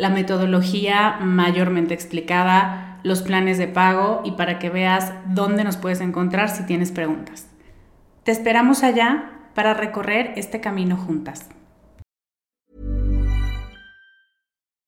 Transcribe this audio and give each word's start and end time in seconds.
la 0.00 0.08
metodología 0.08 1.18
mayormente 1.20 1.92
explicada, 1.92 2.98
los 3.02 3.20
planes 3.20 3.58
de 3.58 3.68
pago 3.68 4.22
y 4.24 4.32
para 4.32 4.58
que 4.58 4.70
veas 4.70 5.12
dónde 5.26 5.62
nos 5.62 5.76
puedes 5.76 6.00
encontrar 6.00 6.48
si 6.48 6.64
tienes 6.64 6.90
preguntas. 6.90 7.48
Te 8.24 8.32
esperamos 8.32 8.82
allá 8.82 9.30
para 9.54 9.74
recorrer 9.74 10.32
este 10.36 10.60
camino 10.60 10.96
juntas. 10.96 11.50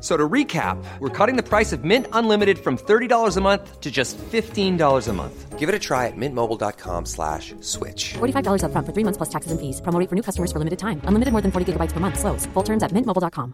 So 0.00 0.16
to 0.16 0.28
recap, 0.28 0.76
we're 1.00 1.08
cutting 1.08 1.36
the 1.36 1.42
price 1.42 1.72
of 1.72 1.84
Mint 1.84 2.06
Unlimited 2.12 2.58
from 2.58 2.76
$30 2.76 3.36
a 3.36 3.40
month 3.40 3.80
to 3.80 3.90
just 3.90 4.16
$15 4.18 5.08
a 5.08 5.12
month. 5.12 5.58
Give 5.58 5.68
it 5.68 5.74
a 5.74 5.78
try 5.78 6.06
at 6.06 6.16
mintmobile.com 6.16 7.06
slash 7.06 7.56
switch. 7.60 8.14
$45 8.14 8.62
up 8.62 8.70
front 8.70 8.86
for 8.86 8.92
three 8.92 9.02
months 9.02 9.16
plus 9.16 9.28
taxes 9.28 9.50
and 9.50 9.60
fees. 9.60 9.80
Promo 9.80 10.08
for 10.08 10.14
new 10.14 10.22
customers 10.22 10.52
for 10.52 10.60
limited 10.60 10.78
time. 10.78 11.00
Unlimited 11.02 11.32
more 11.32 11.42
than 11.42 11.50
40 11.50 11.72
gigabytes 11.72 11.92
per 11.92 11.98
month. 11.98 12.20
Slows. 12.20 12.46
Full 12.54 12.62
terms 12.62 12.84
at 12.84 12.92
mintmobile.com. 12.92 13.52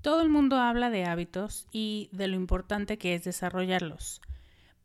Todo 0.00 0.20
el 0.20 0.28
mundo 0.28 0.56
habla 0.56 0.90
de 0.90 1.04
hábitos 1.04 1.66
y 1.72 2.10
de 2.12 2.28
lo 2.28 2.36
importante 2.36 2.98
que 2.98 3.14
es 3.14 3.24
desarrollarlos. 3.24 4.20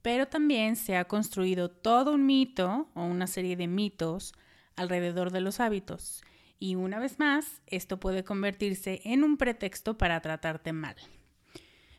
Pero 0.01 0.27
también 0.27 0.75
se 0.77 0.95
ha 0.95 1.05
construido 1.05 1.69
todo 1.69 2.13
un 2.13 2.25
mito 2.25 2.87
o 2.95 3.03
una 3.03 3.27
serie 3.27 3.57
de 3.57 3.67
mitos 3.67 4.33
alrededor 4.77 5.31
de 5.31 5.41
los 5.41 5.59
hábitos 5.59 6.21
y 6.59 6.75
una 6.75 6.99
vez 6.99 7.19
más, 7.19 7.61
esto 7.67 7.99
puede 7.99 8.23
convertirse 8.23 9.01
en 9.05 9.23
un 9.23 9.37
pretexto 9.37 9.97
para 9.97 10.19
tratarte 10.21 10.73
mal. 10.73 10.95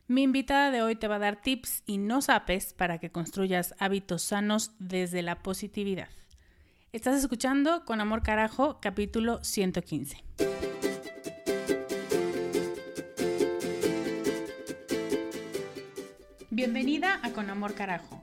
Mi 0.07 0.23
invitada 0.23 0.71
de 0.71 0.83
hoy 0.83 0.97
te 0.97 1.09
va 1.09 1.17
a 1.17 1.21
dar 1.21 1.41
tips 1.41 1.83
y 1.87 1.99
no 1.99 2.21
sapes 2.21 2.75
para 2.75 2.99
que 2.99 3.11
construyas 3.11 3.75
hábitos 3.79 4.23
sanos 4.23 4.73
desde 4.79 5.23
la 5.23 5.43
positividad. 5.43 6.09
Estás 6.93 7.17
escuchando 7.17 7.85
Con 7.85 8.01
Amor 8.01 8.23
Carajo, 8.23 8.81
capítulo 8.81 9.43
115. 9.43 10.25
Bienvenida 16.51 17.21
a 17.23 17.31
Con 17.31 17.49
Amor 17.49 17.75
Carajo, 17.75 18.23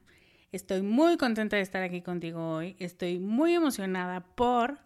Estoy 0.51 0.81
muy 0.81 1.15
contenta 1.15 1.55
de 1.55 1.61
estar 1.61 1.81
aquí 1.81 2.01
contigo 2.01 2.55
hoy. 2.55 2.75
Estoy 2.77 3.19
muy 3.19 3.53
emocionada 3.53 4.19
por 4.35 4.79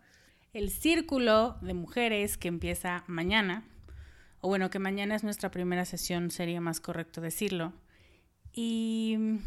el 0.54 0.70
círculo 0.70 1.58
de 1.62 1.74
mujeres 1.74 2.38
que 2.38 2.50
empieza 2.50 3.04
mañana. 3.08 3.66
O 4.42 4.48
bueno, 4.48 4.70
que 4.70 4.78
mañana 4.78 5.16
es 5.16 5.24
nuestra 5.24 5.50
primera 5.50 5.86
sesión, 5.86 6.30
sería 6.30 6.62
más 6.62 6.80
correcto 6.80 7.20
decirlo. 7.20 7.74
Y 8.54 9.40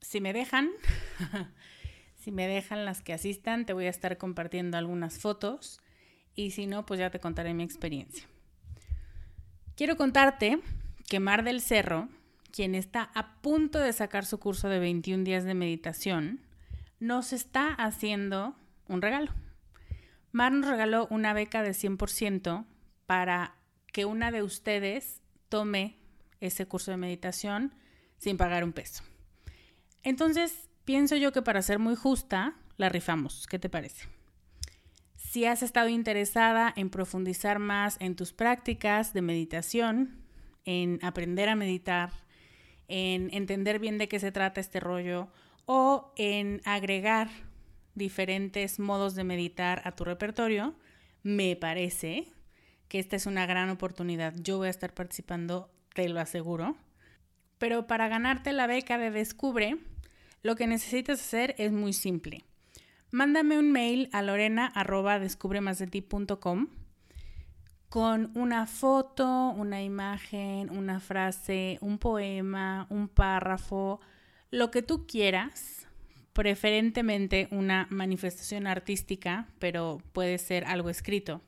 si 0.00 0.22
me 0.22 0.32
dejan, 0.32 0.70
si 2.16 2.32
me 2.32 2.46
dejan 2.46 2.86
las 2.86 3.02
que 3.02 3.12
asistan, 3.12 3.66
te 3.66 3.74
voy 3.74 3.84
a 3.84 3.90
estar 3.90 4.16
compartiendo 4.16 4.78
algunas 4.78 5.18
fotos. 5.18 5.82
Y 6.34 6.52
si 6.52 6.66
no, 6.66 6.86
pues 6.86 7.00
ya 7.00 7.10
te 7.10 7.20
contaré 7.20 7.52
mi 7.52 7.64
experiencia. 7.64 8.24
Quiero 9.76 9.98
contarte 9.98 10.58
que 11.06 11.20
Mar 11.20 11.44
del 11.44 11.60
Cerro 11.60 12.08
quien 12.52 12.74
está 12.74 13.10
a 13.14 13.40
punto 13.40 13.78
de 13.78 13.92
sacar 13.92 14.24
su 14.24 14.38
curso 14.38 14.68
de 14.68 14.78
21 14.78 15.24
días 15.24 15.44
de 15.44 15.54
meditación, 15.54 16.40
nos 17.00 17.32
está 17.32 17.72
haciendo 17.74 18.56
un 18.88 19.02
regalo. 19.02 19.32
Mar 20.32 20.52
nos 20.52 20.68
regaló 20.68 21.06
una 21.10 21.32
beca 21.32 21.62
de 21.62 21.70
100% 21.70 22.66
para 23.06 23.54
que 23.92 24.04
una 24.04 24.30
de 24.30 24.42
ustedes 24.42 25.22
tome 25.48 25.96
ese 26.40 26.66
curso 26.66 26.90
de 26.90 26.96
meditación 26.96 27.74
sin 28.18 28.36
pagar 28.36 28.64
un 28.64 28.72
peso. 28.72 29.02
Entonces, 30.02 30.68
pienso 30.84 31.16
yo 31.16 31.32
que 31.32 31.42
para 31.42 31.62
ser 31.62 31.78
muy 31.78 31.96
justa, 31.96 32.54
la 32.76 32.88
rifamos. 32.88 33.46
¿Qué 33.48 33.58
te 33.58 33.68
parece? 33.68 34.08
Si 35.16 35.44
has 35.44 35.62
estado 35.62 35.88
interesada 35.88 36.72
en 36.76 36.90
profundizar 36.90 37.58
más 37.58 37.96
en 38.00 38.16
tus 38.16 38.32
prácticas 38.32 39.12
de 39.12 39.22
meditación, 39.22 40.24
en 40.64 40.98
aprender 41.02 41.48
a 41.48 41.56
meditar, 41.56 42.12
en 42.88 43.28
entender 43.32 43.78
bien 43.78 43.98
de 43.98 44.08
qué 44.08 44.18
se 44.18 44.32
trata 44.32 44.60
este 44.60 44.80
rollo 44.80 45.28
o 45.66 46.12
en 46.16 46.62
agregar 46.64 47.28
diferentes 47.94 48.78
modos 48.78 49.14
de 49.14 49.24
meditar 49.24 49.82
a 49.84 49.92
tu 49.92 50.04
repertorio, 50.04 50.74
me 51.22 51.56
parece 51.56 52.26
que 52.88 52.98
esta 52.98 53.16
es 53.16 53.26
una 53.26 53.44
gran 53.44 53.68
oportunidad. 53.68 54.34
Yo 54.36 54.56
voy 54.58 54.68
a 54.68 54.70
estar 54.70 54.94
participando, 54.94 55.70
te 55.94 56.08
lo 56.08 56.20
aseguro. 56.20 56.76
Pero 57.58 57.86
para 57.86 58.08
ganarte 58.08 58.52
la 58.52 58.66
beca 58.66 58.98
de 58.98 59.10
Descubre, 59.10 59.76
lo 60.42 60.56
que 60.56 60.66
necesitas 60.66 61.20
hacer 61.20 61.54
es 61.58 61.72
muy 61.72 61.92
simple. 61.92 62.44
Mándame 63.10 63.58
un 63.58 63.72
mail 63.72 64.08
a 64.12 64.22
lorena.descubremasdeti.com 64.22 66.68
con 67.88 68.30
una 68.34 68.66
foto, 68.66 69.50
una 69.50 69.82
imagen, 69.82 70.70
una 70.70 71.00
frase, 71.00 71.78
un 71.80 71.98
poema, 71.98 72.86
un 72.90 73.08
párrafo, 73.08 74.00
lo 74.50 74.70
que 74.70 74.82
tú 74.82 75.06
quieras, 75.06 75.86
preferentemente 76.32 77.48
una 77.50 77.86
manifestación 77.90 78.66
artística, 78.66 79.48
pero 79.58 80.02
puede 80.12 80.38
ser 80.38 80.64
algo 80.66 80.90
escrito, 80.90 81.40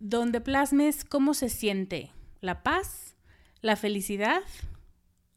donde 0.00 0.40
plasmes 0.40 1.04
cómo 1.04 1.34
se 1.34 1.48
siente 1.48 2.10
la 2.40 2.62
paz, 2.62 3.16
la 3.60 3.76
felicidad 3.76 4.42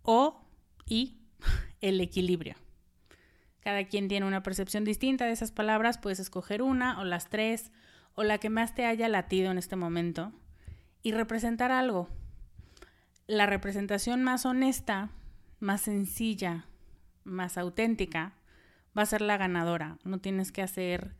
o 0.02 0.42
y 0.88 1.20
el 1.82 2.02
equilibrio. 2.02 2.56
Cada 3.60 3.86
quien 3.86 4.08
tiene 4.08 4.26
una 4.26 4.44
percepción 4.44 4.84
distinta 4.84 5.26
de 5.26 5.32
esas 5.32 5.52
palabras, 5.52 5.98
puedes 5.98 6.20
escoger 6.20 6.62
una 6.62 7.00
o 7.00 7.06
las 7.06 7.30
tres 7.30 7.72
o 8.16 8.24
la 8.24 8.38
que 8.38 8.50
más 8.50 8.76
te 8.76 8.86
haya 8.86 9.08
latido 9.10 9.52
en 9.52 9.58
este 9.58 9.76
momento 9.76 10.32
y 11.02 11.12
representar 11.12 11.72
algo. 11.72 12.10
La 13.28 13.46
representación 13.46 14.24
más 14.24 14.46
honesta, 14.46 15.12
más 15.60 15.82
sencilla, 15.82 16.66
más 17.24 17.58
auténtica 17.58 18.34
va 18.98 19.04
a 19.04 19.08
ser 19.08 19.22
la 19.22 19.38
ganadora. 19.38 19.98
No 20.04 20.20
tienes 20.20 20.52
que 20.52 20.62
hacer 20.62 21.16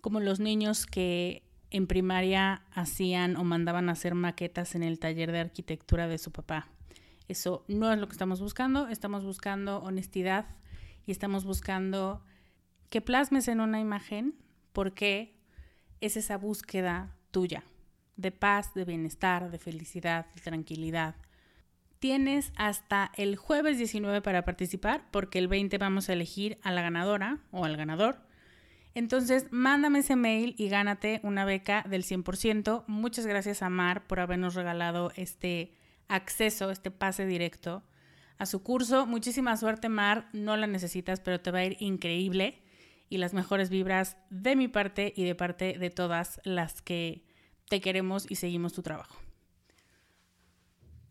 como 0.00 0.20
los 0.20 0.40
niños 0.40 0.86
que 0.86 1.42
en 1.70 1.86
primaria 1.86 2.62
hacían 2.72 3.36
o 3.36 3.44
mandaban 3.44 3.88
hacer 3.88 4.14
maquetas 4.14 4.74
en 4.74 4.82
el 4.82 4.98
taller 4.98 5.32
de 5.32 5.40
arquitectura 5.40 6.08
de 6.08 6.18
su 6.18 6.32
papá. 6.32 6.68
Eso 7.28 7.64
no 7.66 7.92
es 7.92 7.98
lo 7.98 8.06
que 8.06 8.12
estamos 8.12 8.40
buscando, 8.40 8.88
estamos 8.88 9.24
buscando 9.24 9.78
honestidad, 9.78 10.46
y 11.06 11.12
estamos 11.12 11.44
buscando 11.44 12.22
que 12.90 13.00
plasmes 13.00 13.48
en 13.48 13.60
una 13.60 13.80
imagen 13.80 14.34
porque 14.72 15.35
es 16.00 16.16
esa 16.16 16.36
búsqueda 16.36 17.14
tuya 17.30 17.64
de 18.16 18.32
paz, 18.32 18.74
de 18.74 18.84
bienestar, 18.84 19.50
de 19.50 19.58
felicidad, 19.58 20.26
de 20.34 20.40
tranquilidad. 20.40 21.14
Tienes 21.98 22.52
hasta 22.56 23.12
el 23.16 23.36
jueves 23.36 23.78
19 23.78 24.22
para 24.22 24.44
participar 24.44 25.04
porque 25.10 25.38
el 25.38 25.48
20 25.48 25.78
vamos 25.78 26.08
a 26.08 26.12
elegir 26.12 26.58
a 26.62 26.72
la 26.72 26.82
ganadora 26.82 27.40
o 27.50 27.64
al 27.64 27.76
ganador. 27.76 28.18
Entonces, 28.94 29.46
mándame 29.50 29.98
ese 29.98 30.16
mail 30.16 30.54
y 30.56 30.68
gánate 30.68 31.20
una 31.22 31.44
beca 31.44 31.84
del 31.88 32.04
100%. 32.04 32.84
Muchas 32.86 33.26
gracias 33.26 33.62
a 33.62 33.68
Mar 33.68 34.06
por 34.06 34.20
habernos 34.20 34.54
regalado 34.54 35.12
este 35.16 35.74
acceso, 36.08 36.70
este 36.70 36.90
pase 36.90 37.26
directo 37.26 37.82
a 38.38 38.46
su 38.46 38.62
curso. 38.62 39.06
Muchísima 39.06 39.56
suerte, 39.56 39.88
Mar. 39.88 40.28
No 40.32 40.56
la 40.56 40.66
necesitas, 40.66 41.20
pero 41.20 41.40
te 41.40 41.50
va 41.50 41.58
a 41.58 41.64
ir 41.64 41.76
increíble. 41.80 42.62
Y 43.08 43.18
las 43.18 43.34
mejores 43.34 43.70
vibras 43.70 44.16
de 44.30 44.56
mi 44.56 44.68
parte 44.68 45.12
y 45.16 45.24
de 45.24 45.34
parte 45.34 45.78
de 45.78 45.90
todas 45.90 46.40
las 46.44 46.82
que 46.82 47.24
te 47.68 47.80
queremos 47.80 48.26
y 48.28 48.36
seguimos 48.36 48.72
tu 48.72 48.82
trabajo. 48.82 49.16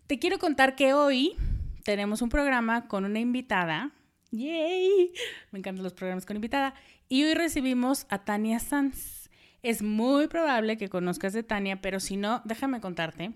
Te 0.08 0.20
quiero 0.20 0.38
contar 0.40 0.76
que 0.76 0.94
hoy 0.94 1.36
tenemos 1.84 2.22
un 2.22 2.30
programa 2.30 2.88
con 2.88 3.06
una 3.06 3.20
invitada. 3.20 3.92
¡Yay! 4.32 5.14
Me 5.52 5.60
encantan 5.60 5.84
los 5.84 5.94
programas 5.94 6.26
con 6.26 6.36
invitada. 6.36 6.74
Y 7.08 7.24
hoy 7.24 7.34
recibimos 7.34 8.06
a 8.10 8.26
Tania 8.26 8.60
Sanz. 8.60 9.30
Es 9.64 9.82
muy 9.82 10.28
probable 10.28 10.78
que 10.78 10.90
conozcas 10.90 11.34
de 11.34 11.44
Tania, 11.44 11.82
pero 11.82 12.00
si 12.00 12.18
no, 12.18 12.42
déjame 12.46 12.82
contarte 12.82 13.34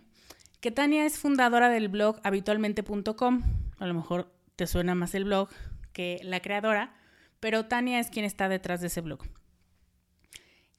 que 0.62 0.72
Tania 0.72 1.06
es 1.06 1.18
fundadora 1.18 1.70
del 1.70 1.88
blog 1.88 2.20
habitualmente.com. 2.24 3.44
A 3.80 3.88
lo 3.88 3.94
mejor 3.94 4.32
te 4.56 4.68
suena 4.68 4.94
más 4.94 5.16
el 5.16 5.24
blog 5.24 5.50
que 5.94 6.20
la 6.24 6.42
creadora, 6.42 6.94
pero 7.40 7.66
Tania 7.66 8.00
es 8.00 8.10
quien 8.10 8.26
está 8.26 8.50
detrás 8.50 8.82
de 8.82 8.88
ese 8.88 9.02
blog. 9.02 9.22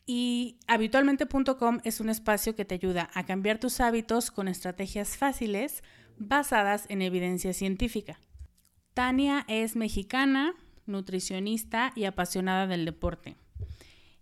Y 0.06 0.58
habitualmente.com 0.66 1.78
es 1.84 2.00
un 2.00 2.08
espacio 2.08 2.56
que 2.56 2.64
te 2.64 2.74
ayuda 2.74 3.10
a 3.14 3.24
cambiar 3.24 3.58
tus 3.58 3.80
hábitos 3.80 4.30
con 4.30 4.48
estrategias 4.48 5.16
fáciles 5.16 5.84
basadas 6.18 6.86
en 6.88 7.02
evidencia 7.02 7.52
científica. 7.52 8.18
Tania 8.92 9.44
es 9.46 9.76
mexicana, 9.76 10.54
nutricionista 10.86 11.92
y 11.94 12.04
apasionada 12.04 12.66
del 12.66 12.84
deporte. 12.84 13.36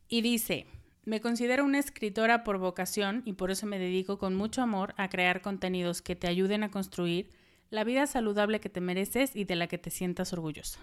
Y 0.08 0.20
dice, 0.20 0.66
me 1.04 1.22
considero 1.22 1.64
una 1.64 1.78
escritora 1.78 2.44
por 2.44 2.58
vocación 2.58 3.22
y 3.24 3.32
por 3.32 3.50
eso 3.50 3.66
me 3.66 3.78
dedico 3.78 4.18
con 4.18 4.34
mucho 4.34 4.60
amor 4.60 4.94
a 4.98 5.08
crear 5.08 5.40
contenidos 5.40 6.02
que 6.02 6.16
te 6.16 6.28
ayuden 6.28 6.62
a 6.64 6.70
construir 6.70 7.30
la 7.70 7.84
vida 7.84 8.06
saludable 8.06 8.60
que 8.60 8.68
te 8.68 8.82
mereces 8.82 9.34
y 9.34 9.44
de 9.44 9.56
la 9.56 9.68
que 9.68 9.78
te 9.78 9.90
sientas 9.90 10.34
orgullosa. 10.34 10.80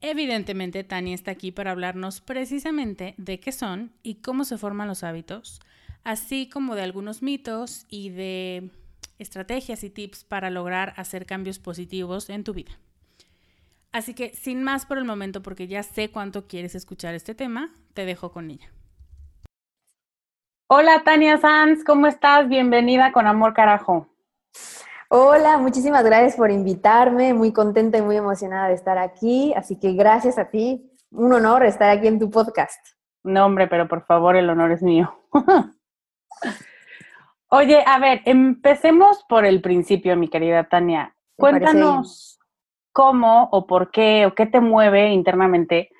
Evidentemente, 0.00 0.84
Tania 0.84 1.14
está 1.14 1.30
aquí 1.30 1.52
para 1.52 1.70
hablarnos 1.70 2.20
precisamente 2.20 3.14
de 3.16 3.40
qué 3.40 3.52
son 3.52 3.92
y 4.02 4.16
cómo 4.16 4.44
se 4.44 4.58
forman 4.58 4.88
los 4.88 5.02
hábitos, 5.02 5.60
así 6.04 6.48
como 6.48 6.74
de 6.74 6.82
algunos 6.82 7.22
mitos 7.22 7.86
y 7.88 8.10
de 8.10 8.70
estrategias 9.18 9.82
y 9.84 9.90
tips 9.90 10.24
para 10.24 10.50
lograr 10.50 10.92
hacer 10.96 11.26
cambios 11.26 11.58
positivos 11.58 12.28
en 12.28 12.44
tu 12.44 12.52
vida. 12.52 12.72
Así 13.92 14.12
que, 14.12 14.34
sin 14.34 14.62
más 14.62 14.84
por 14.84 14.98
el 14.98 15.04
momento, 15.04 15.42
porque 15.42 15.66
ya 15.66 15.82
sé 15.82 16.10
cuánto 16.10 16.46
quieres 16.46 16.74
escuchar 16.74 17.14
este 17.14 17.34
tema, 17.34 17.72
te 17.94 18.04
dejo 18.04 18.30
con 18.30 18.50
ella. 18.50 18.70
Hola 20.68 21.02
Tania 21.04 21.38
Sanz, 21.38 21.84
¿cómo 21.84 22.06
estás? 22.06 22.48
Bienvenida 22.48 23.12
con 23.12 23.26
Amor 23.26 23.54
Carajo. 23.54 24.08
Hola, 25.08 25.58
muchísimas 25.58 26.04
gracias 26.04 26.36
por 26.36 26.50
invitarme, 26.50 27.32
muy 27.32 27.52
contenta 27.52 27.98
y 27.98 28.02
muy 28.02 28.16
emocionada 28.16 28.68
de 28.68 28.74
estar 28.74 28.98
aquí, 28.98 29.54
así 29.54 29.78
que 29.78 29.92
gracias 29.92 30.36
a 30.36 30.50
ti, 30.50 30.90
un 31.10 31.32
honor 31.32 31.64
estar 31.64 31.90
aquí 31.90 32.08
en 32.08 32.18
tu 32.18 32.28
podcast. 32.28 32.84
No, 33.22 33.46
hombre, 33.46 33.68
pero 33.68 33.86
por 33.86 34.04
favor, 34.04 34.36
el 34.36 34.50
honor 34.50 34.72
es 34.72 34.82
mío. 34.82 35.16
Oye, 37.48 37.84
a 37.86 37.98
ver, 38.00 38.22
empecemos 38.24 39.24
por 39.28 39.44
el 39.44 39.60
principio, 39.60 40.16
mi 40.16 40.28
querida 40.28 40.64
Tania. 40.64 41.14
Cuéntanos 41.36 42.40
cómo 42.92 43.48
o 43.52 43.66
por 43.66 43.92
qué 43.92 44.26
o 44.26 44.34
qué 44.34 44.46
te 44.46 44.60
mueve 44.60 45.10
internamente 45.12 45.90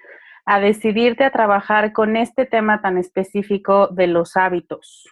a 0.46 0.60
decidirte 0.60 1.24
a 1.24 1.30
trabajar 1.30 1.92
con 1.92 2.16
este 2.16 2.46
tema 2.46 2.80
tan 2.80 2.98
específico 2.98 3.88
de 3.88 4.06
los 4.06 4.36
hábitos? 4.36 5.04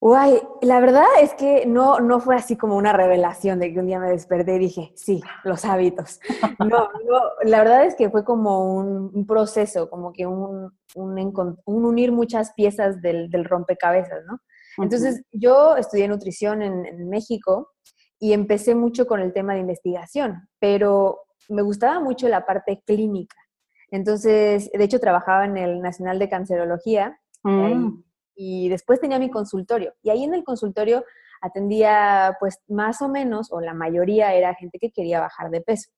Uy, 0.00 0.40
la 0.62 0.78
verdad 0.78 1.06
es 1.20 1.34
que 1.34 1.66
no, 1.66 1.98
no 1.98 2.20
fue 2.20 2.36
así 2.36 2.56
como 2.56 2.76
una 2.76 2.92
revelación 2.92 3.58
de 3.58 3.72
que 3.72 3.80
un 3.80 3.86
día 3.86 3.98
me 3.98 4.10
desperté 4.10 4.54
y 4.54 4.60
dije, 4.60 4.92
sí, 4.94 5.20
los 5.42 5.64
hábitos. 5.64 6.20
No, 6.60 6.68
no 6.68 7.20
la 7.42 7.58
verdad 7.58 7.84
es 7.84 7.96
que 7.96 8.08
fue 8.08 8.24
como 8.24 8.74
un, 8.76 9.26
proceso, 9.26 9.90
como 9.90 10.12
que 10.12 10.26
un, 10.26 10.72
un, 10.94 11.58
unir 11.64 12.12
muchas 12.12 12.52
piezas 12.52 13.02
del, 13.02 13.28
del 13.28 13.44
rompecabezas, 13.44 14.24
¿no? 14.26 14.40
Entonces, 14.80 15.22
yo 15.32 15.76
estudié 15.76 16.06
nutrición 16.06 16.62
en, 16.62 16.86
en 16.86 17.08
México 17.08 17.72
y 18.20 18.32
empecé 18.32 18.76
mucho 18.76 19.06
con 19.08 19.20
el 19.20 19.32
tema 19.32 19.54
de 19.54 19.60
investigación, 19.60 20.48
pero 20.60 21.22
me 21.48 21.62
gustaba 21.62 21.98
mucho 21.98 22.28
la 22.28 22.46
parte 22.46 22.82
clínica. 22.86 23.36
Entonces, 23.90 24.70
de 24.70 24.84
hecho, 24.84 25.00
trabajaba 25.00 25.46
en 25.46 25.56
el 25.56 25.80
Nacional 25.80 26.18
de 26.18 26.28
Cancerología 26.28 27.18
mm. 27.42 28.02
Y 28.40 28.68
después 28.68 29.00
tenía 29.00 29.18
mi 29.18 29.30
consultorio. 29.30 29.94
Y 30.00 30.10
ahí 30.10 30.22
en 30.22 30.32
el 30.32 30.44
consultorio 30.44 31.04
atendía, 31.40 32.36
pues, 32.38 32.60
más 32.68 33.02
o 33.02 33.08
menos, 33.08 33.52
o 33.52 33.60
la 33.60 33.74
mayoría 33.74 34.32
era 34.32 34.54
gente 34.54 34.78
que 34.78 34.92
quería 34.92 35.20
bajar 35.20 35.50
de 35.50 35.60
peso. 35.60 35.90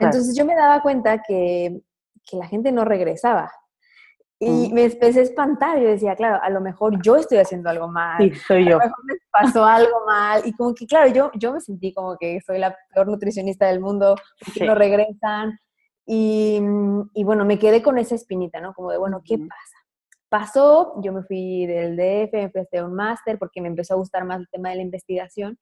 Entonces, 0.00 0.36
yo 0.36 0.44
me 0.44 0.56
daba 0.56 0.82
cuenta 0.82 1.22
que, 1.22 1.80
la 2.32 2.48
gente 2.48 2.72
no 2.72 2.84
regresaba. 2.84 3.52
Y 4.40 4.70
mm. 4.70 4.74
me 4.74 4.84
empecé 4.84 5.20
a 5.20 5.22
espantar. 5.22 5.78
Yo 5.78 5.88
decía, 5.88 6.16
claro, 6.16 6.42
a 6.42 6.50
lo 6.50 6.60
mejor 6.60 7.00
yo 7.00 7.14
estoy 7.14 7.38
haciendo 7.38 7.70
algo 7.70 7.86
mal. 7.86 8.18
Sí, 8.18 8.34
soy 8.34 8.64
yo. 8.64 8.80
A 8.80 8.84
lo 8.84 8.88
mejor 8.88 9.04
me 9.04 9.14
pasó 9.30 9.64
algo 9.64 10.04
mal. 10.04 10.42
Y 10.44 10.52
como 10.54 10.74
que, 10.74 10.86
claro, 10.86 11.12
yo, 11.12 11.30
yo 11.34 11.52
me 11.52 11.60
sentí 11.60 11.92
como 11.92 12.16
que 12.16 12.40
soy 12.40 12.58
la 12.58 12.76
peor 12.92 13.06
nutricionista 13.06 13.66
del 13.66 13.78
mundo, 13.78 14.16
porque 14.44 14.66
no 14.66 14.74
regresan. 14.74 15.60
Y, 16.06 16.60
y, 17.14 17.24
bueno, 17.24 17.44
me 17.44 17.58
quedé 17.58 17.82
con 17.82 17.98
esa 17.98 18.16
espinita, 18.16 18.60
¿no? 18.60 18.74
Como 18.74 18.90
de, 18.90 18.98
bueno, 18.98 19.22
¿qué 19.24 19.38
pasa? 19.38 19.83
Pasó, 20.34 21.00
yo 21.00 21.12
me 21.12 21.22
fui 21.22 21.64
del 21.64 21.96
DF, 21.96 22.32
me 22.32 22.42
empecé 22.42 22.82
un 22.82 22.92
máster 22.92 23.38
porque 23.38 23.60
me 23.60 23.68
empezó 23.68 23.94
a 23.94 23.98
gustar 23.98 24.24
más 24.24 24.40
el 24.40 24.48
tema 24.48 24.70
de 24.70 24.74
la 24.74 24.82
investigación. 24.82 25.60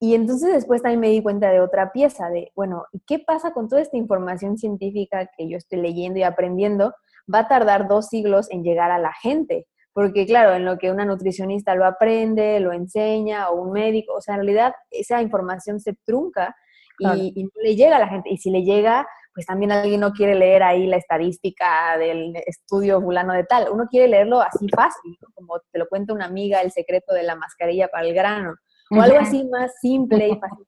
Y 0.00 0.16
entonces 0.16 0.52
después 0.52 0.82
también 0.82 0.98
me 0.98 1.10
di 1.10 1.22
cuenta 1.22 1.48
de 1.52 1.60
otra 1.60 1.92
pieza, 1.92 2.28
de, 2.28 2.50
bueno, 2.56 2.86
¿y 2.90 3.00
qué 3.06 3.20
pasa 3.20 3.52
con 3.52 3.68
toda 3.68 3.80
esta 3.80 3.96
información 3.96 4.58
científica 4.58 5.30
que 5.38 5.48
yo 5.48 5.56
estoy 5.56 5.80
leyendo 5.80 6.18
y 6.18 6.24
aprendiendo? 6.24 6.92
Va 7.32 7.40
a 7.40 7.46
tardar 7.46 7.86
dos 7.86 8.08
siglos 8.08 8.50
en 8.50 8.64
llegar 8.64 8.90
a 8.90 8.98
la 8.98 9.12
gente. 9.12 9.68
Porque 9.92 10.26
claro, 10.26 10.56
en 10.56 10.64
lo 10.64 10.76
que 10.76 10.90
una 10.90 11.04
nutricionista 11.04 11.76
lo 11.76 11.86
aprende, 11.86 12.58
lo 12.58 12.72
enseña, 12.72 13.48
o 13.50 13.62
un 13.62 13.70
médico, 13.70 14.14
o 14.14 14.20
sea, 14.20 14.34
en 14.34 14.40
realidad 14.40 14.74
esa 14.90 15.22
información 15.22 15.78
se 15.78 15.94
trunca 16.04 16.56
y, 16.98 17.32
y 17.36 17.44
no 17.44 17.50
le 17.62 17.76
llega 17.76 17.94
a 17.94 18.00
la 18.00 18.08
gente. 18.08 18.28
Y 18.30 18.38
si 18.38 18.50
le 18.50 18.64
llega, 18.64 19.06
pues 19.32 19.46
también 19.46 19.72
alguien 19.72 20.00
no 20.00 20.12
quiere 20.12 20.34
leer 20.34 20.62
ahí 20.62 20.86
la 20.86 20.96
estadística 20.96 21.96
del 21.98 22.34
estudio 22.46 23.00
fulano 23.00 23.32
de 23.32 23.44
tal. 23.44 23.68
Uno 23.70 23.86
quiere 23.88 24.08
leerlo 24.08 24.40
así 24.40 24.68
fácil, 24.68 25.16
como 25.34 25.60
te 25.70 25.78
lo 25.78 25.88
cuenta 25.88 26.12
una 26.12 26.26
amiga, 26.26 26.60
el 26.60 26.72
secreto 26.72 27.14
de 27.14 27.22
la 27.22 27.36
mascarilla 27.36 27.88
para 27.88 28.06
el 28.06 28.14
grano, 28.14 28.54
o 28.90 29.00
algo 29.00 29.18
así 29.18 29.44
más 29.44 29.72
simple 29.80 30.28
y 30.28 30.38
fácil. 30.38 30.66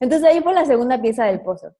Entonces 0.00 0.28
ahí 0.28 0.40
fue 0.40 0.54
la 0.54 0.64
segunda 0.64 1.00
pieza 1.00 1.24
del 1.24 1.40
pozo. 1.40 1.74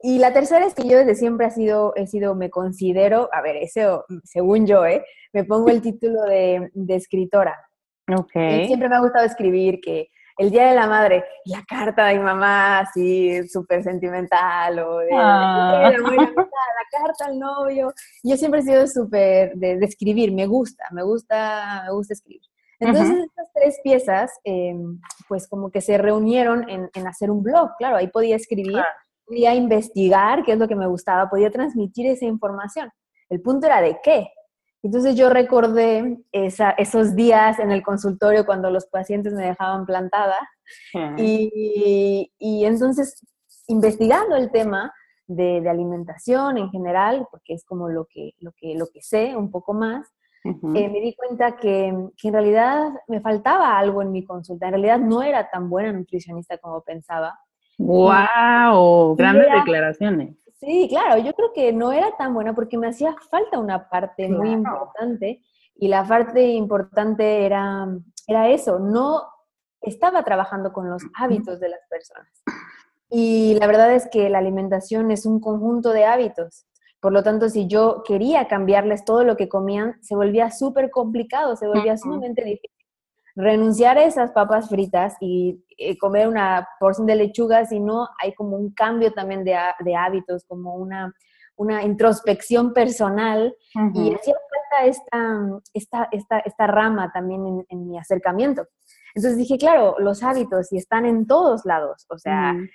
Y 0.00 0.18
la 0.18 0.32
tercera 0.32 0.66
es 0.66 0.74
que 0.74 0.88
yo 0.88 0.98
desde 0.98 1.14
siempre 1.14 1.46
he 1.46 1.50
sido, 1.50 1.94
he 1.94 2.08
sido 2.08 2.34
me 2.34 2.50
considero, 2.50 3.28
a 3.32 3.40
ver, 3.40 3.56
eso 3.56 4.04
según 4.24 4.66
yo, 4.66 4.84
¿eh? 4.84 5.04
me 5.32 5.44
pongo 5.44 5.68
el 5.68 5.80
título 5.80 6.22
de, 6.22 6.70
de 6.74 6.94
escritora. 6.96 7.56
Okay. 8.12 8.66
siempre 8.66 8.88
me 8.88 8.96
ha 8.96 9.00
gustado 9.00 9.24
escribir, 9.24 9.80
que 9.80 10.08
el 10.38 10.50
Día 10.50 10.68
de 10.68 10.74
la 10.74 10.86
Madre, 10.86 11.24
la 11.44 11.62
carta 11.64 12.06
de 12.06 12.18
mi 12.18 12.24
mamá 12.24 12.80
así 12.80 13.46
súper 13.48 13.82
sentimental, 13.82 14.78
o 14.78 14.98
de, 14.98 15.10
ah. 15.12 15.90
la, 15.90 16.50
carta 16.90 17.26
al 17.26 17.38
novio. 17.38 17.92
Yo 18.22 18.36
siempre 18.36 18.60
he 18.60 18.62
sido 18.62 18.86
súper 18.86 19.54
de, 19.54 19.78
escribir, 19.82 20.32
me 20.32 20.46
gusta, 20.46 20.84
me 20.90 21.02
gusta, 21.02 21.82
me 21.86 21.92
gusta 21.92 22.14
escribir. 22.14 22.42
Entonces, 22.80 23.16
estas 23.26 23.52
tres 23.54 23.80
piezas, 23.84 24.32
em, 24.42 25.00
pues 25.28 25.46
como 25.46 25.70
que 25.70 25.80
se 25.80 25.98
reunieron 25.98 26.68
en, 26.68 27.06
hacer 27.06 27.30
un 27.30 27.42
blog. 27.42 27.70
Claro, 27.78 27.96
ahí 27.96 28.08
podía 28.08 28.34
escribir, 28.34 28.82
podía 29.24 29.54
investigar, 29.54 30.42
qué 30.42 30.52
es 30.52 30.58
lo 30.58 30.66
que 30.66 30.74
me 30.74 30.88
gustaba, 30.88 31.30
podía 31.30 31.50
transmitir 31.50 32.06
esa 32.08 32.24
información. 32.24 32.90
El 33.28 33.40
punto 33.40 33.66
era 33.66 33.80
de 33.80 33.98
qué. 34.02 34.28
Entonces 34.82 35.14
yo 35.14 35.30
recordé 35.30 36.18
esos 36.32 37.14
días 37.14 37.58
en 37.60 37.70
el 37.70 37.82
consultorio 37.82 38.44
cuando 38.44 38.68
los 38.70 38.86
pacientes 38.86 39.32
me 39.32 39.46
dejaban 39.46 39.86
plantada 39.86 40.36
y, 41.16 42.30
entonces 42.40 43.24
investigando 43.68 44.34
el 44.34 44.50
tema 44.50 44.92
de, 45.28 45.68
alimentación 45.68 46.58
en 46.58 46.70
general, 46.70 47.28
porque 47.30 47.54
es 47.54 47.64
como 47.64 47.88
lo 47.88 48.06
que, 48.06 48.32
lo 48.40 48.52
que, 48.52 48.74
lo 48.74 48.86
que 48.92 49.02
sé 49.02 49.36
un 49.36 49.50
poco 49.50 49.72
más, 49.72 50.08
eh, 50.44 50.88
me 50.88 51.00
di 51.00 51.14
cuenta 51.14 51.56
que, 51.56 51.94
que, 52.16 52.28
en 52.28 52.34
realidad 52.34 52.88
me 53.06 53.20
faltaba 53.20 53.78
algo 53.78 54.02
en 54.02 54.10
mi 54.10 54.24
consulta. 54.24 54.66
En 54.66 54.72
realidad 54.72 54.98
no 54.98 55.22
era 55.22 55.48
tan 55.48 55.70
buena 55.70 55.92
nutricionista 55.92 56.58
como 56.58 56.82
pensaba. 56.82 57.38
¡Wow! 57.78 59.14
Grandes 59.14 59.46
declaraciones. 59.52 60.41
Sí, 60.64 60.86
claro, 60.88 61.20
yo 61.20 61.32
creo 61.34 61.52
que 61.52 61.72
no 61.72 61.90
era 61.90 62.16
tan 62.16 62.34
buena 62.34 62.54
porque 62.54 62.78
me 62.78 62.86
hacía 62.86 63.16
falta 63.28 63.58
una 63.58 63.88
parte 63.88 64.28
muy 64.28 64.50
importante 64.50 65.42
y 65.74 65.88
la 65.88 66.04
parte 66.04 66.50
importante 66.50 67.44
era, 67.44 67.88
era 68.28 68.48
eso, 68.48 68.78
no 68.78 69.22
estaba 69.80 70.22
trabajando 70.22 70.72
con 70.72 70.88
los 70.88 71.02
hábitos 71.18 71.58
de 71.58 71.68
las 71.68 71.80
personas. 71.90 72.28
Y 73.10 73.56
la 73.58 73.66
verdad 73.66 73.92
es 73.92 74.08
que 74.08 74.30
la 74.30 74.38
alimentación 74.38 75.10
es 75.10 75.26
un 75.26 75.40
conjunto 75.40 75.90
de 75.90 76.04
hábitos. 76.04 76.66
Por 77.00 77.12
lo 77.12 77.24
tanto, 77.24 77.48
si 77.48 77.66
yo 77.66 78.04
quería 78.06 78.46
cambiarles 78.46 79.04
todo 79.04 79.24
lo 79.24 79.36
que 79.36 79.48
comían, 79.48 80.00
se 80.00 80.14
volvía 80.14 80.52
súper 80.52 80.92
complicado, 80.92 81.56
se 81.56 81.66
volvía 81.66 81.98
sumamente 81.98 82.44
difícil 82.44 82.81
renunciar 83.34 83.98
a 83.98 84.04
esas 84.04 84.30
papas 84.32 84.68
fritas 84.68 85.14
y 85.20 85.64
eh, 85.78 85.96
comer 85.98 86.28
una 86.28 86.68
porción 86.78 87.06
de 87.06 87.16
lechuga, 87.16 87.64
sino 87.64 88.08
hay 88.20 88.34
como 88.34 88.56
un 88.56 88.72
cambio 88.72 89.12
también 89.12 89.44
de, 89.44 89.56
hábitos, 89.96 90.44
como 90.46 90.74
una, 90.74 91.12
una 91.56 91.82
introspección 91.82 92.72
personal 92.72 93.54
y 93.94 94.14
hacía 94.14 94.34
falta 94.34 94.86
esta, 94.86 95.60
esta, 95.72 96.08
esta, 96.12 96.38
esta 96.40 96.66
rama 96.66 97.10
también 97.12 97.64
en, 97.68 97.88
mi 97.88 97.98
acercamiento. 97.98 98.66
Entonces 99.14 99.38
dije, 99.38 99.58
claro, 99.58 99.96
los 99.98 100.22
hábitos 100.22 100.72
y 100.72 100.78
están 100.78 101.04
en 101.04 101.26
todos 101.26 101.64
lados, 101.64 102.06
o 102.08 102.18
sea, 102.18 102.50
en, 102.50 102.68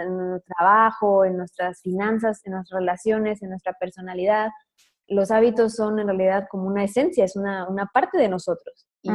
el 0.00 0.42
trabajo, 0.56 1.24
en 1.24 1.36
nuestras 1.36 1.80
finanzas, 1.82 2.40
en 2.44 2.52
nuestras 2.52 2.80
relaciones, 2.80 3.42
en 3.42 3.50
nuestra 3.50 3.72
personalidad. 3.74 4.50
Los 5.08 5.30
hábitos 5.30 5.74
son 5.74 5.98
en 5.98 6.06
realidad 6.06 6.46
como 6.50 6.68
una 6.68 6.84
esencia, 6.84 7.24
es 7.24 7.34
una, 7.34 7.68
una 7.68 7.86
parte 7.86 8.18
de 8.18 8.28
nosotros. 8.28 8.86
Y, 9.02 9.10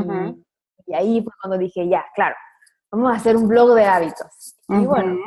y 0.85 0.93
ahí 0.93 1.21
fue 1.21 1.33
cuando 1.41 1.57
dije, 1.57 1.87
ya, 1.87 2.05
claro, 2.15 2.35
vamos 2.91 3.11
a 3.11 3.15
hacer 3.15 3.35
un 3.35 3.47
blog 3.47 3.75
de 3.75 3.85
hábitos. 3.85 4.55
Y 4.69 4.85
bueno, 4.85 5.17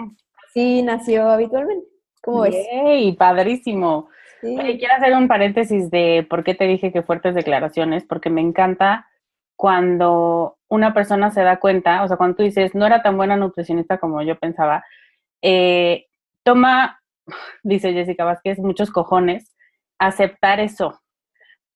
así 0.49 0.83
nació 0.83 1.29
habitualmente. 1.29 1.87
¿Cómo 2.23 2.43
ves? 2.43 2.67
¡Ey, 2.71 3.13
padrísimo! 3.17 4.09
quiero 4.41 4.95
hacer 4.95 5.15
un 5.15 5.29
paréntesis 5.29 5.91
de 5.91 6.27
por 6.29 6.45
qué 6.45 6.55
te 6.55 6.65
dije 6.65 6.93
que 6.93 7.03
fuertes 7.03 7.35
declaraciones, 7.35 8.05
porque 8.05 8.31
me 8.31 8.41
encanta 8.41 9.07
cuando 9.57 10.59
una 10.69 10.95
persona 10.95 11.31
se 11.31 11.43
da 11.43 11.59
cuenta, 11.59 12.05
o 12.05 12.09
sea, 12.09 12.17
cuando 12.17 12.37
tú 12.37 12.43
dices, 12.45 12.75
no 12.75 12.87
era 12.87 13.03
tan 13.03 13.17
buena 13.17 13.37
nutricionista 13.37 13.99
como 13.99 14.23
yo 14.23 14.39
pensaba, 14.39 14.85
eh, 15.43 16.07
toma, 16.45 17.01
dice 17.63 17.93
Jessica 17.93 18.25
Vázquez, 18.25 18.59
muchos 18.59 18.91
cojones, 18.91 19.57
aceptar 19.99 20.61
eso. 20.61 21.01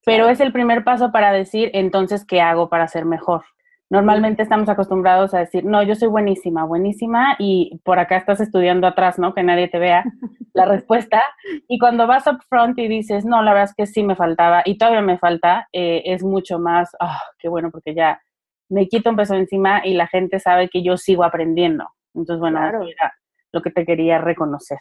Pero 0.04 0.28
es 0.28 0.40
el 0.40 0.52
primer 0.52 0.84
paso 0.84 1.12
para 1.12 1.32
decir, 1.32 1.70
entonces, 1.74 2.24
¿qué 2.24 2.40
hago 2.40 2.68
para 2.68 2.88
ser 2.88 3.04
mejor? 3.04 3.44
Normalmente 3.92 4.42
estamos 4.42 4.70
acostumbrados 4.70 5.34
a 5.34 5.40
decir, 5.40 5.66
no, 5.66 5.82
yo 5.82 5.94
soy 5.94 6.08
buenísima, 6.08 6.64
buenísima, 6.64 7.36
y 7.38 7.78
por 7.84 7.98
acá 7.98 8.16
estás 8.16 8.40
estudiando 8.40 8.86
atrás, 8.86 9.18
¿no? 9.18 9.34
Que 9.34 9.42
nadie 9.42 9.68
te 9.68 9.78
vea 9.78 10.02
la 10.54 10.64
respuesta. 10.64 11.22
Y 11.68 11.78
cuando 11.78 12.06
vas 12.06 12.26
up 12.26 12.38
front 12.48 12.78
y 12.78 12.88
dices, 12.88 13.26
no, 13.26 13.42
la 13.42 13.52
verdad 13.52 13.68
es 13.68 13.74
que 13.74 13.86
sí 13.86 14.02
me 14.02 14.16
faltaba, 14.16 14.62
y 14.64 14.78
todavía 14.78 15.02
me 15.02 15.18
falta, 15.18 15.68
eh, 15.74 16.04
es 16.06 16.24
mucho 16.24 16.58
más, 16.58 16.96
ah, 17.00 17.20
qué 17.38 17.50
bueno, 17.50 17.70
porque 17.70 17.94
ya 17.94 18.18
me 18.70 18.88
quito 18.88 19.10
un 19.10 19.16
peso 19.16 19.34
encima 19.34 19.82
y 19.84 19.92
la 19.92 20.06
gente 20.06 20.40
sabe 20.40 20.70
que 20.70 20.82
yo 20.82 20.96
sigo 20.96 21.22
aprendiendo. 21.22 21.86
Entonces, 22.14 22.40
bueno, 22.40 22.60
claro. 22.60 22.84
era 22.84 23.12
lo 23.52 23.60
que 23.60 23.72
te 23.72 23.84
quería 23.84 24.16
reconocer. 24.16 24.78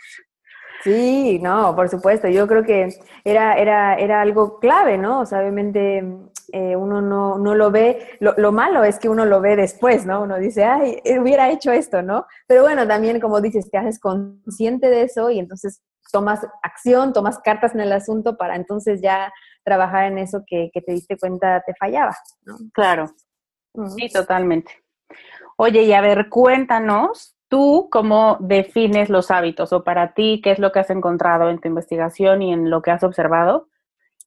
Sí, 0.83 1.39
no, 1.39 1.75
por 1.75 1.89
supuesto. 1.89 2.27
Yo 2.27 2.47
creo 2.47 2.63
que 2.63 2.89
era, 3.23 3.55
era, 3.55 3.95
era 3.95 4.21
algo 4.21 4.59
clave, 4.59 4.97
¿no? 4.97 5.21
O 5.21 5.25
sea, 5.25 5.39
obviamente 5.39 6.03
eh, 6.51 6.75
uno 6.75 7.01
no, 7.01 7.37
no, 7.37 7.55
lo 7.55 7.71
ve. 7.71 8.17
Lo, 8.19 8.33
lo, 8.37 8.51
malo 8.51 8.83
es 8.83 8.97
que 8.97 9.09
uno 9.09 9.25
lo 9.25 9.41
ve 9.41 9.55
después, 9.55 10.05
¿no? 10.05 10.21
Uno 10.23 10.37
dice, 10.37 10.63
ay, 10.63 10.99
eh, 11.03 11.19
hubiera 11.19 11.51
hecho 11.51 11.71
esto, 11.71 12.01
¿no? 12.01 12.25
Pero 12.47 12.63
bueno, 12.63 12.87
también, 12.87 13.19
como 13.19 13.41
dices, 13.41 13.69
te 13.69 13.77
haces 13.77 13.99
consciente 13.99 14.89
de 14.89 15.03
eso 15.03 15.29
y 15.29 15.39
entonces 15.39 15.81
tomas 16.11 16.45
acción, 16.63 17.13
tomas 17.13 17.39
cartas 17.39 17.73
en 17.73 17.81
el 17.81 17.91
asunto 17.91 18.35
para 18.35 18.55
entonces 18.55 19.01
ya 19.01 19.31
trabajar 19.63 20.05
en 20.05 20.17
eso 20.17 20.43
que, 20.45 20.69
que 20.73 20.81
te 20.81 20.93
diste 20.93 21.17
cuenta 21.17 21.61
te 21.65 21.73
fallaba, 21.75 22.15
¿no? 22.43 22.57
Claro. 22.73 23.05
Sí, 23.95 24.09
totalmente. 24.09 24.71
Oye, 25.57 25.83
y 25.83 25.93
a 25.93 26.01
ver, 26.01 26.27
cuéntanos 26.29 27.37
¿Tú 27.51 27.89
cómo 27.91 28.37
defines 28.39 29.09
los 29.09 29.29
hábitos 29.29 29.73
o 29.73 29.83
para 29.83 30.13
ti 30.13 30.39
qué 30.41 30.51
es 30.51 30.59
lo 30.59 30.71
que 30.71 30.79
has 30.79 30.89
encontrado 30.89 31.49
en 31.49 31.59
tu 31.59 31.67
investigación 31.67 32.41
y 32.41 32.53
en 32.53 32.69
lo 32.69 32.81
que 32.81 32.91
has 32.91 33.03
observado? 33.03 33.67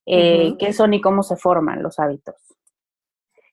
Eh, 0.05 0.57
¿Qué 0.59 0.75
son 0.75 0.93
y 0.93 1.01
cómo 1.01 1.23
se 1.23 1.37
forman 1.37 1.83
los 1.83 1.99
hábitos? 1.99 2.35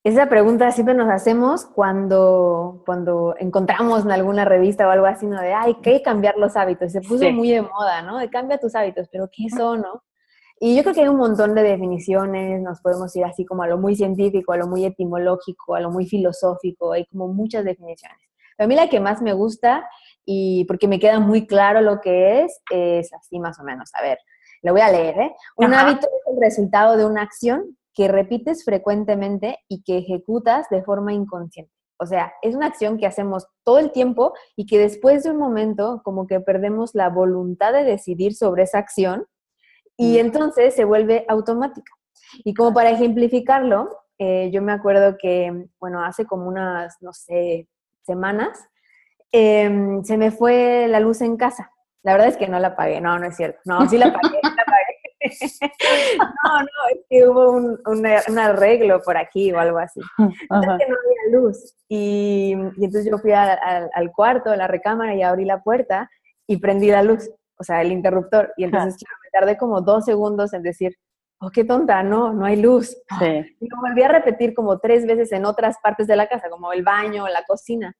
Esa 0.03 0.27
pregunta 0.27 0.69
siempre 0.71 0.93
nos 0.93 1.09
hacemos 1.09 1.63
cuando, 1.63 2.83
cuando 2.85 3.33
encontramos 3.39 4.03
en 4.03 4.11
alguna 4.11 4.43
revista 4.43 4.85
o 4.89 4.91
algo 4.91 5.05
así, 5.05 5.25
¿no? 5.25 5.39
De, 5.39 5.53
ay, 5.53 5.77
¿qué 5.81 6.01
cambiar 6.01 6.35
los 6.35 6.57
hábitos? 6.57 6.91
Se 6.91 6.99
puso 6.99 7.31
muy 7.31 7.51
de 7.51 7.61
moda, 7.61 8.01
¿no? 8.01 8.17
De 8.17 8.29
cambia 8.29 8.59
tus 8.59 8.75
hábitos, 8.75 9.07
pero 9.09 9.29
¿qué 9.31 9.47
son, 9.55 9.83
no? 9.83 10.03
Y 10.59 10.75
yo 10.75 10.83
creo 10.83 10.93
que 10.93 11.01
hay 11.03 11.07
un 11.07 11.15
montón 11.15 11.55
de 11.55 11.63
definiciones, 11.63 12.61
nos 12.61 12.81
podemos 12.81 13.15
ir 13.15 13.23
así 13.23 13.45
como 13.45 13.63
a 13.63 13.67
lo 13.67 13.77
muy 13.77 13.95
científico, 13.95 14.51
a 14.51 14.57
lo 14.57 14.67
muy 14.67 14.83
etimológico, 14.83 15.75
a 15.75 15.79
lo 15.79 15.91
muy 15.91 16.05
filosófico, 16.07 16.91
hay 16.91 17.05
como 17.05 17.29
muchas 17.29 17.63
definiciones. 17.63 18.30
A 18.57 18.67
mí 18.67 18.75
la 18.75 18.89
que 18.89 18.99
más 18.99 19.21
me 19.21 19.33
gusta 19.33 19.87
y 20.25 20.65
porque 20.65 20.87
me 20.87 20.99
queda 20.99 21.19
muy 21.19 21.47
claro 21.47 21.81
lo 21.81 21.99
que 22.01 22.43
es, 22.43 22.61
es 22.71 23.13
así 23.13 23.39
más 23.39 23.59
o 23.59 23.63
menos. 23.63 23.89
A 23.95 24.01
ver, 24.01 24.17
lo 24.61 24.73
voy 24.73 24.81
a 24.81 24.91
leer. 24.91 25.19
¿eh? 25.19 25.35
Un 25.57 25.73
hábito 25.73 26.07
es 26.07 26.33
el 26.33 26.41
resultado 26.41 26.97
de 26.97 27.05
una 27.05 27.23
acción 27.23 27.77
que 27.93 28.07
repites 28.07 28.63
frecuentemente 28.63 29.57
y 29.67 29.83
que 29.83 29.97
ejecutas 29.97 30.67
de 30.69 30.83
forma 30.83 31.13
inconsciente. 31.13 31.71
O 31.99 32.05
sea, 32.05 32.33
es 32.41 32.55
una 32.55 32.67
acción 32.67 32.97
que 32.97 33.05
hacemos 33.05 33.47
todo 33.63 33.77
el 33.77 33.91
tiempo 33.91 34.33
y 34.55 34.65
que 34.65 34.79
después 34.79 35.23
de 35.23 35.31
un 35.31 35.37
momento 35.37 36.01
como 36.03 36.25
que 36.25 36.39
perdemos 36.39 36.95
la 36.95 37.09
voluntad 37.09 37.73
de 37.73 37.83
decidir 37.83 38.33
sobre 38.33 38.63
esa 38.63 38.79
acción 38.79 39.27
y 39.97 40.13
mm. 40.13 40.17
entonces 40.17 40.73
se 40.73 40.83
vuelve 40.83 41.25
automática. 41.27 41.91
Y 42.43 42.53
como 42.53 42.73
para 42.73 42.89
ejemplificarlo, 42.89 43.89
eh, 44.17 44.49
yo 44.51 44.61
me 44.61 44.71
acuerdo 44.71 45.15
que, 45.19 45.67
bueno, 45.79 46.03
hace 46.03 46.25
como 46.25 46.47
unas, 46.47 46.97
no 47.01 47.13
sé, 47.13 47.67
semanas, 48.11 48.67
em, 49.31 50.03
se 50.03 50.17
me 50.17 50.31
fue 50.31 50.87
la 50.89 50.99
luz 50.99 51.21
en 51.21 51.37
casa. 51.37 51.71
La 52.03 52.13
verdad 52.13 52.27
es 52.29 52.37
que 52.37 52.49
no 52.49 52.59
la 52.59 52.75
pagué, 52.75 52.99
no, 52.99 53.17
no 53.17 53.25
es 53.27 53.35
cierto. 53.37 53.59
No, 53.65 53.87
sí 53.87 53.97
la 53.97 54.11
pagué, 54.11 54.39
la 54.43 54.65
pagué. 54.65 55.01
no, 56.43 56.59
no, 56.59 56.81
es 56.93 57.05
que 57.09 57.27
hubo 57.27 57.51
un, 57.51 58.37
arreglo 58.37 59.01
por 59.01 59.17
aquí 59.17 59.51
o 59.53 59.59
algo 59.59 59.77
así. 59.77 60.01
Entonces 60.17 60.71
que 60.79 60.91
no 60.91 60.97
había 60.97 61.39
luz. 61.39 61.75
Y, 61.87 62.51
entonces 62.51 63.05
yo 63.09 63.17
fui 63.17 63.31
al 63.31 64.11
cuarto, 64.15 64.51
a 64.51 64.57
la 64.57 64.67
recámara 64.67 65.15
y 65.15 65.21
abrí 65.21 65.45
la 65.45 65.61
puerta 65.61 66.09
y 66.47 66.57
prendí 66.57 66.87
la 66.87 67.03
luz, 67.03 67.29
o 67.57 67.63
sea, 67.63 67.81
el 67.81 67.91
interruptor. 67.91 68.51
Y 68.57 68.65
entonces 68.65 69.01
me 69.23 69.39
tardé 69.39 69.57
como 69.57 69.81
dos 69.81 70.05
segundos 70.05 70.53
en 70.53 70.63
decir, 70.63 70.97
oh, 71.41 71.49
qué 71.49 71.63
tonta, 71.63 72.03
no, 72.03 72.33
no 72.33 72.45
hay 72.45 72.55
luz. 72.61 72.95
Y 73.59 73.67
lo 73.67 73.81
volví 73.81 74.03
a 74.03 74.07
repetir 74.07 74.53
como 74.53 74.79
tres 74.79 75.05
veces 75.05 75.31
en 75.31 75.45
otras 75.45 75.77
partes 75.81 76.07
de 76.07 76.15
la 76.15 76.27
casa, 76.27 76.49
como 76.49 76.71
el 76.71 76.83
baño, 76.83 77.27
la 77.27 77.43
cocina. 77.43 77.93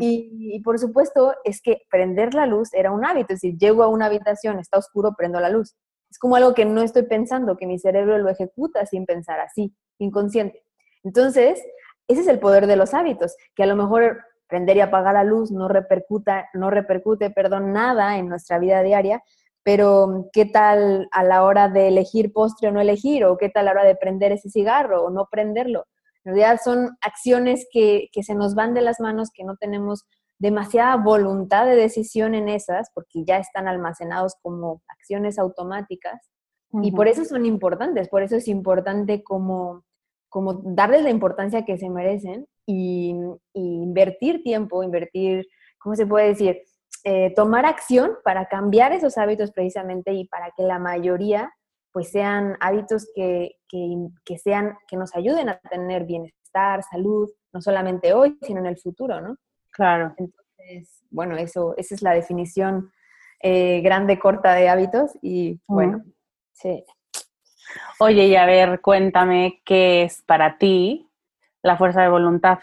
y, 0.00 0.60
por 0.64 0.78
supuesto 0.78 1.34
es 1.44 1.60
que 1.60 1.82
prender 1.90 2.32
la 2.32 2.46
luz 2.46 2.72
era 2.72 2.90
un 2.90 3.04
hábito, 3.04 3.34
es 3.34 3.40
decir, 3.40 3.58
llego 3.58 3.82
a 3.82 3.88
una 3.88 4.06
habitación, 4.06 4.58
está 4.58 4.78
oscuro, 4.78 5.14
prendo 5.16 5.38
la 5.40 5.50
luz. 5.50 5.76
Es 6.10 6.18
como 6.18 6.36
algo 6.36 6.54
que 6.54 6.64
no 6.64 6.80
estoy 6.80 7.02
pensando, 7.02 7.58
que 7.58 7.66
mi 7.66 7.78
cerebro 7.78 8.16
lo 8.16 8.30
ejecuta 8.30 8.86
sin 8.86 9.04
pensar 9.04 9.40
así, 9.40 9.74
inconsciente. 9.98 10.64
Entonces, 11.04 11.62
ese 12.08 12.22
es 12.22 12.28
el 12.28 12.38
poder 12.38 12.66
de 12.66 12.76
los 12.76 12.94
hábitos, 12.94 13.36
que 13.54 13.62
a 13.62 13.66
lo 13.66 13.76
mejor 13.76 14.22
prender 14.48 14.78
y 14.78 14.80
apagar 14.80 15.12
la 15.12 15.24
luz 15.24 15.50
no 15.52 15.68
repercuta, 15.68 16.48
no 16.54 16.70
repercute, 16.70 17.30
perdón, 17.30 17.74
nada 17.74 18.16
en 18.16 18.28
nuestra 18.28 18.58
vida 18.58 18.82
diaria, 18.82 19.22
pero 19.68 20.30
¿qué 20.32 20.46
tal 20.46 21.10
a 21.12 21.22
la 21.22 21.44
hora 21.44 21.68
de 21.68 21.88
elegir 21.88 22.32
postre 22.32 22.68
o 22.68 22.72
no 22.72 22.80
elegir? 22.80 23.26
¿O 23.26 23.36
qué 23.36 23.50
tal 23.50 23.68
a 23.68 23.74
la 23.74 23.80
hora 23.80 23.88
de 23.88 23.96
prender 23.96 24.32
ese 24.32 24.48
cigarro 24.48 25.04
o 25.04 25.10
no 25.10 25.28
prenderlo? 25.30 25.84
En 26.24 26.32
realidad 26.32 26.58
son 26.64 26.96
acciones 27.02 27.66
que, 27.70 28.08
se 28.22 28.34
nos 28.34 28.54
van 28.54 28.72
de 28.72 28.80
las 28.80 28.98
manos, 28.98 29.28
que 29.30 29.44
no 29.44 29.56
tenemos 29.56 30.06
demasiada 30.38 30.96
voluntad 30.96 31.66
de 31.66 31.76
decisión 31.76 32.34
en 32.34 32.48
esas, 32.48 32.88
porque 32.94 33.26
ya 33.26 33.36
están 33.36 33.68
almacenados 33.68 34.36
como 34.40 34.80
acciones 34.88 35.38
automáticas. 35.38 36.30
Y 36.82 36.92
por 36.92 37.06
eso 37.06 37.26
son 37.26 37.44
importantes, 37.44 38.08
por 38.08 38.22
eso 38.22 38.36
es 38.36 38.48
importante 38.48 39.22
como, 39.22 39.84
como 40.30 40.62
darles 40.64 41.02
la 41.02 41.10
importancia 41.10 41.66
que 41.66 41.76
se 41.76 41.90
merecen 41.90 42.46
y, 42.64 43.14
invertir 43.52 44.42
tiempo, 44.42 44.82
invertir, 44.82 45.46
¿cómo 45.76 45.94
se 45.94 46.06
puede 46.06 46.28
decir? 46.28 46.62
Eh, 47.10 47.32
tomar 47.34 47.64
acción 47.64 48.18
para 48.22 48.48
cambiar 48.48 48.92
esos 48.92 49.16
hábitos 49.16 49.50
precisamente 49.50 50.12
y 50.12 50.26
para 50.26 50.50
que 50.54 50.62
la 50.62 50.78
mayoría 50.78 51.50
pues 51.90 52.10
sean 52.10 52.58
hábitos 52.60 53.10
que, 53.14 53.52
que, 53.66 54.36
sean, 54.36 54.76
que 54.86 54.98
nos 54.98 55.16
ayuden 55.16 55.48
a 55.48 55.58
tener 55.58 56.04
bienestar, 56.04 56.82
salud, 56.82 57.30
no 57.50 57.62
solamente 57.62 58.12
hoy, 58.12 58.36
sino 58.42 58.60
en 58.60 58.66
el 58.66 58.76
futuro, 58.76 59.22
¿no? 59.22 59.38
Claro. 59.70 60.14
Entonces, 60.18 61.02
bueno, 61.08 61.38
eso, 61.38 61.72
esa 61.78 61.94
es 61.94 62.02
la 62.02 62.12
definición 62.12 62.92
eh, 63.40 63.80
grande, 63.80 64.18
corta 64.18 64.52
de 64.52 64.68
hábitos 64.68 65.12
y 65.22 65.58
bueno, 65.66 66.04
sí. 66.52 66.84
Oye, 68.00 68.26
y 68.26 68.36
a 68.36 68.44
ver, 68.44 68.82
cuéntame 68.82 69.62
qué 69.64 70.02
es 70.02 70.20
para 70.20 70.58
ti 70.58 71.08
la 71.62 71.78
fuerza 71.78 72.02
de 72.02 72.10
voluntad. 72.10 72.58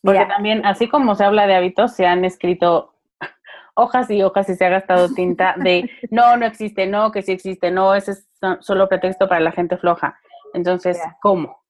Porque 0.00 0.24
también, 0.24 0.64
así 0.64 0.88
como 0.88 1.14
se 1.16 1.24
habla 1.24 1.46
de 1.46 1.54
hábitos, 1.54 1.92
se 1.92 2.06
han 2.06 2.24
escrito 2.24 2.93
hojas 3.74 4.10
y 4.10 4.22
hojas 4.22 4.48
y 4.48 4.54
se 4.54 4.64
ha 4.64 4.70
gastado 4.70 5.08
tinta 5.12 5.54
de 5.58 5.90
no, 6.10 6.36
no 6.36 6.46
existe, 6.46 6.86
no, 6.86 7.10
que 7.12 7.22
sí 7.22 7.32
existe, 7.32 7.70
no, 7.70 7.94
ese 7.94 8.12
es 8.12 8.28
solo 8.60 8.88
pretexto 8.88 9.28
para 9.28 9.40
la 9.40 9.52
gente 9.52 9.76
floja. 9.76 10.18
Entonces, 10.54 10.98
¿cómo? 11.20 11.62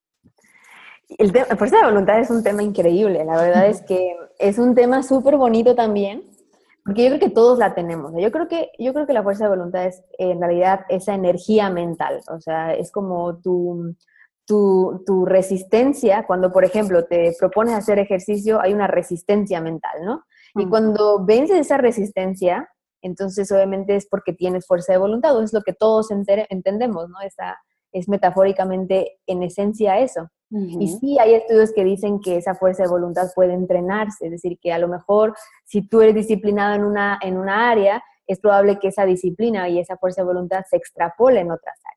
El 1.19 1.33
tema, 1.33 1.47
fuerza 1.57 1.79
de 1.79 1.85
voluntad 1.85 2.19
es 2.19 2.31
un 2.31 2.43
tema 2.43 2.63
increíble, 2.63 3.25
la 3.25 3.37
verdad 3.37 3.67
es 3.67 3.83
que 3.83 4.17
es 4.39 4.59
un 4.59 4.75
tema 4.75 5.03
súper 5.03 5.37
bonito 5.37 5.75
también, 5.75 6.23
porque 6.85 7.05
yo 7.05 7.11
creo 7.11 7.21
que 7.21 7.31
todos 7.31 7.59
la 7.59 7.75
tenemos. 7.75 8.13
Yo 8.17 8.31
creo 8.31 8.49
que, 8.49 8.71
yo 8.79 8.93
creo 8.93 9.07
que 9.07 9.13
la 9.13 9.23
fuerza 9.23 9.45
de 9.45 9.51
voluntad 9.51 9.87
es 9.87 10.03
en 10.19 10.41
realidad 10.41 10.81
esa 10.89 11.15
energía 11.15 11.71
mental, 11.71 12.21
o 12.29 12.41
sea, 12.41 12.75
es 12.75 12.91
como 12.91 13.41
tu, 13.41 13.95
tu, 14.47 15.03
tu, 15.07 15.25
resistencia, 15.25 16.25
cuando 16.27 16.53
por 16.53 16.65
ejemplo 16.65 17.05
te 17.07 17.35
propones 17.39 17.75
hacer 17.75 17.99
ejercicio, 17.99 18.61
hay 18.61 18.75
una 18.75 18.87
resistencia 18.87 19.61
mental, 19.61 20.05
¿no? 20.05 20.25
Y 20.57 20.67
cuando 20.67 21.25
vences 21.25 21.59
esa 21.59 21.79
resistencia, 21.79 22.69
entonces 23.03 23.51
obviamente 23.51 23.97
es 23.97 24.07
porque 24.07 24.33
tienes 24.33 24.67
fuerza 24.67 24.93
de 24.93 24.99
voluntad, 24.99 25.37
o 25.37 25.43
es 25.43 25.53
lo 25.53 25.63
que 25.63 25.73
todos 25.73 26.11
entendemos, 26.11 27.09
¿no? 27.09 27.21
Esa, 27.21 27.57
es 27.95 28.09
metafóricamente 28.09 29.19
en 29.27 29.43
esencia 29.43 29.99
eso. 30.01 30.29
Y 30.51 30.87
sí 30.87 31.19
hay 31.19 31.35
estudios 31.35 31.73
que 31.73 31.83
dicen 31.83 32.21
que 32.21 32.37
esa 32.37 32.55
fuerza 32.55 32.85
de 32.85 32.89
voluntad 32.89 33.27
puede 33.35 33.55
entrenarse, 33.55 34.27
es 34.27 34.31
decir, 34.31 34.57
que 34.61 34.73
a 34.73 34.79
lo 34.79 34.87
mejor 34.87 35.35
si 35.65 35.89
tú 35.89 36.01
eres 36.01 36.15
disciplinado 36.15 36.75
en 36.75 36.85
una, 36.85 37.19
en 37.23 37.39
una 37.39 37.71
área, 37.71 38.05
es 38.29 38.39
probable 38.39 38.79
que 38.79 38.89
esa 38.89 39.05
disciplina 39.05 39.69
y 39.69 39.81
esa 39.81 39.97
fuerza 39.97 40.23
de 40.23 40.27
voluntad 40.27 40.63
se 40.71 40.77
extrapole 40.77 41.41
en 41.41 41.51
otras 41.51 41.77
áreas. 41.85 41.94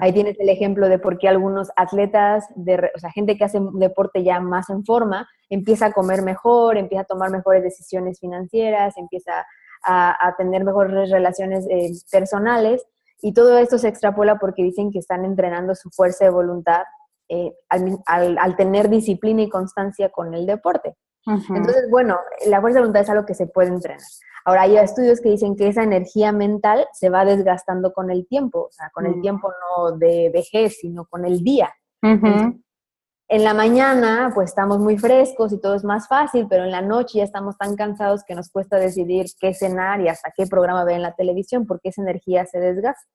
Ahí 0.00 0.12
tienes 0.12 0.38
el 0.38 0.48
ejemplo 0.48 0.88
de 0.88 0.98
por 0.98 1.18
qué 1.18 1.28
algunos 1.28 1.70
atletas, 1.76 2.46
de, 2.54 2.90
o 2.94 2.98
sea, 2.98 3.10
gente 3.10 3.36
que 3.36 3.44
hace 3.44 3.58
un 3.58 3.78
deporte 3.78 4.22
ya 4.22 4.40
más 4.40 4.70
en 4.70 4.84
forma, 4.84 5.28
empieza 5.50 5.86
a 5.86 5.92
comer 5.92 6.22
mejor, 6.22 6.76
empieza 6.76 7.02
a 7.02 7.06
tomar 7.06 7.30
mejores 7.30 7.62
decisiones 7.62 8.20
financieras, 8.20 8.96
empieza 8.96 9.44
a, 9.82 10.28
a 10.28 10.36
tener 10.36 10.64
mejores 10.64 11.10
relaciones 11.10 11.66
eh, 11.70 11.90
personales, 12.10 12.86
y 13.24 13.32
todo 13.32 13.56
esto 13.56 13.78
se 13.78 13.88
extrapola 13.88 14.38
porque 14.38 14.62
dicen 14.62 14.90
que 14.90 14.98
están 14.98 15.24
entrenando 15.24 15.74
su 15.74 15.88
fuerza 15.90 16.26
de 16.26 16.30
voluntad 16.30 16.82
eh, 17.30 17.54
al, 17.70 18.56
tener 18.56 18.90
disciplina 18.90 19.40
y 19.40 19.48
constancia 19.48 20.10
con 20.10 20.34
el 20.34 20.44
deporte. 20.44 20.94
Entonces, 21.26 21.88
bueno, 21.90 22.18
la 22.46 22.60
fuerza 22.60 22.76
de 22.76 22.82
voluntad 22.82 23.00
es 23.00 23.08
algo 23.08 23.24
que 23.24 23.32
se 23.32 23.46
puede 23.46 23.68
entrenar. 23.68 24.02
Ahora, 24.44 24.62
hay 24.62 24.76
estudios 24.76 25.20
que 25.20 25.30
dicen 25.30 25.56
que 25.56 25.68
esa 25.68 25.82
energía 25.82 26.30
mental 26.30 26.86
se 26.92 27.08
va 27.08 27.24
desgastando 27.24 27.92
con 27.92 28.10
el 28.10 28.26
tiempo, 28.26 28.66
o 28.68 28.72
sea, 28.72 28.90
con 28.92 29.06
el 29.06 29.16
mm. 29.16 29.22
tiempo 29.22 29.50
no 29.50 29.96
de 29.96 30.30
vejez, 30.32 30.78
sino 30.80 31.06
con 31.06 31.24
el 31.24 31.42
día. 31.42 31.72
en 32.02 33.42
la 33.42 33.54
mañana, 33.54 34.30
pues 34.34 34.50
estamos 34.50 34.78
muy 34.78 34.98
frescos 34.98 35.52
y 35.52 35.60
todo 35.60 35.74
es 35.74 35.84
más 35.84 36.06
fácil, 36.08 36.46
pero 36.48 36.64
en 36.64 36.70
la 36.70 36.82
noche 36.82 37.18
ya 37.18 37.24
estamos 37.24 37.56
tan 37.56 37.74
cansados 37.74 38.22
que 38.22 38.34
nos 38.34 38.50
cuesta 38.50 38.76
decidir 38.76 39.26
qué 39.40 39.54
cenar 39.54 40.02
y 40.02 40.08
hasta 40.08 40.30
qué 40.36 40.46
programa 40.46 40.84
ver 40.84 40.96
en 40.96 41.02
la 41.02 41.14
televisión, 41.14 41.66
porque 41.66 41.88
esa 41.88 42.02
energía 42.02 42.44
se 42.44 42.60
desgasta. 42.60 43.10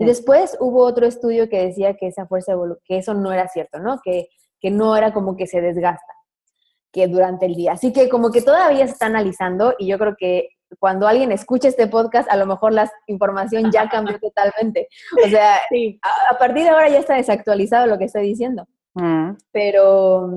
Y 0.00 0.06
después 0.06 0.56
hubo 0.58 0.84
otro 0.84 1.06
estudio 1.06 1.48
que 1.48 1.66
decía 1.66 1.94
que 1.94 2.08
esa 2.08 2.26
fuerza 2.26 2.54
que 2.84 2.98
eso 2.98 3.14
no 3.14 3.32
era 3.32 3.46
cierto, 3.46 3.78
¿no? 3.78 4.00
Que, 4.02 4.28
que 4.60 4.72
no 4.72 4.96
era 4.96 5.12
como 5.12 5.36
que 5.36 5.46
se 5.46 5.60
desgasta, 5.60 6.12
que 6.92 7.06
durante 7.06 7.46
el 7.46 7.54
día. 7.54 7.72
Así 7.72 7.92
que 7.92 8.08
como 8.08 8.32
que 8.32 8.42
todavía 8.42 8.86
se 8.86 8.94
está 8.94 9.06
analizando 9.06 9.74
y 9.78 9.86
yo 9.86 9.98
creo 9.98 10.16
que 10.18 10.48
cuando 10.78 11.06
alguien 11.06 11.32
escuche 11.32 11.68
este 11.68 11.86
podcast, 11.86 12.30
a 12.30 12.36
lo 12.36 12.46
mejor 12.46 12.72
la 12.72 12.90
información 13.06 13.70
ya 13.70 13.88
cambió 13.88 14.18
totalmente. 14.20 14.88
O 15.24 15.28
sea, 15.28 15.56
a, 16.30 16.38
partir 16.38 16.64
de 16.64 16.70
ahora 16.70 16.88
ya 16.88 16.98
está 16.98 17.14
desactualizado 17.14 17.86
lo 17.86 17.98
que 17.98 18.04
estoy 18.04 18.28
diciendo. 18.28 18.66
Mm. 18.94 19.32
Pero, 19.52 20.30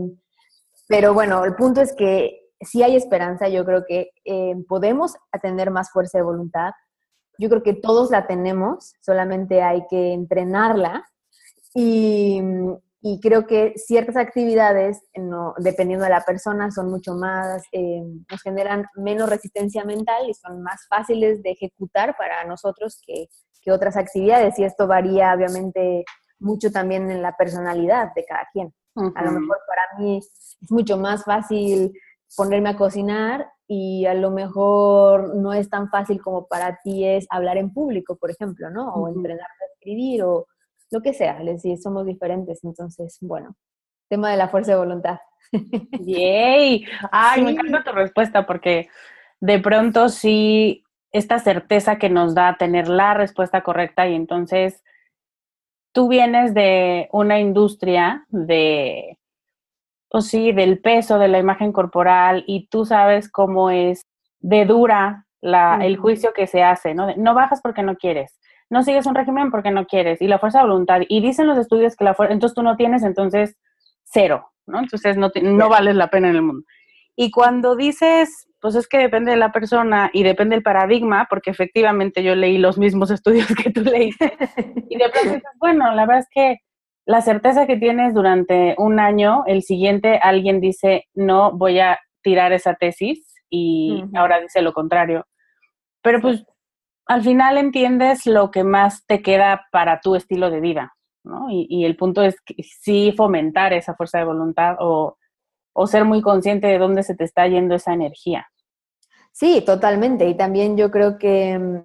pero 0.88 1.14
bueno, 1.14 1.44
el 1.46 1.56
punto 1.56 1.82
es 1.82 1.94
que 1.96 2.42
si 2.62 2.84
hay 2.84 2.96
esperanza, 2.96 3.48
yo 3.50 3.66
creo 3.66 3.86
que 3.86 4.12
eh, 4.26 4.56
podemos 4.68 5.16
tener 5.42 5.72
más 5.72 5.92
fuerza 5.92 6.18
de 6.18 6.24
voluntad, 6.24 6.72
yo 7.38 7.50
creo 7.50 7.62
que 7.62 7.74
todos 7.74 8.10
la 8.10 8.26
tenemos, 8.26 8.94
solamente 9.02 9.62
hay 9.62 9.86
que 9.90 10.14
entrenarla 10.14 11.06
y, 11.74 12.42
creo 13.22 13.46
que 13.46 13.74
ciertas 13.76 14.18
actividades, 14.18 15.02
dependiendo 15.60 16.06
de 16.06 16.12
la 16.12 16.22
persona, 16.22 16.72
son 16.72 16.90
mucho 16.90 17.14
más, 17.14 17.64
eh, 17.72 18.02
nos 18.30 18.42
generan 18.42 18.86
menos 18.96 19.30
resistencia 19.30 19.86
mental 19.86 20.30
y 20.30 20.34
son 20.34 20.62
más 20.62 20.88
fáciles 20.90 21.42
de 21.44 21.52
ejecutar 21.52 22.16
para 22.18 22.44
nosotros 22.46 23.00
que, 23.06 23.28
otras 23.70 23.98
actividades 23.98 24.58
y 24.60 24.64
esto 24.64 24.88
varía 24.88 25.34
obviamente 25.34 26.06
mucho 26.40 26.72
también 26.72 27.12
en 27.12 27.22
la 27.22 27.36
personalidad 27.36 28.14
de 28.16 28.24
cada 28.24 28.48
quien. 28.54 28.74
A 28.96 29.26
lo 29.26 29.32
mejor 29.34 29.58
para 29.68 30.00
mí 30.00 30.20
es 30.20 30.72
mucho 30.72 30.96
más 30.96 31.26
fácil 31.26 31.92
ponerme 32.38 32.70
a 32.70 32.78
cocinar 32.78 33.46
y 33.68 34.06
a 34.06 34.14
lo 34.14 34.32
mejor 34.32 35.36
no 35.36 35.52
es 35.52 35.70
tan 35.70 35.90
fácil 35.90 36.22
como 36.22 36.48
para 36.48 36.80
ti 36.82 37.06
es 37.06 37.28
hablar 37.30 37.58
en 37.58 37.74
público, 37.74 38.16
por 38.16 38.32
ejemplo, 38.32 38.70
¿no? 38.70 38.94
O 38.94 39.10
entrenar 39.10 39.42
a 39.42 39.66
escribir 39.74 40.24
o 40.24 40.48
lo 40.92 41.02
que 41.02 41.14
sea, 41.14 41.40
les 41.40 41.62
decir, 41.62 41.78
somos 41.78 42.06
diferentes, 42.06 42.64
entonces, 42.64 43.18
bueno, 43.22 43.56
tema 44.10 44.32
de 44.32 44.38
la 44.38 44.50
fuerza 44.50 44.72
de 44.72 44.78
voluntad. 44.78 45.20
¡Yay! 46.00 46.86
Ay, 47.12 47.42
me 47.42 47.52
encanta 47.52 47.84
tu 47.84 47.92
respuesta 47.92 48.46
porque 48.46 48.90
de 49.40 49.60
pronto 49.60 50.10
sí, 50.10 50.84
esta 51.12 51.40
certeza 51.40 51.98
que 51.98 52.10
nos 52.10 52.36
da 52.36 52.58
tener 52.58 52.88
la 52.88 53.14
respuesta 53.14 53.62
correcta 53.62 54.08
y 54.08 54.16
entonces 54.16 54.84
tú 55.94 56.08
vienes 56.08 56.54
de 56.54 57.10
una 57.12 57.40
industria 57.40 58.26
de 58.30 59.18
o 60.10 60.22
sí, 60.22 60.52
del 60.52 60.80
peso, 60.80 61.20
de 61.20 61.28
la 61.28 61.40
imagen 61.40 61.72
corporal, 61.72 62.44
y 62.48 62.68
tú 62.68 62.86
sabes 62.86 63.30
cómo 63.30 63.70
es 63.70 64.02
de 64.40 64.66
dura 64.66 65.26
la, 65.42 65.80
el 65.82 65.98
juicio 65.98 66.34
que 66.34 66.48
se 66.48 66.64
hace, 66.64 66.94
¿no? 66.94 67.14
No 67.18 67.34
bajas 67.34 67.62
porque 67.62 67.84
no 67.84 67.98
quieres, 67.98 68.40
no 68.70 68.84
sigues 68.84 69.06
un 69.06 69.16
régimen 69.16 69.52
porque 69.52 69.72
no 69.72 69.86
quieres, 69.86 70.22
y 70.22 70.28
la 70.28 70.40
fuerza 70.40 70.60
de 70.60 70.68
voluntad, 70.68 71.02
y 71.08 71.22
dicen 71.22 71.48
los 71.48 71.58
estudios 71.58 71.96
que 71.96 72.04
la 72.04 72.14
fuerza, 72.14 72.34
entonces 72.34 72.56
tú 72.56 72.64
no 72.64 72.76
tienes, 72.76 73.04
entonces 73.04 73.58
cero, 74.04 74.52
¿no? 74.66 74.80
Entonces 74.80 75.18
no, 75.18 75.32
no 75.42 75.70
vales 75.70 75.96
la 75.96 76.10
pena 76.10 76.30
en 76.30 76.36
el 76.36 76.42
mundo. 76.42 76.66
Y 77.16 77.32
cuando 77.32 77.76
dices, 77.76 78.48
pues 78.62 78.76
es 78.76 78.88
que 78.88 78.98
depende 78.98 79.32
de 79.32 79.38
la 79.38 79.52
persona 79.52 80.10
y 80.14 80.24
depende 80.24 80.56
del 80.56 80.64
paradigma, 80.64 81.28
porque 81.30 81.50
efectivamente 81.50 82.24
yo 82.24 82.36
leí 82.36 82.58
los 82.58 82.78
mismos 82.78 83.12
estudios 83.12 83.48
que 83.56 83.72
tú 83.72 83.82
leíste, 83.82 84.38
y 84.90 84.98
de 84.98 85.10
pronto 85.10 85.34
dices, 85.36 85.52
bueno, 85.60 85.94
la 85.94 86.06
verdad 86.06 86.20
es 86.20 86.30
que 86.32 86.58
la 87.06 87.22
certeza 87.22 87.66
que 87.66 87.78
tienes 87.78 88.14
durante 88.14 88.76
un 88.78 89.00
año, 89.00 89.44
el 89.48 89.64
siguiente 89.64 90.20
alguien 90.22 90.60
dice, 90.60 91.06
no, 91.14 91.54
voy 91.54 91.80
a 91.80 91.98
tirar 92.22 92.52
esa 92.52 92.74
tesis 92.74 93.34
y 93.50 94.04
ahora 94.14 94.42
dice 94.42 94.62
lo 94.62 94.74
contrario. 94.74 95.26
Pero 96.02 96.22
pues 96.22 96.44
al 97.08 97.24
final 97.24 97.58
entiendes 97.58 98.26
lo 98.26 98.52
que 98.52 98.64
más 98.64 99.06
te 99.06 99.22
queda 99.22 99.66
para 99.72 100.02
tu 100.02 100.16
estilo 100.16 100.50
de 100.50 100.60
vida, 100.60 100.94
¿no? 101.24 101.48
Y, 101.50 101.86
el 101.86 101.96
punto 101.96 102.22
es 102.22 102.36
sí 102.82 103.14
fomentar 103.16 103.74
esa 103.74 103.96
fuerza 103.96 104.20
de 104.20 104.26
voluntad 104.26 104.76
o, 104.80 105.18
o 105.74 105.88
ser 105.88 106.06
muy 106.06 106.22
consciente 106.22 106.68
de 106.68 106.78
dónde 106.78 107.04
se 107.04 107.16
te 107.16 107.24
está 107.24 107.48
yendo 107.48 107.76
esa 107.76 107.94
energía. 107.94 108.48
Sí, 109.32 109.62
totalmente. 109.66 110.28
Y 110.28 110.36
también 110.36 110.78
yo 110.78 110.90
creo 110.90 111.18
que, 111.18 111.84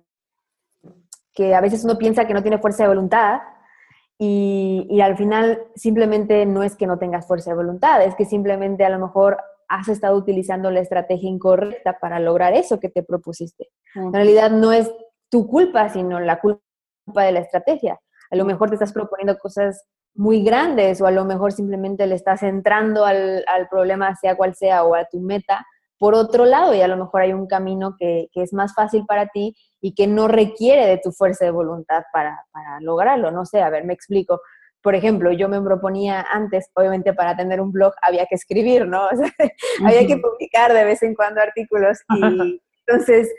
que 1.35 1.55
a 1.55 1.61
veces 1.61 1.85
uno 1.85 1.99
piensa 1.99 2.27
que 2.27 2.35
no 2.35 2.43
tiene 2.43 2.59
fuerza 2.59 2.85
de 2.85 2.89
voluntad, 2.89 3.41
y, 4.25 5.01
al 5.01 5.17
final 5.17 5.67
simplemente 5.75 6.47
no 6.47 6.63
es 6.63 6.77
que 6.77 6.87
no 6.87 6.97
tengas 6.97 7.27
fuerza 7.27 7.51
de 7.51 7.57
voluntad, 7.57 8.05
es 8.05 8.15
que 8.15 8.25
simplemente 8.25 8.85
a 8.85 8.91
lo 8.91 9.01
mejor 9.01 9.39
has 9.69 9.89
estado 9.89 10.17
utilizando 10.17 10.71
la 10.71 10.79
estrategia 10.79 11.29
incorrecta 11.29 11.99
para 11.99 12.21
lograr 12.21 12.53
eso 12.55 12.79
que 12.79 12.89
te 12.89 13.03
propusiste. 13.03 13.71
En 13.97 14.13
realidad 14.13 14.53
no 14.53 14.71
es 14.71 14.93
tu 15.33 15.49
culpa, 15.49 15.89
sino 15.89 16.21
la 16.21 16.39
culpa 16.39 16.61
de 17.25 17.33
la 17.33 17.41
estrategia. 17.41 17.99
A 18.31 18.37
lo 18.37 18.45
mejor 18.45 18.69
te 18.69 18.75
estás 18.75 18.93
proponiendo 18.93 19.39
cosas 19.39 19.83
muy 20.15 20.45
grandes 20.45 21.01
o 21.01 21.07
a 21.07 21.11
lo 21.11 21.25
mejor 21.25 21.53
simplemente 21.53 22.07
le 22.07 22.15
estás 22.15 22.43
entrando 22.43 23.07
al, 23.07 23.43
al 23.49 23.67
problema, 23.69 24.15
sea 24.15 24.37
cual 24.37 24.55
sea, 24.55 24.85
o 24.85 24.95
a 24.95 25.07
tu 25.07 25.21
meta, 25.21 25.67
por 26.03 26.17
otro 26.17 26.47
lado 26.47 26.75
y 26.75 26.81
a 26.81 26.89
lo 26.89 26.97
mejor 26.97 27.23
hay 27.23 27.33
un 27.33 27.47
camino 27.47 27.95
que, 27.97 28.27
es 28.35 28.53
más 28.53 28.75
fácil 28.75 29.07
para 29.07 29.29
ti 29.29 29.55
y 29.81 29.95
que 29.95 30.09
no 30.09 30.27
requiere 30.27 30.85
de 30.85 30.99
tu 30.99 31.13
fuerza 31.13 31.45
de 31.45 31.53
voluntad 31.53 32.03
para, 32.13 32.45
lograrlo. 32.81 33.31
No 33.31 33.47
sé, 33.47 33.63
a 33.63 33.71
ver, 33.71 33.85
me 33.85 33.95
explico. 33.95 34.41
por 34.83 34.97
ejemplo, 34.97 35.31
yo 35.31 35.49
me 35.49 35.63
proponía 35.63 36.27
antes, 36.29 36.69
obviamente 36.75 37.15
para 37.15 37.37
tener 37.37 37.61
un 37.61 37.71
blog 37.71 37.93
había 38.03 38.27
que 38.27 38.35
escribir, 38.35 38.85
¿no? 38.85 39.07
O 39.13 39.17
sea, 39.17 39.33
había 39.87 40.05
que 40.05 40.17
publicar 40.17 40.73
de 40.73 40.85
vez 40.85 41.05
en 41.05 41.15
cuando 41.15 41.41
artículos 41.41 41.99
y 42.09 42.61
entonces, 42.87 43.33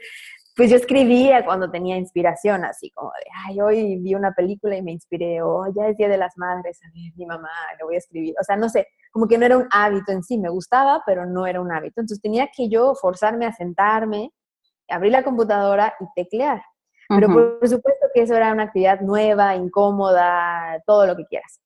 pues 0.56 0.70
yo 0.70 0.76
escribía 0.76 1.44
cuando 1.46 1.72
tenía 1.72 1.98
inspiración, 1.98 2.64
así 2.64 2.92
como 2.92 3.10
de, 3.10 3.26
ay, 3.48 3.60
hoy 3.60 3.98
vi 4.00 4.14
una 4.14 4.34
película 4.34 4.76
y 4.76 4.84
me 4.84 4.92
inspiré, 4.92 5.42
o 5.42 5.66
ya 5.76 5.88
es 5.88 5.98
Día 5.98 6.10
de 6.10 6.18
las 6.18 6.38
Madres, 6.38 6.80
a 6.84 6.88
ver, 6.88 7.12
mi 7.16 7.26
mamá, 7.26 7.50
le 7.78 7.84
voy 7.84 7.96
a 7.96 7.98
escribir. 7.98 8.36
O 8.40 8.44
sea, 8.44 8.56
no 8.56 8.70
sé, 8.70 8.88
como 9.12 9.28
que 9.28 9.38
no 9.38 9.46
era 9.46 9.58
un 9.58 9.68
hábito 9.72 10.12
en 10.12 10.24
sí, 10.24 10.38
me 10.38 10.50
gustaba, 10.50 11.02
pero 11.06 11.26
no 11.26 11.48
era 11.48 11.60
un 11.60 11.72
hábito. 11.72 12.02
Entonces 12.02 12.22
tenía 12.22 12.50
que 12.56 12.70
yo 12.70 12.94
forzarme 12.94 13.48
a 13.48 13.52
sentarme, 13.52 14.32
abrir 14.90 15.12
la 15.12 15.24
computadora 15.24 15.96
y 16.00 16.06
teclear. 16.16 16.62
Pero 17.10 17.28
por, 17.28 17.68
supuesto 17.68 18.08
que 18.14 18.22
eso 18.22 18.36
era 18.36 18.52
una 18.54 18.64
actividad 18.64 19.02
nueva, 19.02 19.56
incómoda, 19.56 20.82
todo 20.86 21.06
lo 21.06 21.16
que 21.16 21.26
quieras. 21.26 21.60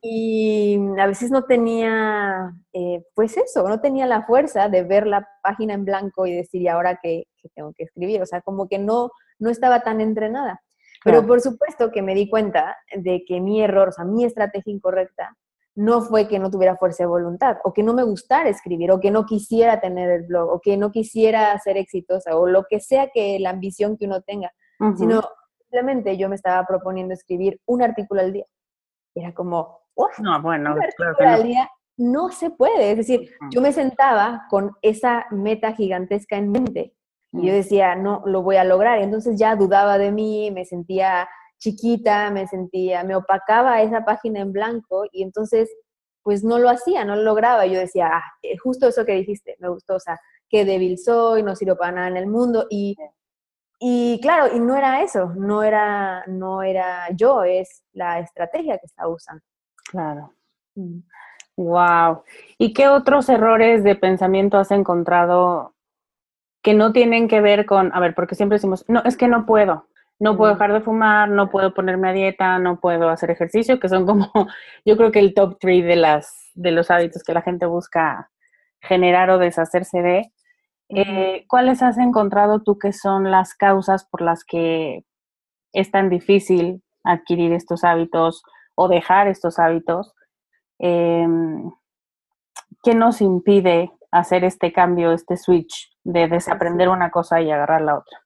Y 0.00 0.78
a 0.98 1.06
veces 1.06 1.30
no 1.30 1.44
tenía, 1.44 2.50
eh, 2.72 3.04
pues 3.14 3.36
eso, 3.36 3.68
no 3.68 3.80
tenía 3.80 4.06
la 4.06 4.22
fuerza 4.22 4.70
de 4.70 4.84
ver 4.84 5.06
la 5.06 5.28
página 5.42 5.74
en 5.74 5.84
blanco 5.84 6.26
y 6.26 6.32
decir, 6.32 6.62
¿y 6.62 6.68
ahora 6.68 6.98
qué, 7.02 7.24
tengo 7.54 7.72
que 7.76 7.84
escribir? 7.84 8.22
O 8.22 8.26
sea, 8.26 8.40
como 8.40 8.68
que 8.68 8.78
no, 8.78 9.10
no 9.38 9.50
estaba 9.50 9.82
tan 9.82 10.00
entrenada. 10.00 10.62
Pero 11.04 11.26
por 11.26 11.40
supuesto 11.40 11.90
que 11.90 12.02
me 12.02 12.14
di 12.14 12.28
cuenta 12.28 12.76
de 12.94 13.24
que 13.26 13.40
mi 13.40 13.62
error, 13.62 13.88
o 13.88 13.92
sea, 13.92 14.04
mi 14.04 14.24
estrategia 14.24 14.72
incorrecta, 14.72 15.36
no 15.74 16.02
fue 16.02 16.28
que 16.28 16.38
no 16.38 16.50
tuviera 16.50 16.76
fuerza 16.76 17.04
de 17.04 17.08
voluntad, 17.08 17.56
o 17.64 17.72
que 17.72 17.82
no 17.82 17.94
me 17.94 18.02
gustara 18.02 18.50
escribir, 18.50 18.90
o 18.90 19.00
que 19.00 19.10
no 19.10 19.24
quisiera 19.24 19.80
tener 19.80 20.10
el 20.10 20.26
blog, 20.26 20.50
o 20.50 20.60
que 20.60 20.76
no 20.76 20.90
quisiera 20.90 21.58
ser 21.58 21.76
exitosa, 21.76 22.36
o 22.36 22.46
lo 22.46 22.64
que 22.68 22.80
sea 22.80 23.08
que 23.12 23.38
la 23.38 23.50
ambición 23.50 23.96
que 23.96 24.06
uno 24.06 24.20
tenga 24.20 24.52
sino 24.96 25.22
simplemente 25.58 26.16
yo 26.16 26.28
me 26.28 26.36
estaba 26.36 26.64
proponiendo 26.66 27.14
escribir 27.14 27.60
un 27.66 27.82
artículo 27.82 28.20
al 28.20 28.32
día. 28.32 28.46
Y 29.14 29.20
era 29.20 29.34
como, 29.34 29.80
no, 30.18 30.42
bueno, 30.42 30.76
día 31.42 31.70
no 31.96 32.30
se 32.30 32.50
puede. 32.50 32.92
Es 32.92 32.96
decir, 32.96 33.30
yo 33.50 33.60
me 33.60 33.72
sentaba 33.72 34.46
con 34.48 34.72
esa 34.82 35.26
meta 35.30 35.72
gigantesca 35.72 36.36
en 36.36 36.50
mente 36.50 36.94
y 37.32 37.46
yo 37.46 37.52
mm. 37.52 37.56
decía, 37.56 37.94
no, 37.94 38.22
lo 38.24 38.42
voy 38.42 38.56
a 38.56 38.64
lograr. 38.64 39.00
Entonces 39.00 39.38
ya 39.38 39.54
dudaba 39.54 39.98
de 39.98 40.10
mí, 40.10 40.50
me 40.50 40.64
sentía 40.64 41.28
chiquita, 41.58 42.30
me 42.30 42.46
sentía, 42.46 43.04
me 43.04 43.14
opacaba 43.14 43.82
esa 43.82 44.04
página 44.04 44.40
en 44.40 44.52
blanco 44.52 45.04
y 45.12 45.22
entonces 45.22 45.70
pues 46.22 46.42
no 46.42 46.58
lo 46.58 46.70
hacía, 46.70 47.04
no 47.04 47.16
lo 47.16 47.22
lograba. 47.22 47.66
Yo 47.66 47.78
decía, 47.78 48.08
ah, 48.12 48.22
eh, 48.42 48.56
justo 48.56 48.88
eso 48.88 49.04
que 49.04 49.12
dijiste, 49.12 49.56
me 49.58 49.68
gustó, 49.68 49.96
o 49.96 50.00
sea, 50.00 50.18
qué 50.48 50.64
débil 50.64 50.98
soy, 50.98 51.42
no 51.42 51.54
sirvo 51.54 51.76
para 51.76 51.92
nada 51.92 52.08
en 52.08 52.16
el 52.16 52.26
mundo 52.26 52.66
y 52.70 52.96
y 53.80 54.20
claro, 54.20 54.54
y 54.54 54.60
no 54.60 54.76
era 54.76 55.02
eso, 55.02 55.32
no 55.36 55.62
era, 55.62 56.22
no 56.26 56.62
era 56.62 57.08
yo, 57.12 57.44
es 57.44 57.82
la 57.92 58.20
estrategia 58.20 58.76
que 58.76 58.84
estaba 58.84 59.08
usando. 59.08 59.42
Claro. 59.90 60.34
Wow. 61.56 62.12
Mm. 62.12 62.18
¿Y 62.58 62.72
qué 62.74 62.88
otros 62.88 63.30
errores 63.30 63.82
de 63.82 63.96
pensamiento 63.96 64.58
has 64.58 64.70
encontrado 64.70 65.74
que 66.62 66.74
no 66.74 66.92
tienen 66.92 67.26
que 67.26 67.40
ver 67.40 67.64
con, 67.64 67.90
a 67.94 68.00
ver, 68.00 68.14
porque 68.14 68.34
siempre 68.34 68.56
decimos, 68.56 68.84
no, 68.86 69.02
es 69.04 69.16
que 69.16 69.28
no 69.28 69.46
puedo, 69.46 69.88
no 70.18 70.36
puedo 70.36 70.52
dejar 70.52 70.74
de 70.74 70.82
fumar, 70.82 71.30
no 71.30 71.48
puedo 71.48 71.72
ponerme 71.72 72.10
a 72.10 72.12
dieta, 72.12 72.58
no 72.58 72.78
puedo 72.80 73.08
hacer 73.08 73.30
ejercicio, 73.30 73.80
que 73.80 73.88
son 73.88 74.04
como, 74.04 74.30
yo 74.84 74.96
creo 74.98 75.10
que 75.10 75.20
el 75.20 75.32
top 75.32 75.58
three 75.58 75.80
de 75.80 75.96
las, 75.96 76.50
de 76.54 76.70
los 76.70 76.90
hábitos 76.90 77.22
que 77.22 77.32
la 77.32 77.40
gente 77.40 77.64
busca 77.64 78.30
generar 78.82 79.30
o 79.30 79.38
deshacerse 79.38 80.02
de. 80.02 80.32
Eh, 80.92 81.44
¿Cuáles 81.48 81.82
has 81.82 81.98
encontrado 81.98 82.62
tú 82.62 82.78
que 82.78 82.92
son 82.92 83.30
las 83.30 83.54
causas 83.54 84.04
por 84.04 84.22
las 84.22 84.44
que 84.44 85.04
es 85.72 85.90
tan 85.90 86.10
difícil 86.10 86.82
adquirir 87.04 87.52
estos 87.52 87.84
hábitos 87.84 88.42
o 88.74 88.88
dejar 88.88 89.28
estos 89.28 89.58
hábitos? 89.58 90.14
Em, 90.78 91.70
¿Qué 92.82 92.94
nos 92.94 93.20
impide 93.20 93.92
hacer 94.10 94.42
este 94.42 94.72
cambio, 94.72 95.12
este 95.12 95.36
switch 95.36 95.96
de 96.02 96.28
desaprender 96.28 96.88
una 96.88 97.10
cosa 97.10 97.40
y 97.40 97.50
agarrar 97.50 97.82
la 97.82 97.98
otra? 97.98 98.18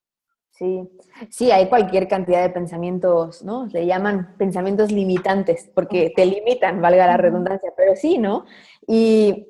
Sí, 0.53 0.89
sí, 1.31 1.51
hay 1.51 1.69
cualquier 1.69 2.07
cantidad 2.07 2.41
de 2.41 2.51
pensamientos, 2.51 3.43
¿no? 3.43 3.69
Se 3.69 3.85
llaman 3.85 4.37
pensamientos 4.39 4.93
limitantes, 4.93 5.69
porque 5.75 6.13
te 6.15 6.25
limitan, 6.25 6.81
valga 6.81 7.09
la 7.09 7.17
redundancia, 7.17 7.73
pero 7.77 7.97
sí, 7.97 8.19
¿no? 8.19 8.45
Y 8.87 9.49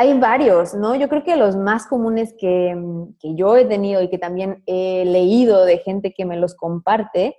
hay 0.00 0.16
varios, 0.16 0.74
¿no? 0.74 0.94
Yo 0.94 1.08
creo 1.08 1.24
que 1.24 1.36
los 1.36 1.56
más 1.56 1.86
comunes 1.88 2.32
que, 2.38 2.72
yo 3.20 3.56
he 3.56 3.64
tenido 3.64 4.00
y 4.00 4.08
que 4.08 4.16
también 4.16 4.62
he 4.66 5.04
leído 5.04 5.64
de 5.64 5.78
gente 5.78 6.14
que 6.14 6.24
me 6.24 6.36
los 6.36 6.54
comparte 6.54 7.36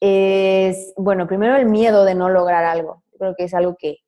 es, 0.00 0.94
bueno, 0.96 1.26
primero 1.26 1.56
el 1.56 1.66
miedo 1.66 2.06
de 2.06 2.14
no 2.14 2.30
lograr 2.30 2.64
algo. 2.64 3.04
creo 3.18 3.34
que 3.36 3.44
es 3.44 3.54
algo 3.54 3.76
que, 3.78 3.98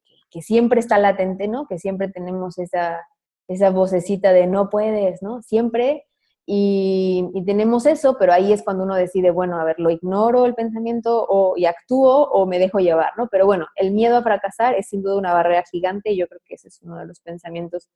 siempre 0.40 0.80
está 0.80 0.96
latente, 0.96 1.46
¿no? 1.46 1.66
Que 1.66 1.78
siempre 1.78 2.08
tenemos 2.08 2.58
esa, 2.58 3.06
esa 3.46 3.68
vocecita 3.68 4.32
de 4.32 4.46
no 4.46 4.70
puedes, 4.70 5.22
¿no? 5.22 5.42
Siempre 5.42 6.06
y, 6.44 7.44
tenemos 7.46 7.86
eso, 7.86 8.16
pero 8.18 8.32
ahí 8.32 8.52
es 8.52 8.62
cuando 8.62 8.84
uno 8.84 8.96
decide, 8.96 9.30
bueno, 9.30 9.60
a 9.60 9.64
ver, 9.64 9.78
lo 9.78 9.90
ignoro 9.90 10.44
el 10.44 10.54
pensamiento 10.54 11.24
o, 11.28 11.56
y 11.56 11.66
actúo 11.66 12.28
o 12.30 12.46
me 12.46 12.58
dejo 12.58 12.78
llevar, 12.80 13.12
¿no? 13.16 13.28
Pero 13.28 13.46
bueno, 13.46 13.66
el 13.76 13.92
miedo 13.92 14.16
a 14.16 14.22
fracasar 14.22 14.74
es 14.74 14.88
sin 14.88 15.02
duda 15.02 15.16
una 15.16 15.32
barrera 15.32 15.62
gigante 15.70 16.10
y 16.10 16.16
yo 16.16 16.26
creo 16.26 16.40
que 16.44 16.54
ese 16.54 16.68
es 16.68 16.80
uno 16.82 16.96
de 16.98 17.06
los 17.06 17.20
pensamientos 17.20 17.88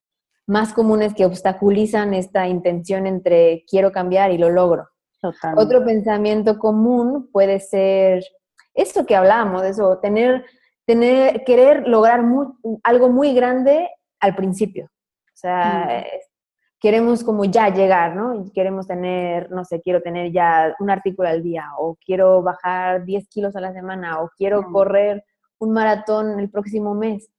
más 0.46 0.72
comunes 0.72 1.12
que 1.14 1.26
obstaculizan 1.26 2.14
esta 2.14 2.46
intención 2.46 3.06
entre 3.06 3.64
quiero 3.68 3.90
cambiar 3.90 4.30
y 4.30 4.38
lo 4.38 4.50
logro. 4.50 4.88
Otro 5.56 5.84
pensamiento 5.84 6.56
común 6.58 7.28
puede 7.32 7.58
ser 7.58 8.24
eso 8.74 9.06
que 9.06 9.16
hablábamos, 9.16 9.64
eso, 9.64 9.98
tener, 9.98 10.44
tener, 10.84 11.42
querer 11.42 11.88
lograr 11.88 12.22
algo 12.84 13.08
muy 13.08 13.34
grande 13.34 13.90
al 14.20 14.36
principio. 14.36 14.84
O 14.84 15.36
sea, 15.36 16.04
mm 16.04 16.25
queremos 16.80 17.24
como 17.24 17.44
ya 17.44 17.68
llegar, 17.68 18.14
¿no? 18.14 18.44
Queremos 18.52 18.86
tener, 18.86 19.50
no 19.50 19.64
sé, 19.64 19.80
quiero 19.80 20.02
tener 20.02 20.32
ya 20.32 20.74
un 20.78 20.90
artículo 20.90 21.28
al 21.28 21.42
día, 21.42 21.64
o 21.78 21.96
quiero 22.04 22.42
bajar 22.42 23.04
10 23.04 23.28
kilos 23.28 23.56
a 23.56 23.60
la 23.60 23.72
semana, 23.72 24.20
o 24.20 24.30
quiero 24.36 24.62
correr 24.70 25.24
un 25.58 25.72
maratón 25.72 26.38
el 26.38 26.50
próximo 26.50 26.94
mes. 26.94 27.30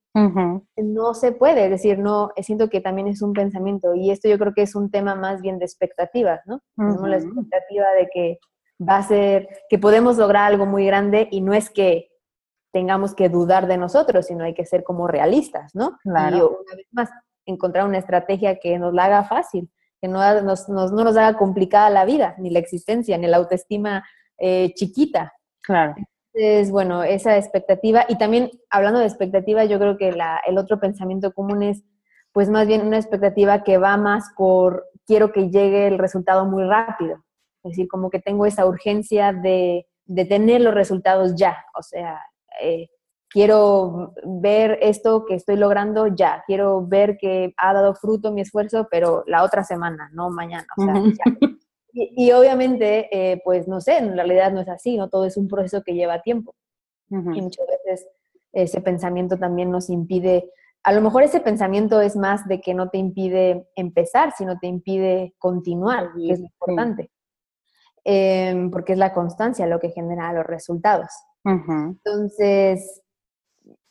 No 0.75 1.13
se 1.13 1.31
puede, 1.31 1.65
es 1.65 1.69
decir, 1.69 1.99
no, 1.99 2.31
siento 2.37 2.69
que 2.69 2.81
también 2.81 3.07
es 3.07 3.21
un 3.21 3.33
pensamiento, 3.33 3.93
y 3.93 4.09
esto 4.09 4.27
yo 4.27 4.39
creo 4.39 4.53
que 4.53 4.63
es 4.63 4.73
un 4.73 4.89
tema 4.89 5.13
más 5.13 5.41
bien 5.41 5.59
de 5.59 5.65
expectativas, 5.65 6.41
¿no? 6.47 6.61
Tenemos 6.75 7.07
la 7.07 7.17
expectativa 7.17 7.85
de 7.97 8.07
que 8.11 8.39
va 8.81 8.97
a 8.97 9.03
ser, 9.03 9.47
que 9.69 9.77
podemos 9.77 10.17
lograr 10.17 10.45
algo 10.45 10.65
muy 10.65 10.85
grande 10.85 11.27
y 11.31 11.41
no 11.41 11.53
es 11.53 11.69
que 11.69 12.09
tengamos 12.73 13.13
que 13.15 13.29
dudar 13.29 13.67
de 13.67 13.77
nosotros, 13.77 14.25
sino 14.25 14.43
hay 14.43 14.53
que 14.53 14.65
ser 14.65 14.83
como 14.83 15.07
realistas, 15.07 15.73
¿no? 15.75 15.97
Claro. 16.03 16.35
Y 16.35 16.39
una 16.41 16.75
vez 16.75 16.87
más, 16.91 17.09
encontrar 17.47 17.87
una 17.87 17.97
estrategia 17.97 18.59
que 18.59 18.77
nos 18.77 18.93
la 18.93 19.05
haga 19.05 19.23
fácil, 19.23 19.69
que 19.99 20.07
no 20.07 20.19
nos, 20.41 20.69
no 20.69 20.87
nos 20.89 21.17
haga 21.17 21.37
complicada 21.37 21.89
la 21.89 22.05
vida, 22.05 22.35
ni 22.37 22.51
la 22.51 22.59
existencia, 22.59 23.17
ni 23.17 23.25
la 23.27 23.37
autoestima 23.37 24.05
eh, 24.37 24.73
chiquita. 24.75 25.33
Claro. 25.61 25.95
Entonces, 26.33 26.71
bueno, 26.71 27.03
esa 27.03 27.35
expectativa, 27.37 28.05
y 28.07 28.17
también 28.17 28.51
hablando 28.69 28.99
de 28.99 29.07
expectativa, 29.07 29.65
yo 29.65 29.79
creo 29.79 29.97
que 29.97 30.11
la, 30.11 30.39
el 30.45 30.57
otro 30.57 30.79
pensamiento 30.79 31.33
común 31.33 31.63
es, 31.63 31.83
pues 32.31 32.49
más 32.49 32.67
bien 32.67 32.85
una 32.85 32.97
expectativa 32.97 33.63
que 33.63 33.79
va 33.79 33.97
más 33.97 34.25
por, 34.37 34.85
quiero 35.07 35.31
que 35.31 35.49
llegue 35.49 35.87
el 35.87 35.97
resultado 35.97 36.45
muy 36.45 36.63
rápido, 36.63 37.23
es 37.63 37.71
decir, 37.71 37.87
como 37.87 38.11
que 38.11 38.19
tengo 38.19 38.45
esa 38.45 38.67
urgencia 38.67 39.33
de, 39.33 39.87
de 40.05 40.25
tener 40.25 40.61
los 40.61 40.75
resultados 40.75 41.33
ya, 41.35 41.57
o 41.77 41.81
sea, 41.81 42.21
eh, 42.61 42.87
quiero 43.37 44.15
ver 44.25 44.79
esto 44.81 45.23
que 45.23 45.35
estoy 45.35 45.57
logrando 45.57 46.07
ya, 46.07 46.43
quiero 46.47 46.87
ver 46.87 47.19
que 47.19 47.53
ha 47.57 47.71
dado 47.71 47.93
fruto 47.93 48.31
mi 48.31 48.41
esfuerzo, 48.41 48.87
pero 48.89 49.23
la 49.27 49.43
otra 49.43 49.63
semana, 49.63 50.09
no 50.11 50.31
mañana. 50.31 50.65
O 50.75 50.81
sea, 50.81 50.95
y, 51.93 52.31
obviamente, 52.31 53.07
eh, 53.11 53.39
pues 53.45 53.67
no 53.67 53.79
sé, 53.79 53.99
en 53.99 54.15
realidad 54.15 54.51
no 54.51 54.61
es 54.61 54.69
así, 54.69 54.97
¿no? 54.97 55.07
Todo 55.09 55.25
es 55.25 55.37
un 55.37 55.47
proceso 55.47 55.83
que 55.83 55.93
lleva 55.93 56.23
tiempo. 56.23 56.55
Y 57.11 57.15
muchas 57.15 57.67
veces 57.67 58.07
ese 58.53 58.81
pensamiento 58.81 59.37
también 59.37 59.69
nos 59.69 59.91
impide, 59.91 60.51
a 60.81 60.91
lo 60.91 61.01
mejor 61.01 61.21
ese 61.21 61.39
pensamiento 61.39 62.01
es 62.01 62.15
más 62.15 62.47
de 62.47 62.59
que 62.59 62.73
no 62.73 62.89
te 62.89 62.97
impide 62.97 63.69
empezar, 63.75 64.33
sino 64.35 64.57
te 64.57 64.65
impide 64.65 65.35
continuar, 65.37 66.09
que 66.15 66.33
es 66.33 66.39
importante. 66.39 67.11
Em, 68.03 68.71
porque 68.71 68.93
es 68.93 68.97
la 68.97 69.13
constancia 69.13 69.67
lo 69.67 69.79
que 69.79 69.91
genera 69.91 70.33
los 70.33 70.47
resultados. 70.47 71.11
Entonces, 71.45 73.03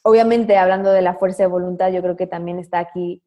obviamente, 0.07 0.57
hablando 0.57 0.93
de 0.93 1.03
la 1.03 1.15
fuerza 1.15 1.43
de 1.43 1.49
voluntad, 1.49 1.91
yo 1.91 2.01
creo 2.01 2.17
que 2.17 2.29
también 2.29 2.61
está 2.61 2.79
aquí 2.79 3.23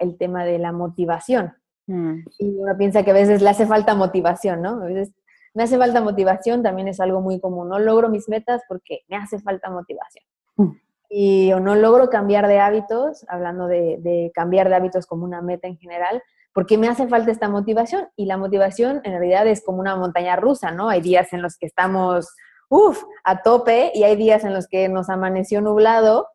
el 0.00 0.16
tema 0.16 0.44
de 0.44 0.58
la 0.58 0.72
motivación. 0.72 1.52
Mm. 1.86 2.20
Y 2.38 2.56
uno 2.56 2.74
piensa 2.78 3.02
que 3.02 3.10
a 3.10 3.14
veces 3.14 3.42
le 3.42 3.50
hace 3.50 3.66
falta 3.66 3.94
motivación, 3.94 4.62
¿no? 4.62 4.82
A 4.82 4.86
veces 4.86 5.12
me 5.52 5.64
hace 5.64 5.76
falta 5.76 6.00
motivación, 6.00 6.62
también 6.62 6.88
es 6.88 7.00
algo 7.00 7.20
muy 7.20 7.38
común. 7.38 7.68
No 7.68 7.78
logro 7.78 8.08
mis 8.08 8.30
metas 8.30 8.62
porque 8.66 9.00
me 9.08 9.16
hace 9.16 9.40
falta 9.40 9.68
motivación. 9.68 10.24
Mm. 10.56 10.70
Y 11.10 11.52
o 11.52 11.60
no 11.60 11.74
logro 11.74 12.08
cambiar 12.08 12.48
de 12.48 12.60
hábitos, 12.60 13.26
hablando 13.28 13.66
de, 13.66 13.98
de, 14.00 14.32
cambiar 14.34 14.70
de 14.70 14.76
hábitos 14.76 15.04
como 15.04 15.24
una 15.24 15.42
meta 15.42 15.68
en 15.68 15.76
general, 15.76 16.22
porque 16.54 16.78
me 16.78 16.88
hace 16.88 17.08
falta 17.08 17.30
esta 17.30 17.50
motivación. 17.50 18.08
Y 18.16 18.24
la 18.24 18.38
motivación 18.38 19.02
en 19.04 19.12
realidad 19.12 19.46
es 19.46 19.62
como 19.62 19.80
una 19.80 19.96
montaña 19.96 20.36
rusa, 20.36 20.70
¿no? 20.70 20.88
Hay 20.88 21.02
días 21.02 21.30
en 21.34 21.42
los 21.42 21.58
que 21.58 21.66
estamos 21.66 22.34
uff, 22.72 23.04
a 23.22 23.42
tope 23.42 23.92
y 23.94 24.02
hay 24.04 24.16
días 24.16 24.44
en 24.44 24.54
los 24.54 24.66
que 24.66 24.88
nos 24.88 25.10
amaneció 25.10 25.60
nublado 25.60 26.28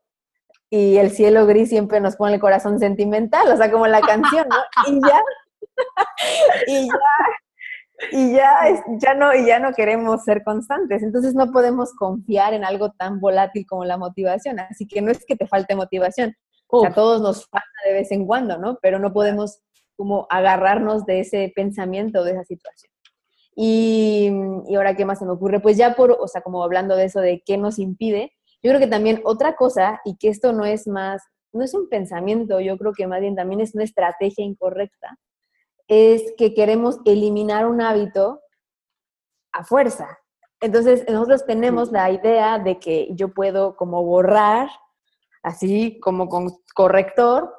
y 0.69 0.97
el 0.97 1.09
cielo 1.09 1.47
gris 1.47 1.69
siempre 1.69 1.99
nos 1.99 2.15
pone 2.15 2.35
el 2.35 2.39
corazón 2.39 2.77
sentimental, 2.77 3.51
o 3.51 3.57
sea, 3.57 3.71
como 3.71 3.87
la 3.87 4.01
canción, 4.01 4.47
¿no? 4.47 4.57
Y 4.85 5.01
ya, 5.01 5.21
y 6.67 6.87
ya, 6.87 8.11
y 8.11 8.31
ya, 8.33 8.83
ya 8.99 9.13
no, 9.15 9.33
y 9.33 9.47
ya 9.47 9.57
no 9.57 9.73
queremos 9.73 10.23
ser 10.25 10.43
constantes. 10.43 11.01
Entonces 11.01 11.33
no 11.33 11.51
podemos 11.51 11.93
confiar 11.93 12.53
en 12.53 12.63
algo 12.63 12.91
tan 12.91 13.19
volátil 13.19 13.65
como 13.65 13.85
la 13.85 13.97
motivación. 13.97 14.59
Así 14.59 14.87
que 14.87 15.01
no 15.01 15.09
es 15.09 15.25
que 15.25 15.35
te 15.35 15.47
falte 15.47 15.75
motivación. 15.75 16.35
a 16.85 16.93
todos 16.93 17.19
nos 17.19 17.47
falta 17.47 17.65
de 17.87 17.93
vez 17.93 18.11
en 18.11 18.27
cuando, 18.27 18.59
¿no? 18.59 18.77
Pero 18.79 18.99
no 18.99 19.11
podemos 19.11 19.61
como 19.95 20.27
agarrarnos 20.29 21.05
de 21.05 21.21
ese 21.21 21.51
pensamiento, 21.55 22.23
de 22.23 22.33
esa 22.33 22.43
situación. 22.43 22.91
Y, 23.59 24.29
ahora, 24.75 24.95
¿qué 24.95 25.03
más 25.03 25.17
se 25.17 25.25
me 25.25 25.31
ocurre? 25.31 25.59
Pues 25.59 25.77
ya 25.77 25.95
por, 25.95 26.11
o 26.11 26.27
sea, 26.27 26.41
como 26.41 26.63
hablando 26.63 26.95
de 26.95 27.05
eso, 27.05 27.19
de 27.21 27.41
qué 27.43 27.57
nos 27.57 27.79
impide, 27.79 28.31
yo 28.61 28.69
creo 28.69 28.79
que 28.79 28.85
también 28.85 29.19
otra 29.25 29.55
cosa, 29.55 29.99
y 30.05 30.15
que 30.17 30.29
esto 30.29 30.53
no 30.53 30.63
es 30.63 30.87
más, 30.87 31.23
no 31.53 31.63
es 31.63 31.73
un 31.73 31.89
pensamiento, 31.89 32.59
yo 32.59 32.77
creo 32.77 32.93
que 32.93 33.07
más 33.07 33.19
bien 33.19 33.35
también 33.35 33.59
es 33.59 33.73
una 33.73 33.83
estrategia 33.83 34.45
incorrecta, 34.45 35.17
es 35.87 36.35
que 36.37 36.53
queremos 36.53 36.99
eliminar 37.05 37.65
un 37.65 37.81
hábito 37.81 38.41
a 39.53 39.63
fuerza. 39.63 40.19
Entonces, 40.61 41.03
nosotros 41.09 41.43
tenemos 41.47 41.91
la 41.91 42.11
idea 42.11 42.59
de 42.59 42.77
que 42.77 43.09
yo 43.13 43.33
puedo 43.33 43.75
como 43.75 44.03
borrar, 44.03 44.69
así 45.41 45.99
como 45.99 46.29
con 46.29 46.51
corrector, 46.75 47.51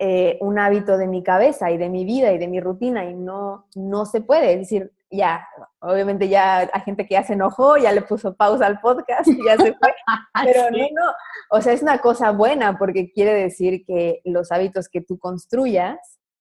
eh, 0.00 0.36
un 0.40 0.58
hábito 0.58 0.98
de 0.98 1.06
mi 1.06 1.22
cabeza 1.22 1.70
y 1.70 1.78
de 1.78 1.88
mi 1.88 2.04
vida 2.04 2.32
y 2.32 2.38
de 2.38 2.48
mi 2.48 2.58
rutina 2.58 3.04
y 3.04 3.14
no, 3.14 3.68
no 3.76 4.04
se 4.04 4.20
puede. 4.20 4.54
Es 4.54 4.58
decir, 4.58 4.92
ya, 5.12 5.46
obviamente 5.80 6.28
ya 6.28 6.70
hay 6.72 6.80
gente 6.84 7.06
que 7.06 7.14
ya 7.14 7.22
se 7.22 7.34
enojó, 7.34 7.76
ya 7.76 7.92
le 7.92 8.00
puso 8.02 8.34
pausa 8.34 8.66
al 8.66 8.80
podcast 8.80 9.28
y 9.28 9.44
ya 9.44 9.56
se 9.56 9.74
fue. 9.74 9.94
Pero 10.44 10.70
no, 10.70 10.78
no, 10.78 11.12
o 11.50 11.60
sea, 11.60 11.74
es 11.74 11.82
una 11.82 11.98
cosa 11.98 12.30
buena 12.30 12.78
porque 12.78 13.12
quiere 13.12 13.34
decir 13.34 13.84
que 13.86 14.22
los 14.24 14.50
hábitos 14.50 14.88
que 14.88 15.02
tú 15.02 15.18
construyas, 15.18 15.98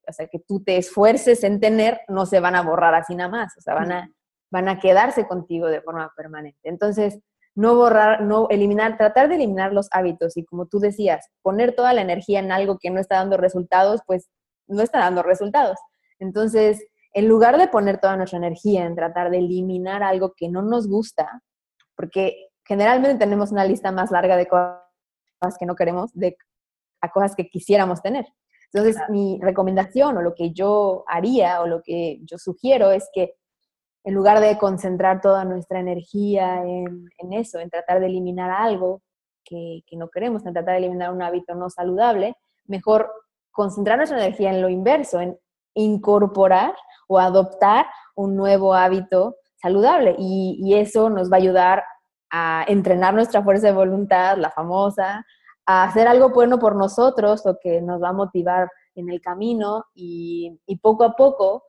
o 0.08 0.14
sea, 0.14 0.28
que 0.28 0.40
tú 0.40 0.64
te 0.64 0.78
esfuerces 0.78 1.44
en 1.44 1.60
tener, 1.60 2.00
no 2.08 2.26
se 2.26 2.40
van 2.40 2.56
a 2.56 2.62
borrar 2.62 2.96
así 2.96 3.14
nada 3.14 3.30
más, 3.30 3.54
o 3.58 3.62
sea, 3.62 3.74
van 3.74 3.92
a, 3.92 4.10
van 4.50 4.70
a 4.70 4.80
quedarse 4.80 5.28
contigo 5.28 5.68
de 5.68 5.82
forma 5.82 6.12
permanente. 6.16 6.60
Entonces, 6.64 7.20
no 7.54 7.76
borrar, 7.76 8.22
no 8.22 8.48
eliminar, 8.50 8.98
tratar 8.98 9.28
de 9.28 9.36
eliminar 9.36 9.74
los 9.74 9.90
hábitos 9.92 10.38
y 10.38 10.46
como 10.46 10.68
tú 10.68 10.80
decías, 10.80 11.28
poner 11.42 11.76
toda 11.76 11.92
la 11.94 12.02
energía 12.02 12.40
en 12.40 12.52
algo 12.52 12.78
que 12.80 12.90
no 12.90 13.02
está 13.02 13.18
dando 13.18 13.36
resultados, 13.36 14.02
pues 14.08 14.30
no 14.68 14.82
está 14.82 15.00
dando 15.00 15.24
resultados. 15.24 15.78
Entonces, 16.20 16.82
en 17.14 17.28
lugar 17.28 17.58
de 17.58 17.68
poner 17.68 18.00
toda 18.00 18.16
nuestra 18.16 18.38
energía 18.38 18.86
en 18.86 18.96
tratar 18.96 19.30
de 19.30 19.40
eliminar 19.40 20.04
algo 20.04 20.34
que 20.36 20.50
no 20.50 20.62
nos 20.62 20.88
gusta, 20.88 21.42
porque 21.96 22.50
generalmente 22.66 23.18
tenemos 23.18 23.52
una 23.52 23.66
lista 23.66 23.92
más 23.92 24.12
larga 24.12 24.38
de 24.38 24.48
cosas 24.48 25.58
que 25.60 25.66
no 25.66 25.76
queremos, 25.76 26.14
de 26.14 26.38
a 27.02 27.12
cosas 27.12 27.36
que 27.36 27.50
quisiéramos 27.50 28.02
tener. 28.02 28.26
Entonces, 28.74 29.02
mi 29.10 29.40
recomendación 29.42 30.18
o 30.18 30.22
lo 30.22 30.34
que 30.34 30.52
yo 30.52 31.04
haría 31.08 31.62
o 31.62 31.68
lo 31.68 31.82
que 31.82 32.20
yo 32.24 32.38
sugiero 32.38 32.92
es 32.92 33.10
que 33.14 33.36
en 34.04 34.14
lugar 34.14 34.40
de 34.40 34.58
concentrar 34.58 35.22
toda 35.22 35.44
nuestra 35.46 35.80
energía 35.80 36.64
en, 36.64 37.34
eso, 37.34 37.60
en 37.60 37.70
tratar 37.70 38.00
de 38.00 38.08
eliminar 38.08 38.50
algo 38.50 39.02
que, 39.44 39.84
no 39.92 40.10
queremos, 40.10 40.46
en 40.46 40.54
tratar 40.54 40.74
de 40.76 40.86
eliminar 40.86 41.12
un 41.12 41.22
hábito 41.22 41.54
no 41.56 41.70
saludable, 41.70 42.36
mejor 42.66 43.12
concentrar 43.52 43.98
nuestra 43.98 44.18
energía 44.18 44.52
en 44.52 44.62
lo 44.62 44.70
inverso, 44.70 45.20
en 45.20 45.38
incorporar 45.74 46.74
o 47.12 47.20
adoptar 47.20 47.88
un 48.16 48.38
nuevo 48.38 48.74
hábito 48.74 49.36
saludable. 49.62 50.16
Y, 50.18 50.74
eso 50.76 51.10
nos 51.10 51.30
va 51.30 51.36
a 51.36 51.40
ayudar 51.40 51.84
a 52.30 52.64
entrenar 52.68 53.14
nuestra 53.14 53.44
fuerza 53.44 53.68
de 53.68 53.74
voluntad, 53.74 54.38
la 54.38 54.50
famosa, 54.50 55.26
a 55.66 55.84
hacer 55.84 56.08
algo 56.08 56.30
bueno 56.30 56.58
por 56.58 56.78
nosotros, 56.78 57.42
lo 57.46 57.58
que 57.62 57.82
nos 57.82 58.02
va 58.02 58.10
a 58.10 58.14
motivar 58.14 58.70
en 58.96 59.10
el 59.10 59.20
camino 59.20 59.86
y, 59.94 60.58
y 60.66 60.78
poco 60.78 61.04
a 61.04 61.16
poco 61.16 61.66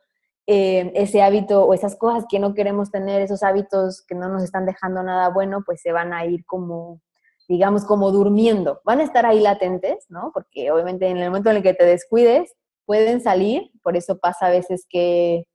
eh, 0.46 0.92
ese 0.94 1.22
hábito 1.22 1.64
o 1.64 1.74
esas 1.74 1.96
cosas 1.96 2.24
que 2.28 2.38
no 2.38 2.54
queremos 2.54 2.92
tener, 2.92 3.20
esos 3.20 3.42
hábitos 3.42 4.04
que 4.06 4.14
no 4.14 4.28
nos 4.28 4.44
están 4.44 4.64
dejando 4.64 5.02
nada 5.02 5.28
bueno, 5.30 5.62
pues 5.66 5.80
se 5.82 5.90
van 5.90 6.12
a 6.12 6.24
ir 6.24 6.44
como, 6.46 7.00
digamos, 7.48 7.84
como 7.84 8.12
durmiendo. 8.12 8.80
Van 8.84 9.00
a 9.00 9.04
estar 9.04 9.26
ahí 9.26 9.40
latentes, 9.40 10.06
¿no? 10.08 10.30
Porque 10.32 10.70
obviamente 10.70 11.08
en 11.08 11.16
el 11.16 11.30
momento 11.30 11.50
en 11.50 11.56
el 11.56 11.62
que 11.64 11.74
te 11.74 11.84
descuides, 11.84 12.54
pueden 12.92 13.22
salir. 13.22 13.70
Por 13.82 13.96
eso 13.96 14.18
pasa 14.18 14.48
a 14.48 14.50
veces 14.50 14.84
que, 14.86 15.46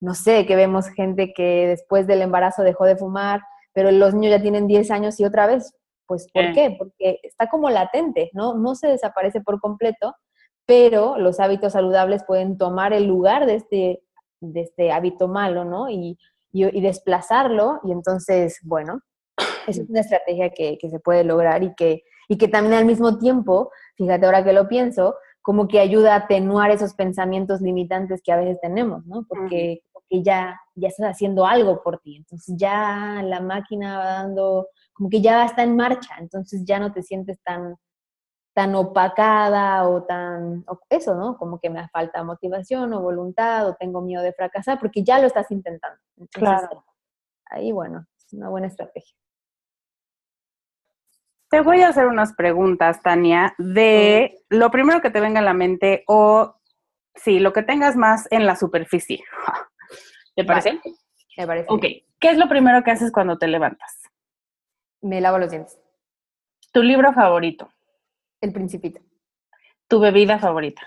no 0.00 0.14
sé, 0.14 0.46
que 0.46 0.54
vemos 0.54 0.86
gente 0.90 1.32
que 1.34 1.66
después 1.66 2.06
del 2.06 2.22
embarazo 2.22 2.62
dejó 2.62 2.84
de 2.84 2.94
fumar, 2.94 3.40
pero 3.72 3.90
los 3.90 4.14
niños 4.14 4.30
ya 4.30 4.40
tienen 4.40 4.68
10 4.68 4.92
años 4.92 5.18
y 5.18 5.24
otra 5.24 5.48
vez. 5.48 5.74
Pues, 6.06 6.28
¿por 6.32 6.52
qué? 6.52 6.76
Porque 6.78 7.18
está 7.24 7.48
como 7.48 7.68
latente, 7.68 8.30
¿no? 8.32 8.54
No 8.54 8.76
se 8.76 8.86
desaparece 8.86 9.40
por 9.40 9.58
completo, 9.58 10.14
pero 10.66 11.18
los 11.18 11.40
hábitos 11.40 11.72
saludables 11.72 12.22
pueden 12.24 12.58
tomar 12.58 12.92
el 12.92 13.06
lugar 13.06 13.44
de 13.46 13.56
este 13.56 14.00
de 14.40 14.60
este 14.60 14.92
hábito 14.92 15.26
malo, 15.26 15.64
¿no? 15.64 15.90
Y, 15.90 16.16
y, 16.52 16.80
desplazarlo. 16.80 17.80
Y 17.82 17.90
entonces, 17.90 18.60
bueno, 18.62 19.00
es 19.66 19.80
una 19.80 20.00
estrategia 20.00 20.50
que, 20.50 20.78
que, 20.78 20.90
se 20.90 21.00
puede 21.00 21.24
lograr 21.24 21.64
y 21.64 21.74
que, 21.74 22.04
y 22.28 22.38
que 22.38 22.46
también 22.46 22.74
al 22.74 22.84
mismo 22.84 23.18
tiempo, 23.18 23.72
fíjate 23.96 24.26
ahora 24.26 24.44
que 24.44 24.52
lo 24.52 24.68
pienso, 24.68 25.16
como 25.44 25.68
que 25.68 25.78
ayuda 25.78 26.14
a 26.14 26.20
atenuar 26.20 26.70
esos 26.70 26.94
pensamientos 26.94 27.60
limitantes 27.60 28.22
que 28.22 28.32
a 28.32 28.38
veces 28.38 28.58
tenemos, 28.62 29.04
¿no? 29.04 29.26
Porque, 29.28 29.82
porque 29.92 30.22
ya, 30.22 30.58
ya 30.74 30.88
estás 30.88 31.10
haciendo 31.10 31.44
algo 31.44 31.82
por 31.82 31.98
ti, 31.98 32.16
entonces 32.16 32.54
ya 32.56 33.20
la 33.22 33.40
máquina 33.40 33.98
va 33.98 34.04
dando, 34.06 34.68
como 34.94 35.10
que 35.10 35.20
ya 35.20 35.44
está 35.44 35.62
en 35.62 35.76
marcha, 35.76 36.14
entonces 36.18 36.64
ya 36.64 36.78
no 36.78 36.94
te 36.94 37.02
sientes 37.02 37.42
tan, 37.42 37.76
tan 38.54 38.74
opacada 38.74 39.86
o 39.86 40.04
tan, 40.04 40.64
eso, 40.88 41.14
¿no? 41.14 41.36
Como 41.36 41.60
que 41.60 41.68
me 41.68 41.86
falta 41.88 42.24
motivación 42.24 42.94
o 42.94 43.02
voluntad 43.02 43.68
o 43.68 43.74
tengo 43.74 44.00
miedo 44.00 44.22
de 44.22 44.32
fracasar 44.32 44.80
porque 44.80 45.04
ya 45.04 45.18
lo 45.18 45.26
estás 45.26 45.50
intentando. 45.50 46.00
claro. 46.32 46.86
Ahí, 47.50 47.70
bueno, 47.70 48.06
es 48.16 48.32
una 48.32 48.48
buena 48.48 48.68
estrategia. 48.68 49.14
Te 51.54 51.60
voy 51.60 51.82
a 51.82 51.88
hacer 51.90 52.08
unas 52.08 52.32
preguntas, 52.32 53.00
Tania, 53.00 53.54
de 53.58 54.42
lo 54.48 54.72
primero 54.72 55.00
que 55.00 55.10
te 55.10 55.20
venga 55.20 55.38
a 55.38 55.44
la 55.44 55.54
mente 55.54 56.02
o, 56.08 56.56
sí, 57.14 57.38
lo 57.38 57.52
que 57.52 57.62
tengas 57.62 57.94
más 57.94 58.26
en 58.32 58.44
la 58.44 58.56
superficie. 58.56 59.22
¿Te 60.34 60.42
parece? 60.42 60.80
me 61.36 61.46
parece. 61.46 61.68
Ok, 61.70 61.82
¿qué 62.18 62.30
es 62.30 62.38
lo 62.38 62.48
primero 62.48 62.82
que 62.82 62.90
haces 62.90 63.12
cuando 63.12 63.38
te 63.38 63.46
levantas? 63.46 64.02
Me 65.00 65.20
lavo 65.20 65.38
los 65.38 65.48
dientes. 65.48 65.78
¿Tu 66.72 66.82
libro 66.82 67.12
favorito? 67.12 67.68
El 68.40 68.52
Principito. 68.52 69.00
¿Tu 69.86 70.00
bebida 70.00 70.40
favorita? 70.40 70.82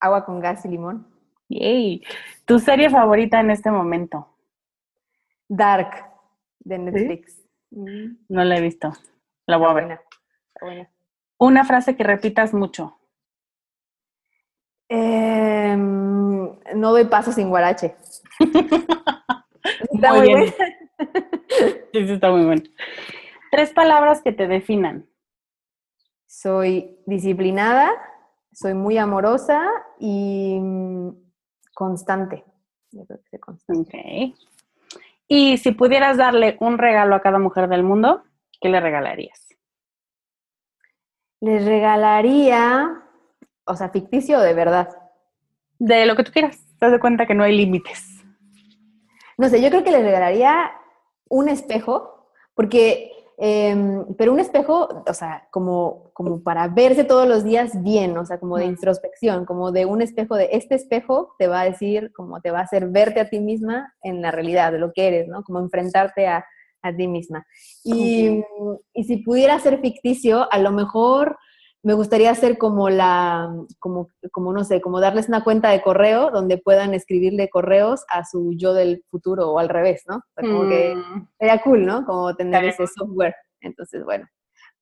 Agua 0.00 0.24
con 0.24 0.40
gas 0.40 0.64
y 0.64 0.68
limón. 0.68 1.06
Yay. 1.50 2.02
¿Tu 2.46 2.60
serie 2.60 2.88
favorita 2.88 3.40
en 3.40 3.50
este 3.50 3.70
momento? 3.70 4.26
Dark, 5.46 6.10
de 6.60 6.78
Netflix. 6.78 7.42
Mm. 7.70 8.24
No 8.30 8.42
la 8.42 8.56
he 8.56 8.62
visto. 8.62 8.94
La 9.50 9.56
voy 9.56 9.70
a 9.70 9.72
ver. 9.74 10.00
Una 11.38 11.64
frase 11.64 11.96
que 11.96 12.04
repitas 12.04 12.54
mucho. 12.54 12.96
Em, 14.88 16.58
no 16.74 16.92
doy 16.92 17.04
paso 17.06 17.32
sin 17.32 17.48
guarache. 17.48 17.96
está 19.92 20.14
muy, 20.14 20.34
muy 20.34 20.46
sí, 20.48 20.54
sí, 21.92 22.12
está 22.12 22.30
muy 22.30 22.44
bueno. 22.44 22.62
Tres 23.50 23.72
palabras 23.72 24.22
que 24.22 24.32
te 24.32 24.46
definan. 24.46 25.08
Soy 26.26 26.98
disciplinada, 27.06 27.90
soy 28.52 28.74
muy 28.74 28.98
amorosa 28.98 29.68
y 29.98 30.58
mm, 30.60 31.10
constante. 31.74 32.44
Yo 32.92 33.04
creo 33.04 33.20
que 33.28 33.38
constante. 33.40 34.34
Y 35.26 35.58
si 35.58 35.72
pudieras 35.72 36.16
darle 36.16 36.56
un 36.60 36.78
regalo 36.78 37.16
a 37.16 37.22
cada 37.22 37.38
mujer 37.38 37.68
del 37.68 37.82
mundo, 37.82 38.22
¿qué 38.60 38.68
le 38.68 38.80
regalarías? 38.80 39.48
Les 41.40 41.64
regalaría, 41.64 43.02
o 43.64 43.74
sea, 43.74 43.88
ficticio 43.88 44.38
o 44.38 44.42
de 44.42 44.54
verdad. 44.54 44.88
De 45.78 46.06
lo 46.06 46.14
que 46.16 46.24
tú 46.24 46.32
quieras. 46.32 46.58
Te 46.78 46.90
das 46.90 47.00
cuenta 47.00 47.26
que 47.26 47.34
no 47.34 47.44
hay 47.44 47.56
límites. 47.56 48.22
No 49.38 49.48
sé, 49.48 49.62
yo 49.62 49.70
creo 49.70 49.84
que 49.84 49.90
les 49.90 50.02
regalaría 50.02 50.72
un 51.28 51.48
espejo, 51.48 52.28
porque 52.54 53.20
Em, 53.42 54.04
pero 54.18 54.34
un 54.34 54.38
espejo, 54.38 55.02
o 55.06 55.14
sea, 55.14 55.48
como, 55.50 56.10
como 56.12 56.42
para 56.42 56.68
verse 56.68 57.04
todos 57.04 57.26
los 57.26 57.42
días 57.42 57.82
bien, 57.82 58.14
o 58.18 58.26
sea, 58.26 58.38
como 58.38 58.58
de 58.58 58.66
introspección, 58.66 59.46
como 59.46 59.72
de 59.72 59.86
un 59.86 60.02
espejo, 60.02 60.36
de 60.36 60.50
este 60.52 60.74
espejo 60.74 61.34
te 61.38 61.48
va 61.48 61.62
a 61.62 61.64
decir, 61.64 62.12
como 62.12 62.42
te 62.42 62.50
va 62.50 62.58
a 62.58 62.64
hacer 62.64 62.88
verte 62.88 63.18
a 63.18 63.30
ti 63.30 63.40
misma 63.40 63.94
en 64.02 64.20
la 64.20 64.30
realidad 64.30 64.72
de 64.72 64.78
lo 64.78 64.92
que 64.92 65.08
eres, 65.08 65.28
¿no? 65.28 65.42
Como 65.42 65.58
enfrentarte 65.58 66.26
a, 66.26 66.44
a 66.82 66.94
ti 66.94 67.06
misma. 67.08 67.46
Y, 67.84 68.42
y, 68.94 69.04
si 69.04 69.18
pudiera 69.18 69.58
ser 69.58 69.80
ficticio, 69.80 70.50
a 70.52 70.58
lo 70.58 70.70
mejor 70.72 71.36
me 71.82 71.94
gustaría 71.94 72.30
hacer 72.30 72.58
como 72.58 72.90
la, 72.90 73.48
como, 73.78 74.10
como 74.32 74.52
no 74.52 74.64
sé, 74.64 74.80
como 74.82 75.00
darles 75.00 75.28
una 75.28 75.42
cuenta 75.44 75.70
de 75.70 75.80
correo 75.80 76.30
donde 76.30 76.58
puedan 76.58 76.92
escribirle 76.92 77.48
correos 77.48 78.04
a 78.10 78.24
su 78.26 78.52
yo 78.54 78.74
del 78.74 79.02
futuro 79.10 79.50
o 79.50 79.58
al 79.58 79.70
revés, 79.70 80.02
¿no? 80.06 80.20
como 80.36 80.68
que 80.68 80.94
Mm. 80.94 81.28
sería 81.38 81.58
cool, 81.62 81.86
¿no? 81.86 82.04
Como 82.04 82.34
tener 82.36 82.64
ese 82.64 82.86
software. 82.86 83.34
Entonces, 83.62 84.04
bueno. 84.04 84.26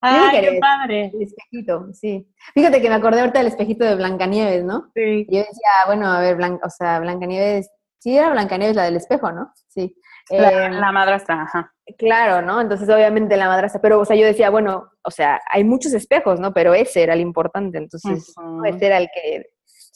¡Ay, 0.01 0.31
Fíjate, 0.31 0.41
qué 0.55 0.59
padre! 0.61 1.11
El 1.13 1.23
espejito, 1.23 1.89
sí. 1.93 2.29
Fíjate 2.55 2.81
que 2.81 2.89
me 2.89 2.95
acordé 2.95 3.21
ahorita 3.21 3.41
del 3.41 3.49
espejito 3.49 3.85
de 3.85 3.97
Blancanieves, 3.97 4.65
¿no? 4.65 4.91
Sí. 4.95 5.27
Y 5.29 5.37
yo 5.37 5.39
decía, 5.41 5.71
bueno, 5.87 6.07
a 6.07 6.21
ver, 6.21 6.37
Blan- 6.37 6.61
o 6.65 6.71
sea, 6.71 7.01
Blancanieves, 7.01 7.69
sí 7.99 8.17
era 8.17 8.31
Blancanieves 8.31 8.77
la 8.77 8.85
del 8.85 8.95
espejo, 8.97 9.33
¿no? 9.33 9.53
Sí. 9.69 9.97
La, 10.31 10.69
la 10.69 10.93
madrastra, 10.93 11.43
ajá. 11.43 11.73
Claro, 11.97 12.45
¿no? 12.45 12.61
Entonces, 12.61 12.89
obviamente 12.89 13.37
la 13.37 13.49
madrastra, 13.49 13.81
pero, 13.81 13.99
o 14.01 14.05
sea, 14.05 14.17
yo 14.17 14.27
decía, 14.27 14.51
bueno, 14.51 14.91
o 15.03 15.11
sea, 15.11 15.41
hay 15.51 15.65
muchos 15.65 15.95
espejos, 15.95 16.39
¿no? 16.39 16.53
Pero 16.53 16.75
ese 16.75 17.03
era 17.03 17.15
el 17.15 17.21
importante, 17.21 17.79
entonces, 17.79 18.35
ese 18.65 18.87
era 18.87 18.99
el 18.99 19.09
que 19.15 19.47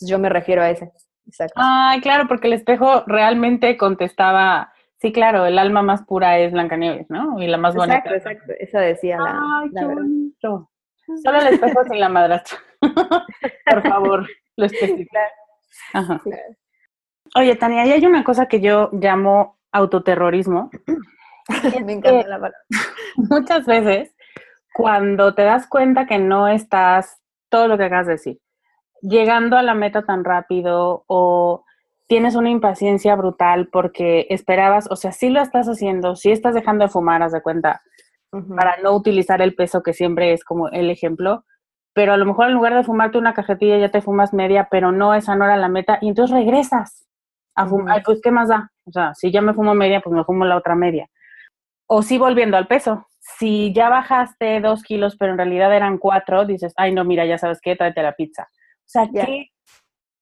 yo 0.00 0.18
me 0.18 0.28
refiero 0.28 0.62
a 0.62 0.70
ese. 0.70 0.90
Exacto. 1.26 1.54
Ay, 1.56 2.00
claro, 2.00 2.26
porque 2.28 2.46
el 2.46 2.54
espejo 2.54 3.04
realmente 3.06 3.76
contestaba, 3.76 4.72
sí, 4.98 5.12
claro, 5.12 5.44
el 5.46 5.58
alma 5.58 5.82
más 5.82 6.02
pura 6.04 6.38
es 6.38 6.52
Blancanieves, 6.52 7.10
¿no? 7.10 7.40
Y 7.42 7.46
la 7.46 7.58
más 7.58 7.74
bonita. 7.74 7.98
exacto, 7.98 8.14
exacto. 8.14 8.52
Esa 8.58 8.80
decía 8.80 9.18
la, 9.18 9.40
Ay, 9.60 9.68
la 9.72 9.80
qué 9.80 9.86
verdad. 9.86 10.02
bonito. 10.02 10.70
Solo 11.22 11.38
el 11.40 11.46
espejo 11.54 11.84
sin 11.84 12.00
la 12.00 12.08
madrastra. 12.08 12.58
Por 13.70 13.82
favor, 13.88 14.26
lo 14.56 14.66
especifico. 14.66 15.16
Ajá. 15.92 16.20
Claro. 16.24 16.42
Oye, 17.34 17.56
Tania, 17.56 17.86
y 17.86 17.92
hay 17.92 18.04
una 18.06 18.24
cosa 18.24 18.46
que 18.46 18.60
yo 18.60 18.90
llamo 18.92 19.58
autoterrorismo. 19.72 20.70
me 21.84 21.92
encanta 21.92 22.28
la 22.28 22.36
palabra. 22.36 22.58
Muchas 23.16 23.66
veces, 23.66 24.14
cuando 24.72 25.34
te 25.34 25.42
das 25.42 25.66
cuenta 25.66 26.06
que 26.06 26.18
no 26.18 26.48
estás, 26.48 27.20
todo 27.48 27.68
lo 27.68 27.76
que 27.76 27.84
acabas 27.84 28.06
de 28.06 28.12
decir, 28.12 28.40
llegando 29.00 29.56
a 29.56 29.62
la 29.62 29.74
meta 29.74 30.02
tan 30.02 30.24
rápido 30.24 31.04
o 31.06 31.64
tienes 32.06 32.34
una 32.34 32.50
impaciencia 32.50 33.16
brutal 33.16 33.68
porque 33.72 34.26
esperabas, 34.30 34.86
o 34.90 34.96
sea, 34.96 35.12
sí 35.12 35.30
lo 35.30 35.40
estás 35.40 35.66
haciendo, 35.66 36.14
sí 36.14 36.30
estás 36.30 36.54
dejando 36.54 36.84
de 36.84 36.90
fumar, 36.90 37.22
haz 37.22 37.32
de 37.32 37.42
cuenta, 37.42 37.82
para 38.56 38.76
no 38.82 38.92
utilizar 38.92 39.42
el 39.42 39.54
peso 39.54 39.82
que 39.82 39.92
siempre 39.92 40.32
es 40.32 40.44
como 40.44 40.68
el 40.68 40.90
ejemplo, 40.90 41.44
pero 41.92 42.12
a 42.12 42.16
lo 42.16 42.24
mejor 42.24 42.48
en 42.48 42.54
lugar 42.54 42.74
de 42.74 42.84
fumarte 42.84 43.18
una 43.18 43.34
cajetilla 43.34 43.78
ya 43.78 43.90
te 43.90 44.00
fumas 44.00 44.32
media, 44.32 44.68
pero 44.70 44.92
no, 44.92 45.14
esa 45.14 45.36
no 45.36 45.44
era 45.44 45.56
la 45.56 45.68
meta, 45.68 45.98
y 46.00 46.08
entonces 46.08 46.34
regresas 46.34 47.06
a 47.54 47.66
fumar. 47.66 47.96
Ay, 47.96 48.02
pues 48.04 48.20
¿qué 48.22 48.30
más 48.30 48.48
da? 48.48 48.70
O 48.84 48.92
sea, 48.92 49.14
si 49.14 49.30
ya 49.30 49.40
me 49.40 49.54
fumo 49.54 49.74
media, 49.74 50.00
pues 50.00 50.14
me 50.14 50.24
fumo 50.24 50.44
la 50.44 50.56
otra 50.56 50.74
media. 50.74 51.08
O 51.86 52.02
sí 52.02 52.18
volviendo 52.18 52.56
al 52.56 52.66
peso. 52.66 53.06
Si 53.20 53.72
ya 53.72 53.88
bajaste 53.88 54.60
dos 54.60 54.82
kilos, 54.82 55.16
pero 55.16 55.32
en 55.32 55.38
realidad 55.38 55.74
eran 55.74 55.98
cuatro, 55.98 56.44
dices, 56.44 56.72
ay, 56.76 56.92
no, 56.92 57.04
mira, 57.04 57.24
ya 57.24 57.38
sabes 57.38 57.60
qué, 57.62 57.76
tráete 57.76 58.02
la 58.02 58.14
pizza. 58.14 58.48
O 58.50 58.86
sea. 58.86 59.08
¿qué? 59.12 59.52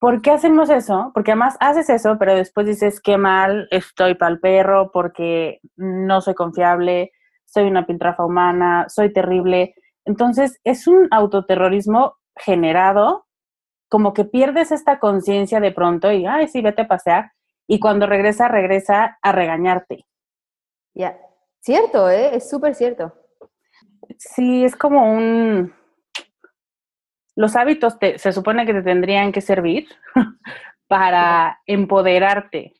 ¿por 0.01 0.23
qué 0.23 0.33
hacemos 0.33 0.71
eso? 0.71 1.13
Porque 1.15 1.33
además 1.33 1.57
haces 1.61 1.89
eso, 1.91 2.17
pero 2.19 2.35
después 2.35 2.67
dices, 2.67 3.01
qué 3.01 3.19
mal, 3.19 3.69
estoy 3.71 4.15
para 4.15 4.33
el 4.33 4.41
perro, 4.41 4.91
porque 4.93 5.61
no 5.77 6.21
soy 6.23 6.35
confiable, 6.35 7.13
soy 7.45 7.65
una 7.65 7.87
piltrafa 7.87 8.25
humana, 8.25 8.87
soy 8.89 9.13
terrible. 9.13 9.75
Entonces, 10.07 10.59
es 10.65 10.89
un 10.89 11.07
autoterrorismo 11.11 12.17
generado, 12.35 13.27
como 13.91 14.15
que 14.15 14.25
pierdes 14.25 14.73
esta 14.73 14.99
conciencia 14.99 15.61
de 15.61 15.73
pronto 15.73 16.11
y, 16.11 16.25
ay, 16.25 16.49
sí, 16.49 16.63
vete 16.63 16.83
a 16.83 16.89
pasear. 16.89 17.33
Y 17.67 17.79
cuando 17.81 18.07
regresa, 18.07 18.49
regresa 18.49 19.19
a 19.21 19.33
regañarte. 19.33 20.07
Ya. 20.95 21.19
Cierto, 21.61 22.09
¿eh? 22.09 22.35
Es 22.35 22.49
súper 22.49 22.75
cierto. 22.75 23.13
Sí, 24.17 24.65
es 24.65 24.75
como 24.77 25.13
un... 25.13 25.75
Los 27.37 27.57
hábitos 27.57 27.99
te- 27.99 28.19
se 28.19 28.33
supone 28.33 28.65
que 28.67 28.73
te 28.75 28.83
tendrían 28.83 29.33
que 29.33 29.41
servir 29.41 29.89
para 30.89 31.61
empoderarte, 31.67 32.75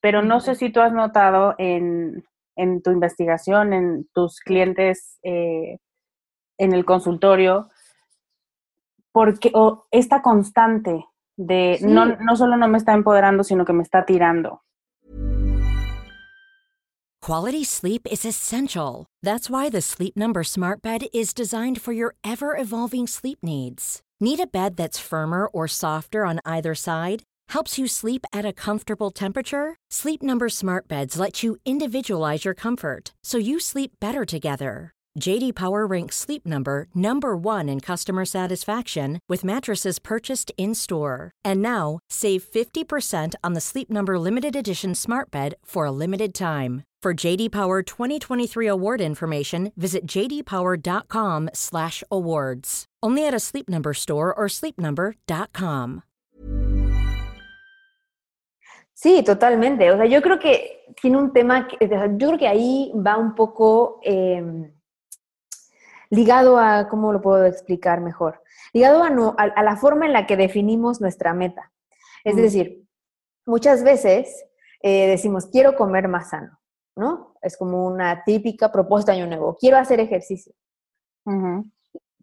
pero 0.00 0.22
no 0.22 0.40
sé 0.40 0.54
si 0.54 0.70
tú 0.70 0.80
has 0.80 0.92
notado 0.92 1.54
en, 1.58 2.24
en 2.56 2.82
tu 2.82 2.90
investigación, 2.90 3.72
en 3.72 4.08
tus 4.14 4.40
clientes, 4.40 5.18
eh, 5.22 5.78
en 6.58 6.72
el 6.72 6.84
consultorio, 6.84 7.68
porque 9.12 9.50
o 9.54 9.86
esta 9.90 10.22
constante 10.22 11.04
de 11.36 11.78
Sí. 11.78 11.86
no, 11.86 12.04
no 12.06 12.36
solo 12.36 12.56
no 12.56 12.68
me 12.68 12.78
está 12.78 12.94
empoderando, 12.94 13.44
sino 13.44 13.64
que 13.64 13.72
me 13.72 13.82
está 13.82 14.04
tirando. 14.04 14.60
Quality 17.20 17.64
sleep 17.64 18.06
is 18.10 18.24
essential. 18.24 19.06
That's 19.22 19.50
why 19.50 19.68
the 19.68 19.82
Sleep 19.82 20.16
Number 20.16 20.42
Smart 20.44 20.80
Bed 20.80 21.06
is 21.12 21.34
designed 21.34 21.80
for 21.80 21.92
your 21.92 22.14
ever 22.24 22.56
evolving 22.56 23.06
sleep 23.06 23.40
needs. 23.42 24.00
Need 24.20 24.40
a 24.40 24.46
bed 24.46 24.76
that's 24.76 24.98
firmer 24.98 25.46
or 25.46 25.68
softer 25.68 26.24
on 26.24 26.40
either 26.46 26.74
side? 26.74 27.22
Helps 27.50 27.78
you 27.78 27.86
sleep 27.86 28.24
at 28.32 28.46
a 28.46 28.52
comfortable 28.52 29.10
temperature? 29.10 29.76
Sleep 29.90 30.22
Number 30.22 30.48
Smart 30.48 30.88
Beds 30.88 31.18
let 31.18 31.42
you 31.42 31.56
individualize 31.66 32.44
your 32.44 32.54
comfort 32.54 33.12
so 33.22 33.36
you 33.36 33.60
sleep 33.60 33.92
better 34.00 34.24
together. 34.24 34.92
JD 35.18 35.54
Power 35.54 35.86
ranks 35.86 36.16
Sleep 36.16 36.46
Number 36.46 36.86
number 36.94 37.36
1 37.36 37.68
in 37.68 37.80
customer 37.80 38.24
satisfaction 38.24 39.18
with 39.28 39.44
mattresses 39.44 39.98
purchased 39.98 40.50
in-store. 40.56 41.32
And 41.44 41.60
now, 41.60 41.98
save 42.08 42.42
50% 42.44 43.34
on 43.44 43.52
the 43.54 43.60
Sleep 43.60 43.90
Number 43.90 44.18
limited 44.18 44.56
edition 44.56 44.94
Smart 44.94 45.30
Bed 45.30 45.52
for 45.64 45.84
a 45.84 45.92
limited 45.92 46.32
time. 46.32 46.84
For 47.02 47.12
JD 47.14 47.52
Power 47.52 47.82
2023 47.82 48.66
award 48.66 49.00
information, 49.00 49.72
visit 49.76 50.04
jdpower.com/awards. 50.06 52.84
Only 53.02 53.26
at 53.26 53.34
a 53.34 53.40
Sleep 53.40 53.68
Number 53.68 53.92
store 53.94 54.34
or 54.34 54.48
sleepnumber.com. 54.48 56.02
Sí, 58.94 59.22
totalmente. 59.22 59.92
O 59.92 59.96
sea, 59.96 60.06
yo 60.06 60.20
creo 60.20 60.40
que 60.40 60.82
tiene 61.00 61.18
un 61.18 61.32
tema, 61.32 61.68
que, 61.68 61.76
yo 61.80 61.88
creo 62.26 62.36
que 62.36 62.48
ahí 62.48 62.90
va 62.96 63.16
un 63.16 63.36
poco 63.36 64.00
eh, 64.02 64.72
ligado 66.10 66.58
a, 66.58 66.88
¿cómo 66.88 67.12
lo 67.12 67.20
puedo 67.20 67.44
explicar 67.44 68.00
mejor? 68.00 68.42
Ligado 68.72 69.02
a, 69.02 69.10
no- 69.10 69.34
a- 69.38 69.44
a 69.44 69.62
la 69.62 69.76
forma 69.76 70.06
en 70.06 70.12
la 70.12 70.26
que 70.26 70.36
definimos 70.36 71.00
nuestra 71.00 71.34
meta. 71.34 71.72
Es 72.24 72.34
Mm. 72.34 72.38
decir, 72.40 72.84
muchas 73.46 73.82
veces 73.84 74.44
eh, 74.82 75.08
decimos, 75.08 75.46
quiero 75.46 75.74
comer 75.76 76.06
más 76.08 76.30
sano, 76.30 76.58
¿no? 76.96 77.34
Es 77.42 77.56
como 77.56 77.84
una 77.86 78.22
típica 78.24 78.70
propuesta 78.70 79.10
de 79.12 79.18
año 79.18 79.26
nuevo, 79.26 79.56
quiero 79.58 79.76
hacer 79.76 79.98
ejercicio. 80.00 80.52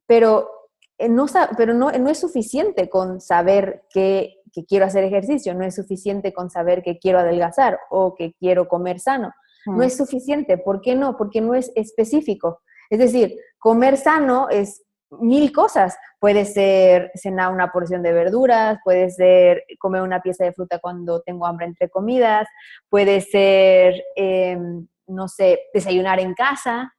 Pero, 0.08 0.50
eh, 0.98 1.10
no, 1.10 1.26
pero 1.58 1.74
no, 1.74 1.92
no 1.92 2.10
es 2.10 2.20
suficiente 2.20 2.90
con 2.90 3.20
saber 3.22 3.84
que, 3.90 4.42
que 4.54 4.66
quiero 4.66 4.86
hacer 4.86 5.04
ejercicio, 5.04 5.54
no 5.54 5.66
es 5.66 5.76
suficiente 5.76 6.34
con 6.34 6.50
saber 6.50 6.82
que 6.84 6.98
quiero 7.00 7.20
adelgazar 7.20 7.80
o 7.90 8.16
que 8.16 8.34
quiero 8.40 8.68
comer 8.68 9.00
sano. 9.00 9.32
No 9.68 9.82
es 9.82 9.98
suficiente. 9.98 10.60
¿Por 10.60 10.80
qué 10.80 10.94
no? 10.96 11.18
Porque 11.18 11.42
no 11.42 11.56
es 11.56 11.72
específico. 11.76 12.62
Es 12.92 13.00
decir, 13.00 13.36
comer 13.66 13.98
sano 13.98 14.48
es 14.48 14.84
mil 15.10 15.52
cosas. 15.52 15.98
Puede 16.20 16.46
ser 16.46 17.10
cenar 17.16 17.52
una 17.52 17.72
porción 17.72 18.04
de 18.04 18.14
verduras, 18.14 18.78
puede 18.84 19.10
ser 19.10 19.64
comer 19.80 20.04
una 20.04 20.22
pieza 20.22 20.46
de 20.46 20.54
fruta 20.54 20.78
cuando 20.78 21.22
tengo 21.22 21.48
hambre 21.48 21.66
entre 21.66 21.90
comidas, 21.90 22.48
puede 22.90 23.22
ser, 23.22 24.04
em, 24.16 24.88
no 25.08 25.28
sé, 25.28 25.62
desayunar 25.74 26.20
en 26.20 26.36
casa. 26.36 26.94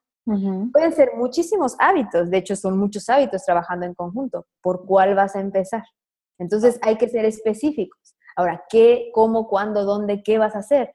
Pueden 0.72 0.92
ser 0.92 1.12
muchísimos 1.14 1.76
hábitos, 1.78 2.30
de 2.30 2.38
hecho 2.38 2.56
son 2.56 2.76
muchos 2.76 3.08
hábitos 3.08 3.44
trabajando 3.44 3.86
en 3.86 3.94
conjunto. 3.94 4.46
¿Por 4.60 4.84
cuál 4.86 5.14
vas 5.14 5.36
a 5.36 5.40
empezar? 5.40 5.84
Entonces 6.36 6.80
hay 6.82 6.96
que 6.96 7.08
ser 7.08 7.24
específicos. 7.26 8.16
Ahora, 8.34 8.64
¿qué, 8.68 9.10
cómo, 9.14 9.46
cuándo, 9.46 9.84
dónde, 9.84 10.24
qué 10.24 10.36
vas 10.38 10.56
a 10.56 10.58
hacer? 10.58 10.92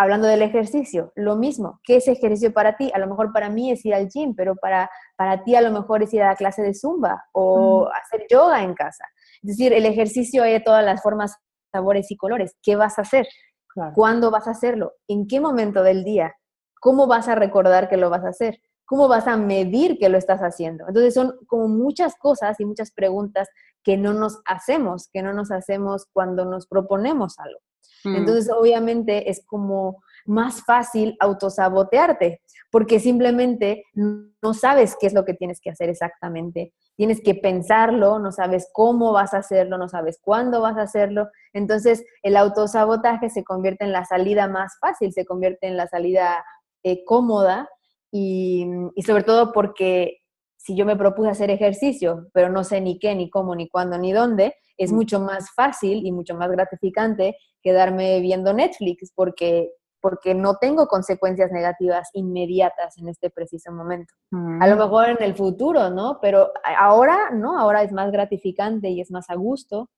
Hablando 0.00 0.28
del 0.28 0.40
ejercicio, 0.40 1.12
lo 1.14 1.36
mismo. 1.36 1.78
¿Qué 1.84 1.96
es 1.96 2.08
ejercicio 2.08 2.54
para 2.54 2.78
ti? 2.78 2.90
A 2.94 2.98
lo 2.98 3.06
mejor 3.06 3.34
para 3.34 3.50
mí 3.50 3.70
es 3.70 3.84
ir 3.84 3.92
al 3.94 4.08
gym, 4.08 4.34
pero 4.34 4.56
para, 4.56 4.90
para 5.14 5.44
ti 5.44 5.54
a 5.56 5.60
lo 5.60 5.70
mejor 5.70 6.02
es 6.02 6.14
ir 6.14 6.22
a 6.22 6.28
la 6.28 6.36
clase 6.36 6.62
de 6.62 6.72
zumba 6.72 7.26
o 7.32 7.86
hacer 7.92 8.26
yoga 8.30 8.62
en 8.62 8.72
casa. 8.72 9.04
Es 9.42 9.58
decir, 9.58 9.74
el 9.74 9.84
ejercicio 9.84 10.42
hay 10.42 10.54
de 10.54 10.60
todas 10.60 10.82
las 10.82 11.02
formas, 11.02 11.36
sabores 11.70 12.10
y 12.10 12.16
colores. 12.16 12.56
¿Qué 12.62 12.76
vas 12.76 12.98
a 12.98 13.02
hacer? 13.02 13.28
Claro. 13.68 13.92
¿Cuándo 13.94 14.30
vas 14.30 14.48
a 14.48 14.52
hacerlo? 14.52 14.94
¿En 15.06 15.26
qué 15.26 15.38
momento 15.38 15.82
del 15.82 16.02
día? 16.02 16.34
¿Cómo 16.80 17.06
vas 17.06 17.28
a 17.28 17.34
recordar 17.34 17.90
que 17.90 17.98
lo 17.98 18.08
vas 18.08 18.24
a 18.24 18.30
hacer? 18.30 18.58
¿Cómo 18.86 19.06
vas 19.06 19.26
a 19.26 19.36
medir 19.36 19.98
que 19.98 20.08
lo 20.08 20.16
estás 20.16 20.40
haciendo? 20.40 20.88
Entonces 20.88 21.12
son 21.12 21.34
como 21.46 21.68
muchas 21.68 22.16
cosas 22.16 22.58
y 22.58 22.64
muchas 22.64 22.90
preguntas 22.90 23.50
que 23.84 23.98
no 23.98 24.14
nos 24.14 24.40
hacemos, 24.46 25.10
que 25.12 25.20
no 25.20 25.34
nos 25.34 25.50
hacemos 25.50 26.06
cuando 26.10 26.46
nos 26.46 26.66
proponemos 26.66 27.38
algo. 27.38 27.60
Mm. 28.04 28.16
Entonces, 28.16 28.50
obviamente, 28.52 29.30
es 29.30 29.44
como 29.46 30.02
más 30.26 30.62
fácil 30.64 31.16
autosabotearte, 31.20 32.42
porque 32.70 33.00
simplemente 33.00 33.84
no 33.94 34.54
sabes 34.54 34.96
qué 35.00 35.06
es 35.06 35.14
lo 35.14 35.24
que 35.24 35.34
tienes 35.34 35.60
que 35.60 35.70
hacer 35.70 35.88
exactamente. 35.88 36.72
Tienes 36.96 37.20
que 37.22 37.34
pensarlo, 37.34 38.18
no 38.18 38.30
sabes 38.30 38.68
cómo 38.72 39.12
vas 39.12 39.34
a 39.34 39.38
hacerlo, 39.38 39.78
no 39.78 39.88
sabes 39.88 40.18
cuándo 40.22 40.60
vas 40.60 40.76
a 40.76 40.82
hacerlo. 40.82 41.28
Entonces, 41.52 42.04
el 42.22 42.36
autosabotaje 42.36 43.30
se 43.30 43.44
convierte 43.44 43.84
en 43.84 43.92
la 43.92 44.04
salida 44.04 44.48
más 44.48 44.78
fácil, 44.80 45.12
se 45.12 45.24
convierte 45.24 45.66
en 45.66 45.76
la 45.76 45.86
salida 45.88 46.44
eh, 46.82 47.04
cómoda 47.04 47.68
y, 48.12 48.66
y 48.94 49.02
sobre 49.02 49.24
todo 49.24 49.52
porque 49.52 50.18
si 50.56 50.76
yo 50.76 50.84
me 50.84 50.96
propuse 50.96 51.30
hacer 51.30 51.50
ejercicio, 51.50 52.28
pero 52.34 52.50
no 52.50 52.64
sé 52.64 52.80
ni 52.82 52.98
qué, 52.98 53.14
ni 53.14 53.30
cómo, 53.30 53.54
ni 53.54 53.68
cuándo, 53.68 53.96
ni 53.96 54.12
dónde, 54.12 54.54
es 54.76 54.92
mucho 54.92 55.20
más 55.20 55.50
fácil 55.54 56.06
y 56.06 56.12
mucho 56.12 56.34
más 56.34 56.50
gratificante 56.50 57.36
quedarme 57.62 58.20
viendo 58.20 58.52
Netflix 58.52 59.12
porque, 59.14 59.70
porque 60.00 60.34
no 60.34 60.56
tengo 60.56 60.86
consecuencias 60.86 61.52
negativas 61.52 62.08
inmediatas 62.14 62.98
en 62.98 63.08
este 63.08 63.30
preciso 63.30 63.72
momento. 63.72 64.12
A 64.60 64.66
lo 64.66 64.76
mejor 64.76 65.10
en 65.10 65.22
el 65.22 65.34
futuro, 65.34 65.90
¿no? 65.90 66.18
Pero 66.20 66.52
ahora, 66.78 67.30
¿no? 67.30 67.58
Ahora 67.58 67.82
es 67.82 67.92
más 67.92 68.10
gratificante 68.10 68.88
y 68.90 69.00
es 69.00 69.10
más 69.10 69.30
a 69.30 69.34
gusto 69.34 69.90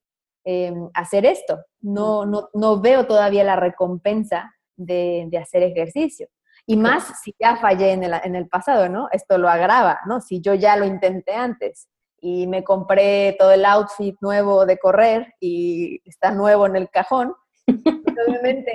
em, 0.44 0.88
hacer 0.94 1.26
esto. 1.26 1.58
No, 1.80 2.26
no, 2.26 2.48
no 2.54 2.80
veo 2.80 3.06
todavía 3.06 3.44
la 3.44 3.56
recompensa 3.56 4.52
de, 4.76 5.26
de 5.30 5.38
hacer 5.38 5.62
ejercicio. 5.62 6.28
Y 6.66 6.76
más 6.76 7.20
si 7.22 7.34
ya 7.40 7.56
fallé 7.56 7.92
en 7.92 8.04
el, 8.04 8.14
en 8.22 8.36
el 8.36 8.48
pasado, 8.48 8.88
¿no? 8.88 9.08
Esto 9.10 9.36
lo 9.36 9.48
agrava, 9.48 10.00
¿no? 10.06 10.20
Si 10.20 10.40
yo 10.40 10.54
ya 10.54 10.76
lo 10.76 10.84
intenté 10.84 11.34
antes 11.34 11.88
y 12.20 12.46
me 12.46 12.62
compré 12.62 13.34
todo 13.38 13.50
el 13.50 13.64
outfit 13.64 14.16
nuevo 14.20 14.64
de 14.64 14.78
correr 14.78 15.34
y 15.40 16.00
está 16.08 16.30
nuevo 16.30 16.66
en 16.66 16.76
el 16.76 16.88
cajón, 16.88 17.34
obviamente 17.66 18.72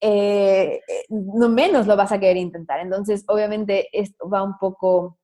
eh, 0.00 0.80
no 1.08 1.48
menos 1.48 1.86
lo 1.86 1.96
vas 1.96 2.12
a 2.12 2.20
querer 2.20 2.36
intentar. 2.36 2.80
Entonces, 2.80 3.24
obviamente, 3.28 3.88
esto 3.92 4.28
va 4.28 4.42
un 4.42 4.58
poco, 4.58 5.18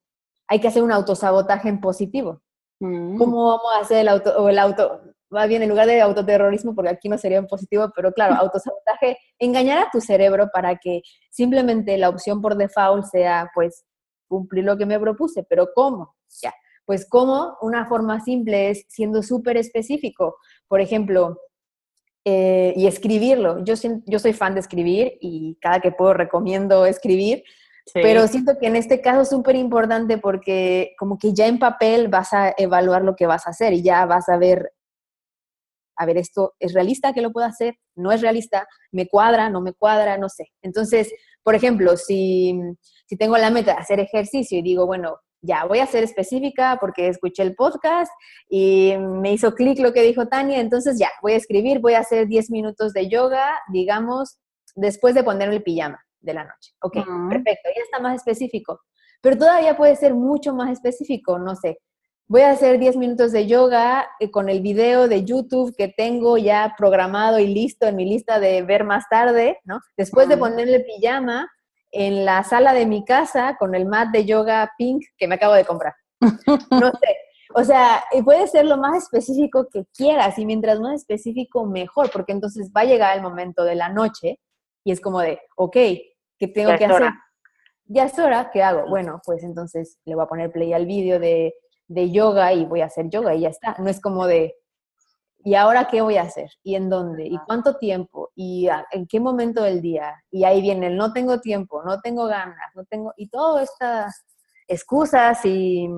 hay 0.49 0.61
que 0.61 0.69
hacer 0.69 0.83
un 0.83 0.93
autosabotaje 0.93 1.69
en 1.69 1.81
positivo. 1.81 2.41
Mm. 2.81 3.17
¿Cómo 3.19 3.47
vamos 3.47 3.73
a 3.77 3.81
hacer 3.81 3.99
el 3.99 4.09
auto, 4.09 4.37
o 4.39 4.49
el 4.49 4.59
auto, 4.59 5.03
más 5.31 5.49
bien 5.49 5.63
en 5.63 5.69
lugar 5.69 5.87
de 5.87 6.01
autoterrorismo, 6.01 6.75
porque 6.75 6.91
aquí 6.91 7.09
no 7.09 7.19
sería 7.19 7.39
en 7.39 7.47
positivo, 7.47 7.91
pero 7.95 8.13
claro, 8.13 8.35
autosabotaje, 8.35 9.19
engañar 9.39 9.79
a 9.79 9.91
tu 9.91 10.01
cerebro 10.01 10.49
para 10.53 10.77
que 10.77 11.03
simplemente 11.31 11.97
la 11.99 12.09
opción 12.09 12.41
por 12.41 12.57
default 12.57 13.05
sea, 13.07 13.51
pues, 13.55 13.85
cumplir 14.29 14.65
lo 14.65 14.77
que 14.77 14.87
me 14.87 14.99
propuse, 14.99 15.45
pero 15.45 15.69
¿cómo? 15.75 16.15
Ya, 16.43 16.55
pues 16.87 17.07
¿cómo? 17.09 17.57
Una 17.61 17.87
forma 17.87 18.21
simple 18.21 18.71
es 18.71 18.85
siendo 18.89 19.23
súper 19.23 19.57
específico. 19.59 20.37
Por 20.69 20.81
ejemplo, 20.81 21.39
eh, 22.25 22.73
y 22.77 22.87
escribirlo. 22.87 23.65
Yo, 23.65 23.75
yo 24.07 24.19
soy 24.19 24.33
fan 24.33 24.55
de 24.55 24.61
escribir 24.61 25.19
y 25.21 25.57
cada 25.61 25.81
que 25.81 25.93
puedo 25.93 26.15
recomiendo 26.15 26.87
escribir, 26.87 27.45
pero 27.95 28.29
siento 28.29 28.59
que 28.61 28.69
en 28.69 28.77
este 28.77 29.01
caso 29.01 29.23
es 29.23 29.29
súper 29.29 29.57
importante 29.57 30.19
porque 30.19 30.95
como 30.99 31.19
que 31.19 31.35
ya 31.35 31.49
en 31.49 31.59
papel 31.59 32.09
vas 32.09 32.33
a 32.33 32.55
evaluar 32.57 33.03
lo 33.03 33.17
que 33.17 33.27
vas 33.27 33.47
a 33.47 33.51
hacer 33.51 33.73
y 33.73 33.83
ya 33.83 34.07
vas 34.07 34.29
a 34.29 34.37
ver 34.37 34.73
a 35.97 36.07
ver, 36.07 36.17
esto 36.17 36.55
es 36.59 36.73
realista 36.73 37.13
que 37.13 37.21
lo 37.21 37.33
pueda 37.33 37.47
hacer, 37.47 37.75
no 37.95 38.13
es 38.13 38.21
realista, 38.21 38.67
me 38.91 39.07
cuadra, 39.07 39.51
no 39.51 39.61
me 39.61 39.73
cuadra, 39.73 40.17
no 40.19 40.29
sé. 40.29 40.51
Entonces, 40.63 41.13
por 41.43 41.55
ejemplo, 41.55 41.97
si, 41.97 42.59
si 43.07 43.17
tengo 43.17 43.37
la 43.37 43.51
meta 43.51 43.75
de 43.75 43.81
hacer 43.81 44.01
ejercicio 44.01 44.59
y 44.59 44.63
digo, 44.63 44.87
bueno, 44.87 45.19
ya 45.43 45.65
voy 45.67 45.81
a 45.81 45.87
ser 45.87 46.05
específica 46.05 46.79
porque 46.81 47.09
escuché 47.09 47.43
el 47.43 47.55
podcast 47.55 48.11
y 48.49 48.95
me 48.99 49.33
hizo 49.33 49.55
clic 49.55 49.79
lo 49.81 49.93
que 49.93 50.03
dijo 50.03 50.29
Tania, 50.29 50.61
entonces 50.61 50.99
ya, 50.99 51.11
voy 51.21 51.33
a 51.33 51.37
escribir, 51.37 51.81
voy 51.81 51.95
a 51.95 52.01
hacer 52.01 52.29
10 52.29 52.51
minutos 52.51 52.93
de 52.93 53.09
yoga, 53.09 53.59
digamos, 53.73 54.39
después 54.75 55.15
de 55.15 55.25
poner 55.25 55.51
el 55.51 55.63
pijama 55.63 56.01
de 56.21 56.35
la 56.35 56.45
noche. 56.45 56.73
Ok, 56.81 56.95
perfecto, 57.29 57.69
ya 57.77 57.83
está 57.83 58.01
más 58.01 58.15
específico. 58.17 58.81
Pero 59.21 59.37
todavía 59.37 59.77
puede 59.77 59.97
ser 59.97 60.15
mucho 60.15 60.55
más 60.55 60.71
específico, 60.71 61.39
no 61.39 61.55
sé, 61.57 61.79
voy 62.33 62.43
a 62.43 62.53
hacer 62.53 62.79
10 62.79 62.97
minutos 62.97 63.31
de 63.31 63.47
yoga 63.47 64.09
eh, 64.19 64.31
con 64.31 64.49
el 64.49 64.63
video 64.63 65.07
de 65.07 65.23
YouTube 65.23 65.75
que 65.77 65.89
tengo 65.89 66.39
ya 66.39 66.75
programado 66.79 67.39
y 67.39 67.47
listo 67.47 67.87
en 67.87 67.97
mi 67.97 68.07
lista 68.07 68.41
de 68.41 68.63
ver 68.63 68.85
más 68.85 69.05
tarde, 69.11 69.59
¿no? 69.65 69.81
Después 69.99 70.29
de 70.29 70.39
ponerle 70.39 70.81
pijama 70.81 71.51
en 71.93 72.25
la 72.25 72.43
sala 72.43 72.73
de 72.73 72.87
mi 72.87 73.05
casa 73.05 73.57
con 73.59 73.75
el 73.75 73.87
mat 73.87 74.09
de 74.09 74.25
yoga 74.25 74.73
pink 74.77 75.05
que 75.17 75.29
me 75.29 75.37
acabo 75.37 75.55
de 75.55 75.65
comprar. 75.65 75.95
No 76.21 76.91
sé. 76.91 77.17
O 77.55 77.65
sea, 77.65 78.03
puede 78.25 78.47
ser 78.49 78.65
lo 78.65 78.79
más 78.79 78.97
específico 78.97 79.69
que 79.71 79.85
quieras 79.95 80.39
y 80.39 80.47
mientras 80.47 80.81
más 80.81 80.95
específico, 80.95 81.67
mejor, 81.67 82.11
porque 82.11 82.33
entonces 82.33 82.71
va 82.75 82.81
a 82.81 82.87
llegar 82.87 83.15
el 83.15 83.23
momento 83.23 83.63
de 83.63 83.75
la 83.75 83.91
noche 83.91 84.41
y 84.85 84.93
es 84.93 85.01
como 85.01 85.21
de, 85.21 85.39
ok, 85.57 85.75
¿qué 85.75 86.49
tengo 86.53 86.75
que 86.79 86.87
hacer? 86.87 87.11
Ya 87.85 88.05
es 88.05 88.19
hora, 88.19 88.51
¿qué 88.51 88.63
hago? 88.63 88.89
Bueno, 88.89 89.21
pues 89.25 89.45
entonces 89.45 89.99
le 90.07 90.15
voy 90.15 90.25
a 90.25 90.29
poner 90.29 90.51
play 90.51 90.73
al 90.73 90.87
vídeo 90.87 91.21
de 91.21 91.55
de 91.93 92.11
yoga 92.11 92.53
y 92.53 92.65
voy 92.65 92.81
a 92.81 92.87
hacer 92.87 93.09
yoga 93.11 93.35
y 93.35 93.43
ya 93.43 93.49
está. 93.49 93.77
No 93.79 93.89
es 93.89 94.01
como 94.01 94.27
de, 94.27 94.57
¿y 95.45 95.55
ahora 95.55 95.89
qué 95.89 96.01
voy 96.01 96.17
a 96.17 96.23
hacer? 96.23 96.51
¿Y 96.63 96.75
en 96.75 96.89
dónde? 96.89 97.27
¿Y 97.27 97.39
cuánto 97.47 97.77
tiempo? 97.77 98.31
¿Y 98.35 98.69
en 98.91 99.07
qué 99.07 99.21
momento 99.21 99.63
del 99.63 99.81
día? 99.81 100.15
Y 100.31 100.45
ahí 100.45 100.61
viene 100.61 100.89
el 100.89 100.97
no 100.97 101.13
tengo 101.13 101.41
tiempo, 101.41 101.83
no 101.85 102.01
tengo 102.01 102.27
ganas, 102.27 102.71
no 102.75 102.85
tengo... 102.85 103.13
Y 103.17 103.29
todas 103.29 103.71
estas 103.71 104.25
excusas 104.69 105.45
y, 105.45 105.89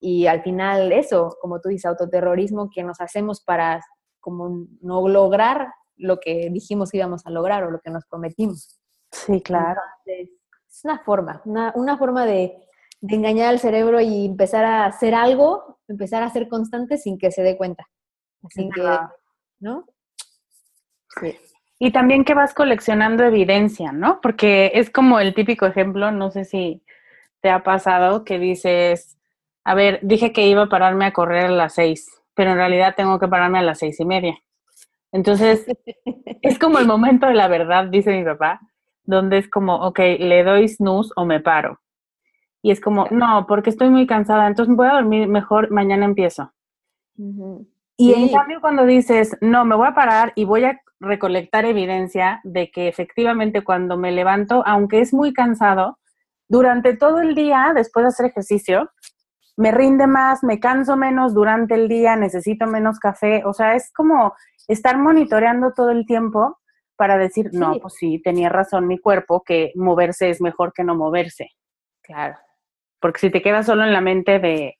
y 0.00 0.26
al 0.26 0.42
final 0.42 0.92
eso, 0.92 1.36
como 1.40 1.60
tú 1.60 1.68
dices, 1.68 1.86
autoterrorismo 1.86 2.70
que 2.70 2.82
nos 2.82 3.00
hacemos 3.00 3.42
para 3.42 3.80
como 4.20 4.66
no 4.80 5.08
lograr 5.08 5.68
lo 5.96 6.18
que 6.18 6.50
dijimos 6.50 6.90
que 6.90 6.98
íbamos 6.98 7.26
a 7.26 7.30
lograr 7.30 7.64
o 7.64 7.70
lo 7.70 7.80
que 7.80 7.90
nos 7.90 8.04
prometimos. 8.06 8.78
Sí, 9.10 9.40
claro. 9.40 9.80
es 10.04 10.84
una 10.84 10.98
forma, 10.98 11.40
una, 11.44 11.72
una 11.74 11.96
forma 11.96 12.26
de 12.26 12.68
de 13.00 13.16
engañar 13.16 13.48
al 13.48 13.60
cerebro 13.60 14.00
y 14.00 14.26
empezar 14.26 14.64
a 14.64 14.86
hacer 14.86 15.14
algo, 15.14 15.78
empezar 15.88 16.22
a 16.22 16.30
ser 16.30 16.48
constante 16.48 16.98
sin 16.98 17.18
que 17.18 17.30
se 17.30 17.42
dé 17.42 17.56
cuenta. 17.56 17.86
Así 18.44 18.68
que, 18.74 18.98
¿no? 19.60 19.84
Sí. 21.20 21.36
Y 21.78 21.92
también 21.92 22.24
que 22.24 22.34
vas 22.34 22.54
coleccionando 22.54 23.24
evidencia, 23.24 23.92
¿no? 23.92 24.20
Porque 24.20 24.72
es 24.74 24.90
como 24.90 25.20
el 25.20 25.34
típico 25.34 25.66
ejemplo, 25.66 26.10
no 26.10 26.30
sé 26.30 26.44
si 26.44 26.82
te 27.40 27.50
ha 27.50 27.62
pasado, 27.62 28.24
que 28.24 28.38
dices, 28.38 29.16
a 29.64 29.74
ver, 29.74 30.00
dije 30.02 30.32
que 30.32 30.48
iba 30.48 30.62
a 30.62 30.68
pararme 30.68 31.06
a 31.06 31.12
correr 31.12 31.46
a 31.46 31.50
las 31.50 31.74
seis, 31.74 32.10
pero 32.34 32.50
en 32.50 32.56
realidad 32.56 32.94
tengo 32.96 33.18
que 33.18 33.28
pararme 33.28 33.58
a 33.58 33.62
las 33.62 33.78
seis 33.78 34.00
y 34.00 34.04
media. 34.04 34.36
Entonces, 35.12 35.66
es 36.42 36.58
como 36.58 36.78
el 36.78 36.86
momento 36.86 37.26
de 37.26 37.34
la 37.34 37.48
verdad, 37.48 37.86
dice 37.86 38.10
mi 38.10 38.24
papá, 38.24 38.60
donde 39.04 39.38
es 39.38 39.48
como, 39.48 39.76
ok, 39.76 39.98
le 40.18 40.42
doy 40.42 40.68
snooze 40.68 41.10
o 41.16 41.24
me 41.24 41.40
paro. 41.40 41.80
Y 42.60 42.72
es 42.72 42.80
como, 42.80 43.06
no, 43.10 43.46
porque 43.46 43.70
estoy 43.70 43.88
muy 43.88 44.06
cansada, 44.06 44.48
entonces 44.48 44.74
voy 44.74 44.88
a 44.88 44.94
dormir 44.94 45.28
mejor, 45.28 45.70
mañana 45.70 46.04
empiezo. 46.04 46.52
Y 48.00 48.14
en 48.14 48.28
cambio 48.32 48.60
cuando 48.60 48.86
dices, 48.86 49.36
no, 49.40 49.64
me 49.64 49.74
voy 49.74 49.88
a 49.88 49.94
parar 49.94 50.32
y 50.36 50.44
voy 50.44 50.64
a 50.64 50.80
recolectar 51.00 51.64
evidencia 51.64 52.40
de 52.44 52.70
que 52.70 52.86
efectivamente 52.86 53.64
cuando 53.64 53.96
me 53.96 54.12
levanto, 54.12 54.62
aunque 54.66 55.00
es 55.00 55.12
muy 55.12 55.32
cansado, 55.32 55.98
durante 56.48 56.96
todo 56.96 57.20
el 57.20 57.34
día, 57.34 57.72
después 57.74 58.04
de 58.04 58.08
hacer 58.08 58.26
ejercicio, 58.26 58.88
me 59.56 59.72
rinde 59.72 60.06
más, 60.06 60.44
me 60.44 60.60
canso 60.60 60.96
menos 60.96 61.34
durante 61.34 61.74
el 61.74 61.88
día, 61.88 62.14
necesito 62.14 62.68
menos 62.68 63.00
café, 63.00 63.42
o 63.44 63.52
sea, 63.52 63.74
es 63.74 63.92
como 63.92 64.32
estar 64.68 64.96
monitoreando 64.96 65.72
todo 65.72 65.90
el 65.90 66.06
tiempo 66.06 66.60
para 66.94 67.18
decir, 67.18 67.50
no, 67.52 67.80
pues 67.80 67.94
sí, 67.94 68.22
tenía 68.22 68.48
razón 68.48 68.86
mi 68.86 68.98
cuerpo, 68.98 69.42
que 69.44 69.72
moverse 69.74 70.30
es 70.30 70.40
mejor 70.40 70.72
que 70.72 70.84
no 70.84 70.94
moverse. 70.94 71.50
Claro. 72.02 72.36
Porque 73.00 73.18
si 73.18 73.30
te 73.30 73.42
quedas 73.42 73.66
solo 73.66 73.82
en 73.82 73.92
la 73.92 74.00
mente 74.00 74.38
de, 74.38 74.77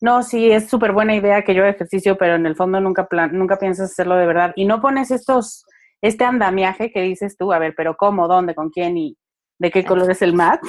no, 0.00 0.22
sí, 0.22 0.50
es 0.50 0.68
súper 0.68 0.92
buena 0.92 1.14
idea 1.14 1.42
que 1.42 1.54
yo 1.54 1.62
haga 1.62 1.72
ejercicio, 1.72 2.16
pero 2.16 2.36
en 2.36 2.46
el 2.46 2.54
fondo 2.54 2.80
nunca, 2.80 3.06
plan, 3.06 3.30
nunca 3.32 3.58
piensas 3.58 3.90
hacerlo 3.90 4.16
de 4.16 4.26
verdad. 4.26 4.52
Y 4.54 4.64
no 4.64 4.80
pones 4.80 5.10
estos, 5.10 5.64
este 6.00 6.24
andamiaje 6.24 6.92
que 6.92 7.02
dices 7.02 7.36
tú, 7.36 7.52
a 7.52 7.58
ver, 7.58 7.74
pero 7.76 7.96
¿cómo, 7.96 8.28
dónde, 8.28 8.54
con 8.54 8.70
quién 8.70 8.96
y 8.96 9.16
de 9.58 9.70
qué 9.72 9.84
color 9.84 10.08
es 10.10 10.22
el 10.22 10.34
mat? 10.34 10.60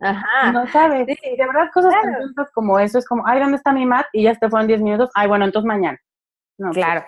Ajá. 0.00 0.52
no 0.52 0.66
sabes. 0.68 1.06
de 1.06 1.16
verdad, 1.38 1.70
cosas 1.74 1.92
tan 1.92 2.46
como 2.54 2.78
eso 2.78 2.98
es 2.98 3.06
como, 3.06 3.26
ay, 3.26 3.40
¿dónde 3.40 3.56
está 3.56 3.72
mi 3.72 3.84
mat? 3.84 4.06
Y 4.14 4.22
ya 4.22 4.34
te 4.34 4.48
fueron 4.48 4.66
10 4.66 4.80
minutos. 4.80 5.10
Ay, 5.14 5.28
bueno, 5.28 5.44
entonces 5.44 5.66
mañana. 5.66 5.98
No, 6.58 6.70
claro. 6.70 7.04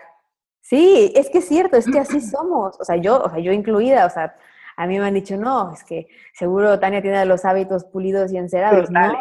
Sí, 0.60 1.12
es 1.16 1.28
que 1.30 1.38
es 1.38 1.48
cierto, 1.48 1.76
es 1.76 1.86
que 1.90 1.98
así 1.98 2.20
somos. 2.20 2.78
O 2.78 2.84
sea, 2.84 2.96
yo, 2.96 3.22
o 3.22 3.30
sea, 3.30 3.38
yo 3.40 3.50
incluida, 3.52 4.06
o 4.06 4.10
sea, 4.10 4.34
a 4.76 4.86
mí 4.86 4.98
me 4.98 5.06
han 5.06 5.14
dicho, 5.14 5.36
no, 5.36 5.72
es 5.72 5.84
que 5.84 6.08
seguro 6.34 6.78
Tania 6.78 7.02
tiene 7.02 7.24
los 7.26 7.44
hábitos 7.44 7.84
pulidos 7.84 8.32
y 8.32 8.38
encerados. 8.38 8.90
No, 8.90 9.12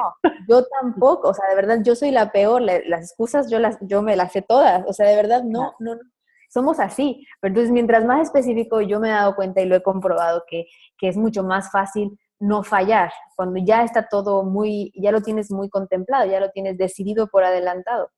yo 0.47 0.65
tampoco, 0.81 1.29
o 1.29 1.33
sea, 1.33 1.47
de 1.49 1.55
verdad, 1.55 1.79
yo 1.83 1.95
soy 1.95 2.11
la 2.11 2.31
peor, 2.31 2.61
las 2.61 3.01
excusas 3.01 3.49
yo, 3.49 3.59
las, 3.59 3.77
yo 3.81 4.01
me 4.01 4.15
las 4.15 4.31
sé 4.31 4.41
todas, 4.41 4.83
o 4.87 4.93
sea, 4.93 5.07
de 5.07 5.15
verdad, 5.15 5.43
no, 5.43 5.73
no, 5.79 5.95
no, 5.95 6.01
somos 6.49 6.79
así. 6.79 7.25
Pero 7.39 7.51
entonces, 7.51 7.71
mientras 7.71 8.05
más 8.05 8.21
específico, 8.21 8.81
yo 8.81 8.99
me 8.99 9.09
he 9.09 9.11
dado 9.11 9.35
cuenta 9.35 9.61
y 9.61 9.65
lo 9.65 9.75
he 9.75 9.83
comprobado 9.83 10.43
que, 10.47 10.65
que 10.97 11.07
es 11.07 11.17
mucho 11.17 11.43
más 11.43 11.71
fácil 11.71 12.17
no 12.41 12.63
fallar, 12.63 13.11
cuando 13.35 13.61
ya 13.63 13.83
está 13.83 14.07
todo 14.07 14.43
muy, 14.43 14.91
ya 14.95 15.11
lo 15.11 15.21
tienes 15.21 15.51
muy 15.51 15.69
contemplado, 15.69 16.29
ya 16.29 16.39
lo 16.39 16.49
tienes 16.49 16.75
decidido 16.75 17.27
por 17.27 17.43
adelantado. 17.43 18.09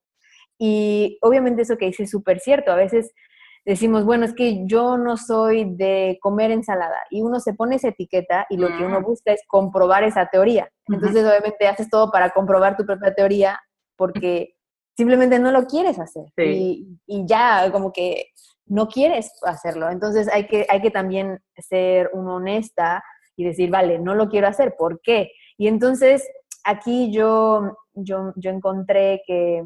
Y 0.58 1.18
obviamente 1.22 1.64
eso 1.64 1.76
que 1.76 1.88
dices 1.88 2.06
es 2.06 2.12
súper 2.12 2.40
cierto, 2.40 2.72
a 2.72 2.76
veces 2.76 3.12
decimos, 3.66 4.06
bueno, 4.06 4.26
es 4.26 4.34
que 4.34 4.66
yo 4.66 4.98
no 4.98 5.18
soy 5.18 5.76
de 5.76 6.18
comer 6.22 6.52
ensalada 6.52 6.98
y 7.10 7.22
uno 7.22 7.40
se 7.40 7.54
pone 7.54 7.78
esa 7.78 7.90
etiqueta 7.90 8.46
y 8.50 8.58
lo 8.58 8.68
que 8.68 8.86
uno 8.86 9.02
busca 9.02 9.32
es 9.32 9.42
comprobar 9.48 10.04
esa 10.04 10.26
teoría. 10.28 10.70
Entonces, 10.88 11.26
obviamente, 11.26 11.68
haces 11.68 11.90
todo 11.90 12.12
para 12.12 12.32
comprobar 12.32 12.76
tu 12.76 12.86
propia 12.86 13.14
teoría 13.14 13.60
porque 13.96 14.56
simplemente 14.98 15.40
no 15.40 15.52
lo 15.52 15.66
quieres 15.66 15.98
hacer 16.00 16.26
y, 16.38 17.00
ya 17.26 17.72
como 17.72 17.94
que 17.94 18.28
no 18.66 18.88
quieres 18.88 19.32
hacerlo. 19.44 19.90
Entonces, 19.90 20.28
hay 20.32 20.48
que, 20.48 20.66
hay 20.70 20.82
que 20.82 20.92
también 20.92 21.40
ser 21.58 22.10
uno 22.14 22.36
honesta 22.36 23.04
y 23.36 23.46
decir, 23.46 23.70
vale, 23.70 23.98
no 23.98 24.14
lo 24.14 24.30
quiero 24.30 24.48
hacer, 24.48 24.76
¿por 24.78 25.00
qué? 25.02 25.32
Y 25.58 25.68
entonces, 25.68 26.28
aquí 26.64 27.12
yo, 27.12 27.78
yo, 27.94 28.34
yo 28.36 28.52
encontré 28.52 29.22
que, 29.26 29.64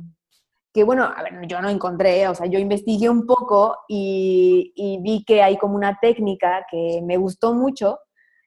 que, 0.77 0.83
bueno, 0.83 1.05
a 1.05 1.23
ver, 1.23 1.47
yo 1.47 1.59
no 1.59 1.69
encontré, 1.69 2.27
o 2.27 2.35
sea, 2.35 2.45
yo 2.45 2.59
investigué 2.59 3.09
un 3.09 3.25
poco 3.25 3.79
y, 3.87 4.73
y 4.75 4.99
vi 5.01 5.25
que 5.25 5.41
hay 5.41 5.57
como 5.57 5.73
una 5.73 5.97
técnica 5.99 6.67
que 6.69 7.01
me 7.03 7.17
gustó 7.17 7.55
mucho, 7.55 7.97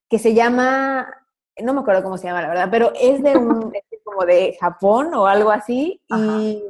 que 0.09 0.21
se 0.21 0.33
llama, 0.33 1.13
no 1.61 1.75
me 1.75 1.81
acuerdo 1.81 2.05
cómo 2.05 2.17
se 2.19 2.29
llama, 2.29 2.43
la 2.43 2.49
verdad, 2.51 2.69
pero 2.71 2.93
es 2.95 3.21
de 3.21 3.37
un, 3.37 3.73
es 3.91 4.01
como 4.05 4.25
de 4.25 4.57
Japón 4.61 5.13
o 5.13 5.27
algo 5.27 5.51
así, 5.51 6.01
y 6.09 6.63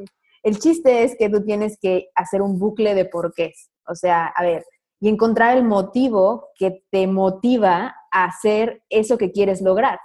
el 0.42 0.58
chiste 0.58 1.04
es 1.04 1.14
que 1.14 1.28
tú 1.28 1.44
tienes 1.44 1.76
que 1.78 2.08
hacer 2.14 2.40
un 2.40 2.58
bucle 2.58 2.94
de 2.94 3.04
porqués, 3.04 3.70
o 3.86 3.94
sea, 3.94 4.28
a 4.28 4.42
ver, 4.42 4.64
y 4.98 5.10
encontrar 5.10 5.58
el 5.58 5.64
motivo 5.64 6.48
que 6.58 6.84
te 6.90 7.06
motiva 7.06 7.94
a 8.10 8.24
hacer 8.24 8.82
eso 8.88 9.18
que 9.18 9.30
quieres 9.30 9.60
lograr. 9.60 10.00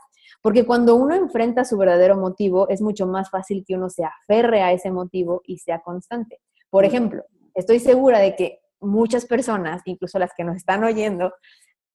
Porque 0.46 0.64
cuando 0.64 0.96
uno 0.96 1.16
enfrenta 1.16 1.66
su 1.66 1.76
verdadero 1.76 2.18
motivo, 2.18 2.70
es 2.70 2.80
mucho 2.80 3.08
más 3.08 3.32
fácil 3.32 3.66
que 3.68 3.74
uno 3.74 3.90
se 3.90 4.04
aferre 4.06 4.62
a 4.62 4.74
ese 4.74 4.92
motivo 4.92 5.42
y 5.44 5.58
sea 5.58 5.80
constante. 5.80 6.40
Por 6.70 6.86
ejemplo, 6.86 7.24
estoy 7.56 7.80
segura 7.80 8.20
de 8.20 8.36
que 8.36 8.60
muchas 8.80 9.26
personas, 9.26 9.82
incluso 9.86 10.20
las 10.20 10.36
que 10.38 10.44
nos 10.44 10.56
están 10.56 10.84
oyendo, 10.84 11.34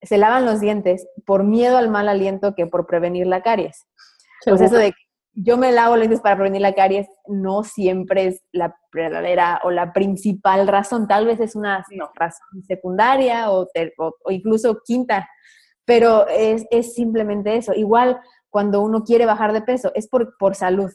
se 0.03 0.19
lavan 0.19 0.47
los 0.47 0.59
dientes 0.59 1.07
por 1.25 1.45
miedo 1.45 1.79
al 1.79 1.91
mal 1.91 2.09
aliento 2.09 2.57
que 2.57 2.67
por 2.67 2.89
prevenir 2.89 3.29
la 3.29 3.41
caries. 3.41 3.87
Pues 4.45 4.61
eso 4.61 4.79
de 4.79 4.95
yo 5.33 5.57
me 5.57 5.71
lavo 5.71 5.95
los 5.95 6.09
dientes 6.09 6.21
para 6.21 6.35
prevenir 6.35 6.63
la 6.63 6.75
caries 6.75 7.07
no 7.29 7.63
siempre 7.63 8.27
es 8.27 8.43
la 8.51 8.75
verdadera 8.93 9.61
o 9.63 9.71
la 9.71 9.93
principal 9.93 10.67
razón. 10.67 11.07
Tal 11.07 11.25
vez 11.25 11.39
es 11.39 11.55
una 11.55 11.85
razón 12.17 12.65
secundaria 12.67 13.53
o, 13.53 13.69
incluso 14.29 14.81
quinta, 14.85 15.29
pero 15.85 16.27
es, 16.27 16.67
es, 16.73 16.95
simplemente 16.95 17.57
eso. 17.57 17.75
Igual 17.75 18.21
cuando 18.51 18.83
uno 18.83 19.05
quiere 19.05 19.27
bajar 19.27 19.53
de 19.53 19.63
peso, 19.63 19.93
es 19.95 20.09
por, 20.09 20.37
por 20.37 20.55
salud. 20.55 20.91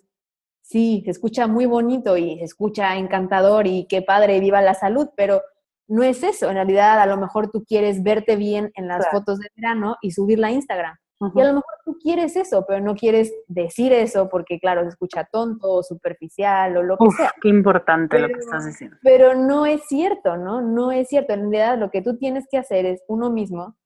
Sí, 0.62 1.02
se 1.06 1.12
escucha 1.12 1.48
muy 1.48 1.66
bonito 1.66 2.18
y 2.18 2.38
se 2.38 2.44
escucha 2.44 2.96
encantador 2.98 3.68
y 3.68 3.88
qué 3.88 4.02
padre, 4.02 4.40
viva 4.40 4.62
la 4.62 4.74
salud, 4.74 5.10
pero 5.16 5.42
no 5.88 6.04
es 6.04 6.24
eso. 6.24 6.50
En 6.50 6.56
realidad, 6.56 7.00
a 7.00 7.06
lo 7.06 7.18
mejor 7.18 7.50
tú 7.52 7.64
quieres 7.64 8.04
verte 8.04 8.36
bien 8.36 8.72
en 8.76 8.88
las 8.88 9.08
fotos 9.10 9.40
de 9.40 9.48
verano 9.56 9.98
y 10.02 10.12
subirla 10.12 10.48
a 10.48 10.52
Instagram. 10.52 10.96
Y 11.34 11.42
a 11.42 11.46
lo 11.46 11.54
mejor 11.54 11.74
tú 11.86 11.98
quieres 11.98 12.36
eso, 12.36 12.66
pero 12.68 12.82
no 12.82 12.94
quieres 12.94 13.34
decir 13.48 13.94
eso 13.94 14.28
porque, 14.30 14.60
claro, 14.60 14.84
se 14.84 14.90
escucha 14.90 15.24
tonto 15.32 15.72
o 15.72 15.84
superficial 15.84 16.76
o 16.76 16.84
lo 16.84 16.98
que 16.98 17.10
sea. 17.12 17.32
Qué 17.42 17.48
importante 17.48 18.20
lo 18.20 18.28
que 18.28 18.40
estás 18.40 18.66
diciendo. 18.66 18.98
Pero 19.02 19.34
no 19.34 19.66
es 19.66 19.82
cierto, 19.88 20.36
¿no? 20.36 20.62
No 20.62 20.92
es 20.92 21.08
cierto. 21.08 21.34
En 21.34 21.52
realidad, 21.52 21.78
lo 21.80 21.90
que 21.90 22.02
tú 22.02 22.18
tienes 22.18 22.46
que 22.52 22.58
hacer 22.58 22.86
es 22.86 23.02
uno 23.08 23.32
mismo 23.32 23.78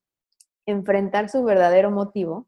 enfrentar 0.66 1.28
su 1.28 1.44
verdadero 1.44 1.90
motivo 1.90 2.46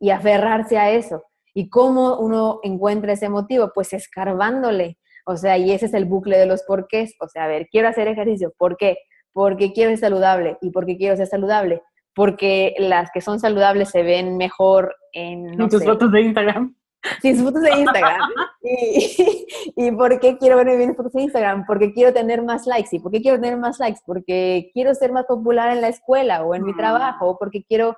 y 0.00 0.10
aferrarse 0.10 0.78
a 0.78 0.90
eso. 0.90 1.22
¿Y 1.54 1.68
cómo 1.68 2.18
uno 2.18 2.60
encuentra 2.62 3.12
ese 3.12 3.28
motivo? 3.28 3.70
Pues 3.74 3.92
escarbándole. 3.92 4.98
O 5.26 5.36
sea, 5.36 5.58
y 5.58 5.70
ese 5.70 5.86
es 5.86 5.94
el 5.94 6.06
bucle 6.06 6.38
de 6.38 6.46
los 6.46 6.62
porqués. 6.62 7.14
O 7.20 7.28
sea, 7.28 7.44
a 7.44 7.48
ver, 7.48 7.68
quiero 7.70 7.88
hacer 7.88 8.08
ejercicio. 8.08 8.52
¿Por 8.56 8.76
qué? 8.76 8.96
Porque 9.32 9.72
quiero 9.72 9.90
ser 9.90 9.98
saludable. 9.98 10.56
¿Y 10.60 10.70
por 10.70 10.86
qué 10.86 10.96
quiero 10.96 11.16
ser 11.16 11.26
saludable? 11.26 11.82
Porque 12.14 12.74
las 12.78 13.10
que 13.12 13.20
son 13.20 13.38
saludables 13.38 13.90
se 13.90 14.02
ven 14.02 14.36
mejor 14.36 14.96
en... 15.12 15.56
No 15.56 15.68
tus 15.68 15.84
fotos 15.84 16.10
de 16.10 16.22
Instagram. 16.22 16.74
Sí, 17.22 17.34
sus 17.34 17.44
fotos 17.44 17.62
de 17.62 17.78
Instagram. 17.78 18.30
y, 18.62 19.46
y, 19.76 19.90
por 19.92 20.18
qué 20.20 20.36
quiero 20.38 20.56
verme 20.56 20.76
bien 20.76 20.90
en 20.90 20.96
fotos 20.96 21.12
de 21.12 21.22
Instagram? 21.22 21.64
Porque 21.66 21.92
quiero 21.92 22.12
tener 22.12 22.42
más 22.42 22.66
likes. 22.66 22.90
¿Y 22.92 23.00
por 23.00 23.12
qué 23.12 23.20
quiero 23.20 23.40
tener 23.40 23.58
más 23.58 23.78
likes? 23.78 24.00
Porque 24.04 24.70
quiero 24.72 24.94
ser 24.94 25.12
más 25.12 25.26
popular 25.26 25.70
en 25.70 25.80
la 25.80 25.88
escuela 25.88 26.42
o 26.42 26.54
en 26.54 26.64
mi 26.64 26.72
mm. 26.72 26.76
trabajo, 26.76 27.28
o 27.28 27.38
porque 27.38 27.64
quiero 27.64 27.96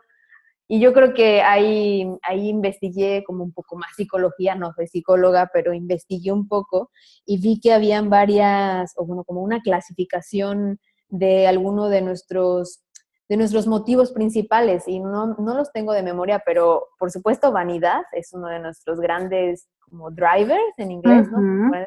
y 0.72 0.80
yo 0.80 0.94
creo 0.94 1.12
que 1.12 1.42
ahí, 1.42 2.08
ahí 2.22 2.48
investigué 2.48 3.22
como 3.26 3.44
un 3.44 3.52
poco 3.52 3.76
más 3.76 3.90
psicología, 3.94 4.54
no 4.54 4.72
soy 4.72 4.86
psicóloga, 4.86 5.50
pero 5.52 5.74
investigué 5.74 6.32
un 6.32 6.48
poco 6.48 6.90
y 7.26 7.38
vi 7.42 7.60
que 7.60 7.74
habían 7.74 8.08
varias, 8.08 8.94
o 8.96 9.04
bueno, 9.04 9.22
como 9.22 9.42
una 9.42 9.60
clasificación 9.60 10.80
de 11.10 11.46
alguno 11.46 11.90
de 11.90 12.00
nuestros, 12.00 12.82
de 13.28 13.36
nuestros 13.36 13.66
motivos 13.66 14.12
principales. 14.12 14.88
Y 14.88 14.98
no, 14.98 15.34
no 15.34 15.54
los 15.54 15.70
tengo 15.72 15.92
de 15.92 16.02
memoria, 16.02 16.42
pero 16.42 16.88
por 16.98 17.10
supuesto 17.10 17.52
vanidad 17.52 18.04
es 18.12 18.32
uno 18.32 18.48
de 18.48 18.60
nuestros 18.60 18.98
grandes 18.98 19.68
como 19.78 20.10
drivers 20.10 20.72
en 20.78 20.90
inglés, 20.90 21.30
¿no? 21.30 21.38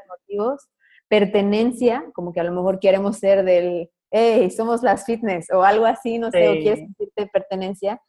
motivos. 0.08 0.62
Pertenencia, 1.08 2.06
como 2.14 2.32
que 2.32 2.40
a 2.40 2.44
lo 2.44 2.52
mejor 2.52 2.80
queremos 2.80 3.18
ser 3.18 3.44
del, 3.46 3.90
hey, 4.12 4.52
somos 4.52 4.84
las 4.84 5.06
fitness 5.06 5.48
o 5.52 5.64
algo 5.64 5.88
así, 5.88 6.20
no 6.20 6.30
sé, 6.30 6.50
o 6.50 6.54
quieres 6.62 6.82
sentirte 6.82 7.26
pertenencia 7.34 8.00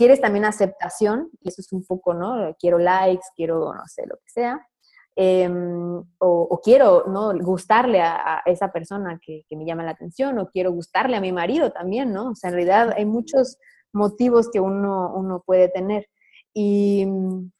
quieres 0.00 0.22
también 0.22 0.46
aceptación, 0.46 1.28
y 1.42 1.50
eso 1.50 1.60
es 1.60 1.70
un 1.74 1.84
poco, 1.84 2.14
¿no? 2.14 2.56
Quiero 2.58 2.78
likes, 2.78 3.26
quiero, 3.36 3.74
no 3.74 3.82
sé, 3.86 4.06
lo 4.06 4.16
que 4.16 4.30
sea. 4.30 4.66
Em, 5.14 6.02
o, 6.16 6.60
quiero 6.64 7.04
¿no? 7.06 7.34
gustarle 7.38 8.00
a, 8.00 8.40
esa 8.46 8.72
persona 8.72 9.20
que, 9.22 9.44
me 9.50 9.66
llama 9.66 9.84
la 9.84 9.90
atención, 9.90 10.38
o 10.38 10.48
quiero 10.48 10.72
gustarle 10.72 11.18
a 11.18 11.20
mi 11.20 11.32
marido 11.32 11.70
también, 11.70 12.14
¿no? 12.14 12.30
O 12.30 12.34
sea, 12.34 12.48
en 12.48 12.54
realidad 12.54 12.94
hay 12.96 13.04
muchos 13.04 13.58
motivos 13.92 14.48
que 14.50 14.58
uno, 14.58 15.12
uno 15.14 15.42
puede 15.44 15.68
tener. 15.68 16.06
Y 16.54 17.04
mm, 17.04 17.50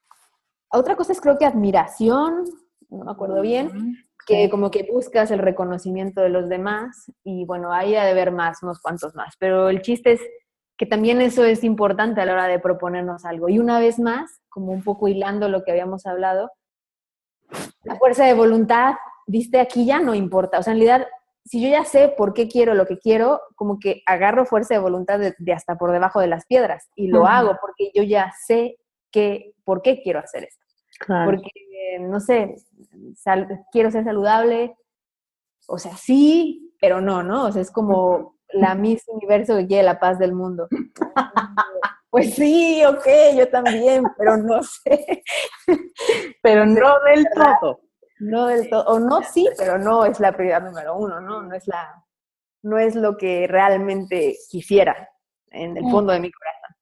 otra 0.72 0.96
cosa 0.96 1.12
es 1.12 1.20
creo 1.20 1.36
que 1.36 1.44
admiración, 1.44 2.44
no 2.88 3.04
me 3.04 3.12
acuerdo 3.12 3.42
bien, 3.42 3.98
que 4.26 4.48
como 4.48 4.70
que 4.70 4.88
buscas 4.90 5.30
el 5.30 5.40
reconocimiento 5.40 6.22
de 6.22 6.30
los 6.30 6.48
demás, 6.48 7.12
y 7.22 7.44
bueno, 7.44 7.70
ahí 7.70 7.96
ha 7.96 8.04
de 8.04 8.12
haber 8.12 8.32
más, 8.32 8.62
unos 8.62 8.80
cuantos 8.80 9.14
más, 9.14 9.34
pero 9.38 9.68
el 9.68 9.82
chiste 9.82 10.12
es 10.12 10.22
que 10.80 10.86
también 10.86 11.20
eso 11.20 11.44
es 11.44 11.62
importante 11.62 12.22
a 12.22 12.24
la 12.24 12.32
hora 12.32 12.46
de 12.46 12.58
proponernos 12.58 13.26
algo. 13.26 13.50
Y 13.50 13.58
una 13.58 13.78
vez 13.78 13.98
más, 13.98 14.40
como 14.48 14.72
un 14.72 14.82
poco 14.82 15.08
hilando 15.08 15.46
lo 15.50 15.62
que 15.62 15.72
habíamos 15.72 16.06
hablado, 16.06 16.50
la 17.82 17.96
fuerza 17.96 18.24
de 18.24 18.32
voluntad, 18.32 18.94
viste, 19.26 19.60
aquí 19.60 19.84
ya 19.84 20.00
no 20.00 20.14
importa. 20.14 20.58
O 20.58 20.62
sea, 20.62 20.72
en 20.72 20.78
realidad, 20.78 21.06
si 21.44 21.60
yo 21.60 21.68
ya 21.68 21.84
sé 21.84 22.08
por 22.08 22.32
qué 22.32 22.48
quiero 22.48 22.72
lo 22.72 22.86
que 22.86 22.98
quiero, 22.98 23.42
como 23.56 23.78
que 23.78 24.02
agarro 24.06 24.46
fuerza 24.46 24.72
de 24.72 24.80
voluntad 24.80 25.20
de, 25.20 25.52
hasta 25.52 25.76
por 25.76 25.92
debajo 25.92 26.18
de 26.18 26.28
las 26.28 26.46
piedras 26.46 26.88
y 26.94 27.08
lo 27.08 27.26
hago 27.26 27.58
porque 27.60 27.90
yo 27.94 28.02
ya 28.02 28.32
sé 28.46 28.78
que, 29.12 29.52
por 29.64 29.82
qué 29.82 30.00
quiero 30.00 30.20
hacer 30.20 30.44
esto. 30.44 30.64
Porque, 31.26 31.50
no 32.00 32.20
sé, 32.20 32.54
quiero 33.70 33.90
ser 33.90 34.04
saludable, 34.04 34.74
o 35.68 35.76
sea, 35.76 35.94
sí, 35.98 36.74
pero 36.80 37.02
no, 37.02 37.22
¿no? 37.22 37.44
O 37.44 37.52
sea, 37.52 37.60
es 37.60 37.70
como 37.70 38.39
la 38.52 38.74
Miss 38.74 39.04
Universo 39.08 39.56
que 39.56 39.66
quiere 39.66 39.82
la 39.84 39.98
paz 39.98 40.18
del 40.18 40.32
mundo. 40.32 40.68
Pues 42.10 42.34
sí, 42.34 42.82
ok, 42.84 43.06
yo 43.36 43.48
también, 43.50 44.02
pero 44.18 44.36
no 44.36 44.64
sé. 44.64 45.22
Pero 46.42 46.66
no 46.66 46.98
del 47.04 47.24
todo. 47.32 47.82
No 48.18 48.46
del 48.48 48.68
todo, 48.68 48.84
o 48.86 48.98
no 48.98 49.22
sí, 49.22 49.48
pero 49.56 49.78
no 49.78 50.04
es 50.04 50.18
la 50.18 50.32
prioridad 50.32 50.60
número 50.60 50.96
uno, 50.96 51.20
¿no? 51.20 51.40
No 51.42 51.54
es 51.54 51.68
la, 51.68 52.04
no 52.62 52.78
es 52.78 52.96
lo 52.96 53.16
que 53.16 53.46
realmente 53.46 54.36
quisiera 54.50 55.08
en 55.52 55.76
el 55.76 55.84
fondo 55.84 56.12
de 56.12 56.18
mi 56.18 56.30
corazón. 56.32 56.76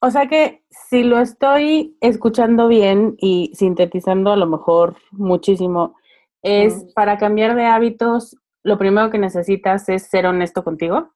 O 0.00 0.10
sea 0.10 0.28
que 0.28 0.62
si 0.70 1.02
lo 1.02 1.18
estoy 1.18 1.96
escuchando 2.00 2.68
bien 2.68 3.16
y 3.18 3.50
sintetizando 3.54 4.30
a 4.30 4.36
lo 4.36 4.46
mejor 4.46 4.96
muchísimo, 5.10 5.96
es 6.42 6.84
para 6.94 7.18
cambiar 7.18 7.56
de 7.56 7.66
hábitos 7.66 8.36
lo 8.62 8.78
primero 8.78 9.10
que 9.10 9.18
necesitas 9.18 9.88
es 9.88 10.04
ser 10.04 10.26
honesto 10.26 10.64
contigo? 10.64 11.12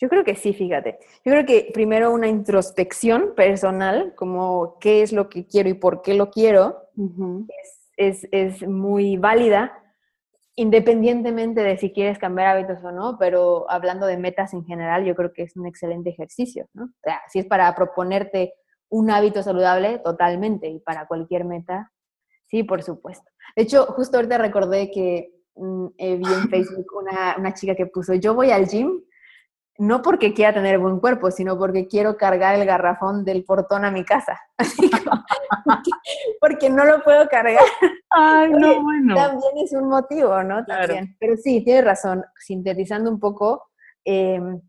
Yo 0.00 0.08
creo 0.08 0.24
que 0.24 0.34
sí, 0.34 0.52
fíjate. 0.52 0.98
Yo 1.24 1.32
creo 1.32 1.46
que 1.46 1.70
primero 1.72 2.12
una 2.12 2.26
introspección 2.26 3.34
personal, 3.34 4.14
como 4.16 4.78
qué 4.80 5.02
es 5.02 5.12
lo 5.12 5.28
que 5.28 5.46
quiero 5.46 5.68
y 5.68 5.74
por 5.74 6.02
qué 6.02 6.14
lo 6.14 6.30
quiero, 6.30 6.90
es, 7.96 8.26
es, 8.32 8.66
muy 8.66 9.16
válida, 9.16 9.72
independientemente 10.56 11.62
de 11.62 11.76
si 11.78 11.92
quieres 11.92 12.18
cambiar 12.18 12.48
hábitos 12.48 12.82
o 12.84 12.92
no, 12.92 13.16
pero 13.18 13.70
hablando 13.70 14.06
de 14.06 14.16
metas 14.16 14.52
en 14.52 14.64
general, 14.64 15.04
yo 15.04 15.14
creo 15.14 15.32
que 15.32 15.42
es 15.42 15.56
un 15.56 15.66
excelente 15.66 16.10
ejercicio, 16.10 16.68
¿no? 16.74 16.84
O 16.84 17.02
sea, 17.02 17.20
si 17.28 17.38
es 17.38 17.46
para 17.46 17.74
proponerte 17.74 18.54
un 18.88 19.10
hábito 19.10 19.42
saludable, 19.42 20.00
totalmente, 20.00 20.68
y 20.68 20.80
para 20.80 21.06
cualquier 21.06 21.44
meta, 21.44 21.92
sí, 22.46 22.62
por 22.62 22.82
supuesto. 22.82 23.30
De 23.56 23.62
hecho, 23.62 23.86
justo 23.86 24.16
ahorita 24.16 24.38
recordé 24.38 24.90
que 24.90 25.33
eh, 25.56 26.16
vi 26.16 26.24
en 26.24 26.48
Facebook 26.48 26.86
una, 27.00 27.36
una 27.38 27.54
chica 27.54 27.74
que 27.74 27.86
puso, 27.86 28.14
yo 28.14 28.34
voy 28.34 28.50
al 28.50 28.66
gym 28.66 29.00
no 29.78 30.02
porque 30.02 30.32
quiera 30.34 30.54
tener 30.54 30.78
buen 30.78 31.00
cuerpo, 31.00 31.30
sino 31.30 31.58
porque 31.58 31.88
quiero 31.88 32.16
cargar 32.16 32.54
el 32.54 32.64
garrafón 32.64 33.24
del 33.24 33.44
portón 33.44 33.84
a 33.84 33.90
mi 33.90 34.04
casa. 34.04 34.40
porque, 36.40 36.70
no 36.70 36.84
lo 36.84 37.02
puedo 37.02 37.28
cargar. 37.28 37.64
Ay, 38.10 38.52
no, 38.52 38.82
bueno. 38.82 39.16
También 39.16 39.52
es 39.64 39.72
un 39.72 39.88
motivo, 39.88 40.42
¿no? 40.44 40.64
También. 40.64 41.16
Pero 41.18 41.36
sí, 41.36 41.64
tienes 41.64 41.84
razón. 41.84 42.24
Sintetizando 42.38 43.10
un 43.10 43.18
poco, 43.18 43.70
em, 44.04 44.60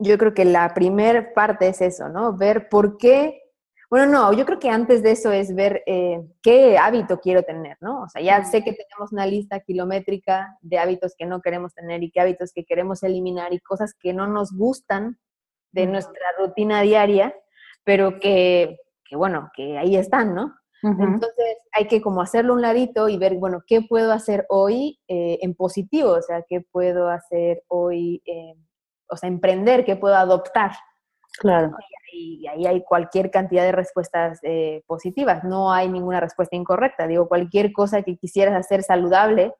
yo 0.00 0.18
creo 0.18 0.34
que 0.34 0.44
la 0.44 0.74
primer 0.74 1.32
parte 1.32 1.68
es 1.68 1.80
eso, 1.80 2.08
¿no? 2.08 2.36
Ver 2.36 2.68
por 2.68 2.96
qué 2.96 3.40
bueno, 3.94 4.10
no, 4.10 4.32
yo 4.32 4.44
creo 4.44 4.58
que 4.58 4.70
antes 4.70 5.04
de 5.04 5.12
eso 5.12 5.30
es 5.30 5.54
ver 5.54 5.84
eh, 5.86 6.20
qué 6.42 6.76
hábito 6.76 7.20
quiero 7.20 7.44
tener, 7.44 7.76
¿no? 7.80 8.02
O 8.02 8.08
sea, 8.08 8.20
ya 8.20 8.42
sé 8.42 8.64
que 8.64 8.72
tenemos 8.72 9.12
una 9.12 9.24
lista 9.24 9.60
kilométrica 9.60 10.58
de 10.62 10.80
hábitos 10.80 11.14
que 11.16 11.26
no 11.26 11.40
queremos 11.40 11.74
tener 11.74 12.02
y 12.02 12.10
qué 12.10 12.18
hábitos 12.18 12.52
que 12.52 12.64
queremos 12.64 13.04
eliminar 13.04 13.52
y 13.52 13.60
cosas 13.60 13.94
que 13.94 14.12
no 14.12 14.26
nos 14.26 14.50
gustan 14.50 15.20
de 15.70 15.86
nuestra 15.86 16.24
rutina 16.40 16.80
diaria, 16.80 17.36
pero 17.84 18.18
que, 18.18 18.78
bueno, 19.12 19.52
que 19.54 19.78
ahí 19.78 19.94
están, 19.94 20.34
¿no? 20.34 20.56
Entonces 20.82 21.58
hay 21.70 21.86
que 21.86 22.02
como 22.02 22.20
hacerlo 22.20 22.54
un 22.54 22.62
ladito 22.62 23.08
y 23.08 23.16
ver, 23.16 23.36
bueno, 23.36 23.62
¿qué 23.64 23.82
puedo 23.82 24.10
hacer 24.10 24.44
hoy 24.48 24.98
eh, 25.06 25.38
en 25.40 25.54
positivo? 25.54 26.10
O 26.10 26.22
sea, 26.22 26.42
¿qué 26.48 26.62
puedo 26.62 27.10
hacer 27.10 27.62
hoy, 27.68 28.20
eh, 28.26 28.56
o 29.08 29.16
sea, 29.16 29.28
emprender, 29.28 29.84
qué 29.84 29.94
puedo 29.94 30.16
adoptar? 30.16 30.72
Claro. 31.38 31.72
Y, 32.12 32.46
ahí 32.46 32.66
hay 32.66 32.84
cualquier 32.84 33.30
cantidad 33.30 33.64
de 33.64 33.72
respuestas 33.72 34.38
eh, 34.42 34.82
positivas, 34.86 35.42
no 35.42 35.72
hay 35.72 35.88
ninguna 35.88 36.20
respuesta 36.20 36.54
incorrecta. 36.54 37.06
Digo, 37.06 37.28
cualquier 37.28 37.72
cosa 37.72 38.02
que 38.02 38.16
quisieras 38.16 38.54
hacer 38.54 38.82
saludable 38.82 39.52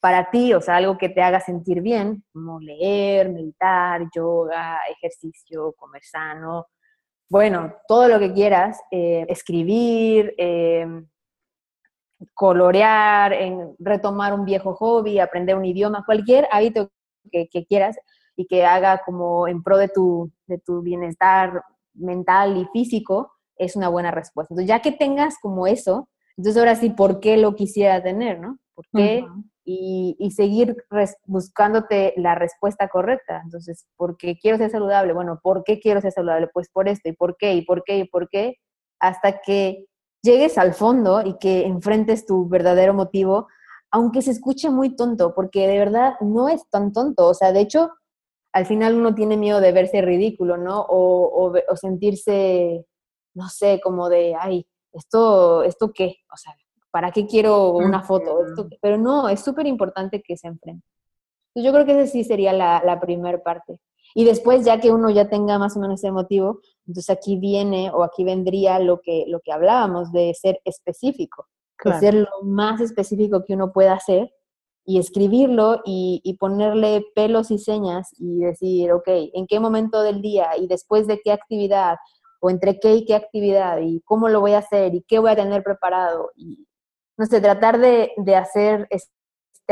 para 0.00 0.30
ti, 0.30 0.52
o 0.52 0.60
sea, 0.60 0.76
algo 0.76 0.98
que 0.98 1.08
te 1.08 1.22
haga 1.22 1.40
sentir 1.40 1.80
bien, 1.80 2.24
como 2.32 2.60
leer, 2.60 3.30
meditar, 3.30 4.02
yoga, 4.14 4.80
ejercicio, 4.90 5.72
comer 5.78 6.02
sano, 6.04 6.66
bueno, 7.32 7.72
todo 7.88 8.08
lo 8.08 8.18
que 8.18 8.32
quieras, 8.34 8.78
eh, 8.90 9.24
escribir, 9.28 10.34
eh, 10.36 10.86
colorear, 12.34 13.34
retomar 13.78 14.34
un 14.34 14.44
viejo 14.44 14.74
hobby, 14.74 15.18
aprender 15.18 15.56
un 15.56 15.64
idioma, 15.64 16.04
cualquier 16.04 16.46
hábito 16.50 16.90
que, 17.30 17.48
quieras 17.66 17.96
y 18.36 18.46
que 18.46 18.64
haga 18.64 19.02
como 19.04 19.46
en 19.48 19.62
pro 19.62 19.76
de 19.76 19.88
tu, 19.88 20.30
de 20.46 20.58
tu 20.58 20.82
bienestar 20.82 21.62
mental 21.94 22.56
y 22.56 22.66
físico, 22.72 23.32
es 23.56 23.76
una 23.76 23.88
buena 23.88 24.10
respuesta. 24.10 24.54
Entonces, 24.54 24.68
ya 24.68 24.80
que 24.80 24.92
tengas 24.92 25.36
como 25.40 25.66
eso, 25.66 26.08
entonces 26.36 26.58
ahora 26.58 26.74
sí, 26.76 26.90
¿por 26.90 27.20
qué 27.20 27.36
lo 27.36 27.54
quisiera 27.54 28.02
tener, 28.02 28.40
no? 28.40 28.58
¿Por 28.74 28.86
qué? 28.92 29.24
y, 29.64 30.30
seguir 30.34 30.76
buscándote 31.26 32.14
la 32.16 32.34
respuesta 32.34 32.88
correcta. 32.88 33.42
Entonces, 33.44 33.86
¿por 33.96 34.16
qué 34.16 34.36
quiero 34.38 34.58
ser 34.58 34.70
saludable? 34.70 35.12
Bueno, 35.12 35.40
¿por 35.42 35.64
qué 35.64 35.78
quiero 35.78 36.00
ser 36.00 36.12
saludable? 36.12 36.48
Pues 36.52 36.68
por 36.68 36.88
esto, 36.88 37.08
y 37.08 37.12
por 37.12 37.36
qué, 37.36 37.54
y 37.54 37.62
por 37.62 37.84
qué, 37.84 37.98
y 37.98 38.04
por 38.04 38.28
qué, 38.28 38.56
hasta 38.98 39.40
que 39.40 39.86
llegues 40.22 40.58
al 40.58 40.74
fondo 40.74 41.22
y 41.24 41.38
que 41.38 41.66
enfrentes 41.66 42.26
tu 42.26 42.48
verdadero 42.48 42.94
motivo, 42.94 43.48
aunque 43.90 44.22
se 44.22 44.30
escuche 44.30 44.70
muy 44.70 44.96
tonto, 44.96 45.34
porque 45.34 45.66
de 45.66 45.78
verdad 45.78 46.14
no 46.20 46.48
es 46.48 46.68
tan 46.70 46.92
tonto. 46.92 47.28
O 47.28 47.34
sea, 47.34 47.52
de 47.52 47.60
hecho, 47.60 47.90
al 48.52 48.66
final 48.66 48.94
uno 48.94 49.14
tiene 49.14 49.36
miedo 49.36 49.60
de 49.60 49.72
verse 49.72 50.02
ridículo, 50.02 50.56
¿no? 50.56 50.80
O, 50.88 51.52
o 51.52 51.76
sentirse, 51.76 52.86
no 53.34 53.48
sé, 53.48 53.80
como 53.82 54.08
de, 54.08 54.34
ay, 54.38 54.66
¿esto, 54.92 55.62
¿esto 55.62 55.92
qué? 55.92 56.16
O 56.32 56.36
sea, 56.36 56.54
¿para 56.90 57.10
qué 57.10 57.26
quiero 57.26 57.70
una 57.70 58.02
foto? 58.02 58.38
pero 58.80 58.98
no, 58.98 59.28
es 59.28 59.40
súper 59.40 59.66
importante 59.66 60.22
que 60.22 60.36
se 60.36 60.48
enfrente. 60.48 60.86
Yo 61.54 61.72
creo 61.72 61.84
que 61.84 62.00
esa 62.00 62.10
sí 62.10 62.24
sería 62.24 62.52
la, 62.52 62.82
la 62.84 63.00
primera 63.00 63.42
parte. 63.42 63.80
Y 64.14 64.24
después, 64.24 64.64
ya 64.64 64.78
que 64.78 64.90
uno 64.90 65.10
ya 65.10 65.28
tenga 65.28 65.58
más 65.58 65.76
o 65.76 65.80
menos 65.80 66.00
ese 66.00 66.12
motivo, 66.12 66.60
entonces 66.86 67.10
aquí 67.10 67.38
viene 67.38 67.90
o 67.90 68.02
aquí 68.02 68.24
vendría 68.24 68.78
lo 68.78 69.00
que, 69.00 69.24
lo 69.28 69.40
que 69.40 69.52
hablábamos 69.52 70.12
de 70.12 70.34
ser 70.34 70.60
específico, 70.64 71.46
de 71.82 71.98
ser 71.98 72.14
lo 72.14 72.42
más 72.42 72.80
específico 72.80 73.44
que 73.44 73.54
uno 73.54 73.72
pueda 73.72 73.94
hacer 73.94 74.32
y 74.84 74.98
escribirlo 74.98 75.80
y, 75.84 76.20
y, 76.24 76.36
ponerle 76.38 77.04
pelos 77.14 77.50
y 77.50 77.58
señas 77.58 78.10
y 78.18 78.40
decir, 78.40 78.92
ok, 78.92 79.06
¿en 79.06 79.46
qué 79.46 79.60
momento 79.60 80.02
del 80.02 80.20
día 80.22 80.56
y 80.58 80.66
después 80.66 81.06
de 81.06 81.20
qué 81.22 81.30
actividad 81.32 81.96
o 82.40 82.50
entre 82.50 82.80
qué 82.80 82.94
y 82.94 83.04
qué 83.04 83.14
actividad 83.14 83.78
y 83.80 84.00
cómo 84.04 84.28
lo 84.28 84.40
voy 84.40 84.52
a 84.52 84.58
hacer 84.58 84.94
y 84.94 85.02
qué 85.02 85.20
voy 85.20 85.30
a 85.30 85.36
tener 85.36 85.62
preparado 85.62 86.32
y 86.34 86.66
no 87.16 87.26
sé, 87.26 87.40
tratar 87.40 87.78
de, 87.78 88.12
hacer 88.36 88.86
este 88.90 89.12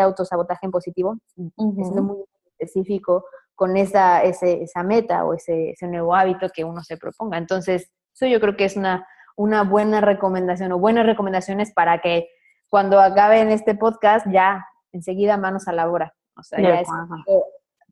autosabotaje 0.01 0.67
en 0.67 0.71
positivo, 0.71 1.17
es 1.37 1.57
muy 1.57 2.25
específico 2.45 3.25
con 3.55 3.77
esa, 3.77 4.23
esa 4.23 4.83
meta 4.83 5.25
o 5.25 5.35
ese, 5.35 5.75
nuevo 5.83 6.15
hábito 6.15 6.49
que 6.55 6.65
uno 6.65 6.83
se 6.83 6.97
proponga. 6.97 7.39
Entonces, 7.39 7.91
eso 8.15 8.27
yo 8.27 8.41
creo 8.41 8.57
que 8.57 8.65
es 8.65 8.77
una, 8.77 9.07
una 9.37 9.65
buena 9.65 10.01
recomendación 10.01 10.73
o 10.73 10.79
buenas 10.79 11.07
recomendaciones 11.07 11.73
para 11.73 12.01
que 12.01 12.29
cuando 12.69 13.01
acabe 13.01 13.41
en 13.41 13.51
este 13.51 13.75
podcast 13.75 14.27
ya 14.31 14.65
enseguida 14.93 15.36
manos 15.36 15.68
a 15.68 15.72
la 15.72 15.91
obra. 15.91 16.14
O 16.36 16.43
sea, 16.43 16.61
ya 16.61 16.80
es 16.80 16.88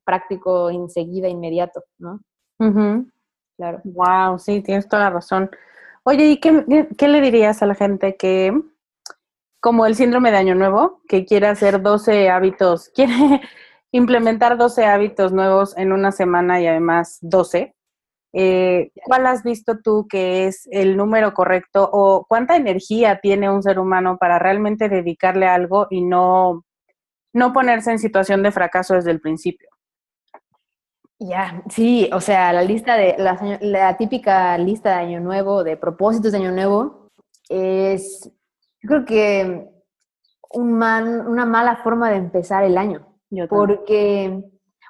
práctico 0.05 0.71
enseguida, 0.71 1.29
inmediato, 1.29 1.85
¿no? 1.99 2.21
Claro. 3.57 3.81
Wow, 3.85 4.39
sí, 4.39 4.63
tienes 4.63 4.89
toda 4.89 5.05
la 5.05 5.11
razón. 5.11 5.51
Oye, 6.05 6.27
¿y 6.27 6.41
qué, 6.41 6.89
qué 6.97 7.09
le 7.09 7.21
dirías 7.21 7.63
a 7.63 7.67
la 7.67 7.75
gente 7.75 8.17
que 8.17 8.53
como 9.61 9.87
el 9.87 9.97
síndrome 9.97 10.31
de 10.31 10.39
Año 10.39 10.55
Nuevo, 10.55 11.03
que 11.09 11.25
quiere 11.25 11.49
hacer 11.49 11.83
12 11.83 12.31
hábitos, 12.31 12.89
quiere 12.95 13.41
implementar 13.93 14.57
12 14.57 14.85
hábitos 14.85 15.33
nuevos 15.33 15.77
en 15.77 15.93
una 15.93 16.13
semana 16.13 16.61
y 16.61 16.67
además 16.67 17.19
12. 17.23 17.75
Eh, 18.35 18.93
¿Cuál 19.05 19.27
has 19.27 19.43
visto 19.43 19.79
tú 19.83 20.07
que 20.07 20.47
es 20.47 20.69
el 20.71 20.99
número 20.99 21.33
correcto 21.33 21.89
o 21.91 22.27
cuánta 22.29 22.57
energía 22.57 23.21
tiene 23.21 23.51
un 23.51 23.63
ser 23.63 23.79
humano 23.79 24.19
para 24.19 24.39
realmente 24.39 24.91
dedicarle 24.91 25.47
a 25.47 25.55
algo 25.55 25.87
y 25.89 26.03
no, 26.03 26.65
no 27.39 27.53
ponerse 27.53 27.91
en 27.91 27.99
situación 27.99 28.43
de 28.43 28.53
fracaso 28.53 28.95
desde 28.95 29.11
el 29.11 29.21
principio? 29.21 29.69
Ya, 31.21 31.63
sí, 31.69 32.09
o 32.13 32.21
sea, 32.21 32.53
la 32.53 32.63
lista 32.63 32.97
de, 32.97 33.17
la, 33.19 33.59
la 33.61 33.97
típica 33.97 34.57
lista 34.59 34.91
de 34.91 35.07
Año 35.07 35.21
Nuevo, 35.21 35.65
de 35.65 35.77
propósitos 35.77 36.33
de 36.33 36.39
Año 36.39 36.53
Nuevo, 36.53 37.11
es 37.49 38.31
yo 38.81 38.89
creo 38.89 39.05
que 39.05 39.69
un 40.51 40.83
una 40.83 41.45
mala 41.45 41.77
forma 41.77 42.11
de 42.11 42.17
empezar 42.17 42.65
el 42.65 42.79
año, 42.79 43.07
porque 43.49 44.43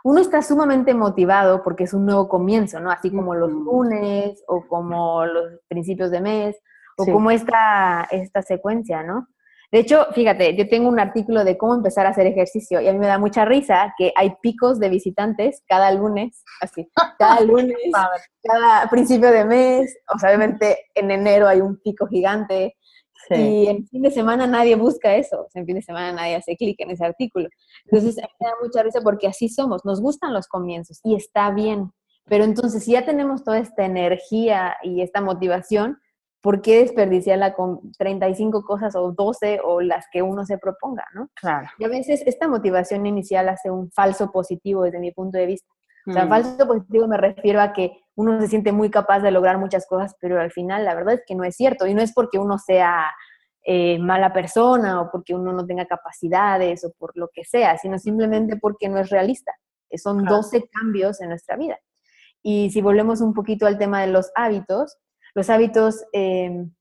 uno 0.04 0.20
está 0.20 0.42
sumamente 0.42 0.94
motivado 0.94 1.62
porque 1.62 1.84
es 1.84 1.94
un 1.94 2.06
nuevo 2.06 2.28
comienzo, 2.28 2.78
¿no? 2.80 2.90
Así 2.90 3.10
como 3.10 3.34
los 3.34 3.50
lunes 3.50 4.42
o 4.46 4.66
como 4.68 5.24
los 5.26 5.60
principios 5.66 6.10
de 6.10 6.20
mes 6.20 6.56
o 6.96 7.06
como 7.06 7.30
esta, 7.30 8.06
esta 8.10 8.42
secuencia, 8.42 9.02
¿no? 9.02 9.28
De 9.70 9.80
hecho, 9.80 10.06
fíjate, 10.12 10.56
yo 10.56 10.68
tengo 10.68 10.88
un 10.88 10.98
artículo 10.98 11.44
de 11.44 11.58
cómo 11.58 11.74
empezar 11.74 12.06
a 12.06 12.10
hacer 12.10 12.26
ejercicio 12.26 12.80
y 12.80 12.88
a 12.88 12.92
mí 12.92 12.98
me 12.98 13.06
da 13.06 13.18
mucha 13.18 13.44
risa 13.44 13.94
que 13.98 14.12
hay 14.16 14.32
picos 14.40 14.80
de 14.80 14.88
visitantes 14.88 15.62
cada 15.68 15.92
lunes, 15.92 16.42
así, 16.62 16.88
cada 17.18 17.40
lunes, 17.42 17.76
cada 18.42 18.88
principio 18.88 19.30
de 19.30 19.44
mes, 19.44 19.94
o 20.14 20.18
sea, 20.18 20.30
obviamente 20.30 20.86
en 20.94 21.10
enero 21.10 21.46
hay 21.46 21.60
un 21.60 21.78
pico 21.82 22.06
gigante, 22.06 22.76
y 23.30 23.66
en 23.66 23.86
fin 23.86 24.02
de 24.02 24.10
semana 24.10 24.46
nadie 24.46 24.74
busca 24.76 25.14
eso, 25.16 25.42
o 25.42 25.50
sea, 25.50 25.60
en 25.60 25.66
fin 25.66 25.76
de 25.76 25.82
semana 25.82 26.12
nadie 26.12 26.36
hace 26.36 26.56
clic 26.56 26.80
en 26.80 26.90
ese 26.90 27.04
artículo. 27.04 27.48
Entonces, 27.84 28.16
me 28.16 28.46
da 28.46 28.54
mucha 28.62 28.82
risa 28.82 29.00
porque 29.02 29.26
así 29.26 29.48
somos, 29.48 29.84
nos 29.84 30.00
gustan 30.00 30.32
los 30.32 30.46
comienzos 30.46 31.00
y 31.04 31.14
está 31.14 31.50
bien. 31.50 31.92
Pero 32.26 32.44
entonces, 32.44 32.84
si 32.84 32.92
ya 32.92 33.04
tenemos 33.04 33.44
toda 33.44 33.58
esta 33.58 33.84
energía 33.84 34.76
y 34.82 35.02
esta 35.02 35.20
motivación, 35.20 35.98
¿por 36.40 36.62
qué 36.62 36.80
desperdiciarla 36.80 37.54
con 37.54 37.92
35 37.98 38.62
cosas 38.62 38.94
o 38.96 39.12
12 39.12 39.60
o 39.64 39.80
las 39.80 40.06
que 40.12 40.22
uno 40.22 40.44
se 40.44 40.58
proponga, 40.58 41.04
no? 41.14 41.28
Claro. 41.34 41.68
Y 41.78 41.84
a 41.84 41.88
veces 41.88 42.22
esta 42.26 42.48
motivación 42.48 43.06
inicial 43.06 43.48
hace 43.48 43.70
un 43.70 43.90
falso 43.90 44.30
positivo 44.30 44.84
desde 44.84 45.00
mi 45.00 45.12
punto 45.12 45.38
de 45.38 45.46
vista. 45.46 45.68
O 46.06 46.12
sea, 46.12 46.24
mm. 46.24 46.28
falso 46.28 46.66
positivo 46.66 47.06
me 47.06 47.18
refiero 47.18 47.60
a 47.60 47.72
que 47.72 47.92
uno 48.14 48.40
se 48.40 48.48
siente 48.48 48.72
muy 48.72 48.90
capaz 48.90 49.20
de 49.20 49.30
lograr 49.30 49.58
muchas 49.58 49.86
cosas, 49.86 50.16
pero 50.20 50.40
al 50.40 50.50
final 50.50 50.84
la 50.84 50.94
verdad 50.94 51.14
es 51.14 51.22
que 51.26 51.34
no 51.34 51.44
es 51.44 51.56
cierto. 51.56 51.86
Y 51.86 51.94
no 51.94 52.02
es 52.02 52.12
porque 52.12 52.38
uno 52.38 52.58
sea 52.58 53.10
eh, 53.64 53.98
mala 53.98 54.32
persona 54.32 55.02
o 55.02 55.10
porque 55.10 55.34
uno 55.34 55.52
no 55.52 55.66
tenga 55.66 55.86
capacidades 55.86 56.84
o 56.84 56.92
por 56.98 57.12
lo 57.16 57.28
que 57.28 57.44
sea, 57.44 57.76
sino 57.76 57.98
simplemente 57.98 58.56
porque 58.56 58.88
no 58.88 58.98
es 58.98 59.10
realista. 59.10 59.52
Son 59.96 60.24
12 60.24 60.68
cambios 60.70 61.20
en 61.20 61.30
nuestra 61.30 61.56
vida. 61.56 61.78
Y 62.42 62.70
si 62.70 62.80
volvemos 62.80 63.20
un 63.20 63.34
poquito 63.34 63.66
al 63.66 63.78
tema 63.78 64.00
de 64.00 64.06
los 64.06 64.30
hábitos, 64.34 64.96
los 65.34 65.50
hábitos 65.50 66.04
em, 66.12 66.72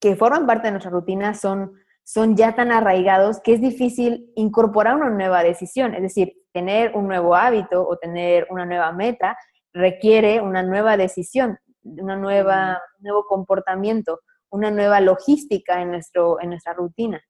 que 0.00 0.16
forman 0.16 0.46
parte 0.46 0.68
de 0.68 0.72
nuestra 0.72 0.90
rutina 0.90 1.34
son, 1.34 1.72
son 2.04 2.36
ya 2.36 2.54
tan 2.54 2.72
arraigados 2.72 3.40
que 3.40 3.54
es 3.54 3.60
difícil 3.60 4.32
incorporar 4.36 4.96
una 4.96 5.10
nueva 5.10 5.42
decisión. 5.42 5.94
Es 5.94 6.02
decir, 6.02 6.34
tener 6.52 6.96
un 6.96 7.08
nuevo 7.08 7.34
hábito 7.34 7.86
o 7.86 7.96
tener 7.96 8.46
una 8.50 8.64
nueva 8.64 8.92
meta 8.92 9.36
requiere 9.72 10.40
una 10.40 10.62
nueva 10.62 10.96
decisión, 10.96 11.58
una 11.82 12.16
nueva, 12.16 12.80
un 12.98 13.04
nuevo 13.04 13.24
comportamiento, 13.26 14.20
una 14.50 14.70
nueva 14.70 15.00
logística 15.00 15.82
en, 15.82 15.90
nuestro, 15.90 16.40
en 16.40 16.50
nuestra 16.50 16.72
rutina. 16.72 17.22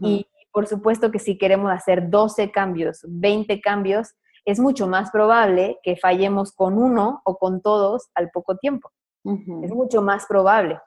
Y 0.00 0.28
por 0.52 0.68
supuesto 0.68 1.10
que 1.10 1.18
si 1.18 1.36
queremos 1.36 1.72
hacer 1.72 2.08
12 2.08 2.52
cambios, 2.52 3.00
20 3.08 3.60
cambios, 3.60 4.14
es 4.44 4.60
mucho 4.60 4.86
más 4.86 5.10
probable 5.10 5.78
que 5.82 5.96
fallemos 5.96 6.52
con 6.52 6.78
uno 6.78 7.20
o 7.24 7.36
con 7.36 7.62
todos 7.62 8.10
al 8.14 8.30
poco 8.30 8.56
tiempo. 8.56 8.90
Es 9.24 9.70
mucho 9.72 10.02
más 10.02 10.26
probable. 10.26 10.80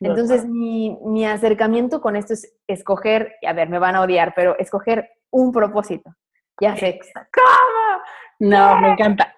Entonces, 0.00 0.44
mi, 0.46 0.98
mi, 1.04 1.24
acercamiento 1.26 2.00
con 2.00 2.16
esto 2.16 2.32
es 2.32 2.56
escoger, 2.66 3.34
a 3.46 3.52
ver, 3.52 3.68
me 3.68 3.78
van 3.78 3.94
a 3.94 4.00
odiar, 4.00 4.32
pero 4.34 4.58
escoger 4.58 5.08
un 5.30 5.52
propósito. 5.52 6.12
Ya 6.60 6.76
sé. 6.76 6.98
¿Cómo? 7.32 8.02
No, 8.40 8.80
me 8.80 8.92
encanta. 8.92 9.34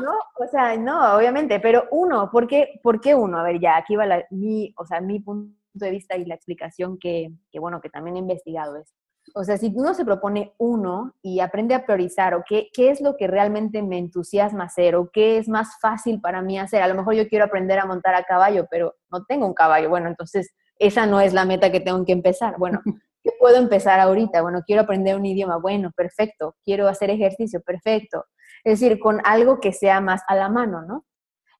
No, 0.00 0.12
o 0.38 0.46
sea, 0.50 0.76
no, 0.76 1.16
obviamente, 1.16 1.60
pero 1.60 1.86
uno, 1.90 2.30
¿por 2.30 2.46
qué, 2.46 2.80
¿por 2.82 3.00
qué 3.00 3.14
uno? 3.14 3.38
A 3.38 3.42
ver, 3.42 3.60
ya, 3.60 3.76
aquí 3.76 3.96
va 3.96 4.06
la, 4.06 4.24
mi, 4.30 4.72
o 4.78 4.86
sea, 4.86 5.00
mi 5.00 5.20
punto 5.20 5.54
de 5.74 5.90
vista 5.90 6.16
y 6.16 6.24
la 6.24 6.34
explicación 6.34 6.98
que, 6.98 7.30
que, 7.50 7.58
bueno, 7.58 7.80
que 7.82 7.90
también 7.90 8.16
he 8.16 8.20
investigado 8.20 8.76
es, 8.76 8.94
o 9.34 9.44
sea, 9.44 9.56
si 9.56 9.72
uno 9.74 9.94
se 9.94 10.04
propone 10.04 10.54
uno 10.58 11.14
y 11.22 11.40
aprende 11.40 11.74
a 11.74 11.84
priorizar, 11.84 12.34
o 12.34 12.44
qué, 12.48 12.68
qué 12.72 12.90
es 12.90 13.00
lo 13.00 13.16
que 13.16 13.26
realmente 13.26 13.82
me 13.82 13.98
entusiasma 13.98 14.64
hacer, 14.64 14.96
o 14.96 15.10
qué 15.12 15.38
es 15.38 15.48
más 15.48 15.78
fácil 15.80 16.20
para 16.20 16.42
mí 16.42 16.58
hacer, 16.58 16.82
a 16.82 16.88
lo 16.88 16.94
mejor 16.94 17.14
yo 17.14 17.28
quiero 17.28 17.44
aprender 17.44 17.78
a 17.78 17.86
montar 17.86 18.14
a 18.14 18.24
caballo, 18.24 18.66
pero 18.70 18.94
no 19.10 19.24
tengo 19.24 19.46
un 19.46 19.54
caballo, 19.54 19.88
bueno, 19.88 20.08
entonces 20.08 20.52
esa 20.80 21.06
no 21.06 21.20
es 21.20 21.32
la 21.32 21.44
meta 21.44 21.70
que 21.70 21.80
tengo 21.80 22.04
que 22.04 22.12
empezar. 22.12 22.56
Bueno, 22.58 22.80
¿qué 23.22 23.30
puedo 23.38 23.56
empezar 23.56 24.00
ahorita? 24.00 24.42
Bueno, 24.42 24.62
quiero 24.66 24.82
aprender 24.82 25.14
un 25.14 25.26
idioma, 25.26 25.58
bueno, 25.58 25.92
perfecto. 25.94 26.56
Quiero 26.64 26.88
hacer 26.88 27.10
ejercicio, 27.10 27.60
perfecto. 27.60 28.24
Es 28.64 28.80
decir, 28.80 28.98
con 28.98 29.20
algo 29.24 29.60
que 29.60 29.72
sea 29.72 30.00
más 30.00 30.22
a 30.26 30.34
la 30.34 30.48
mano, 30.48 30.82
¿no? 30.82 31.04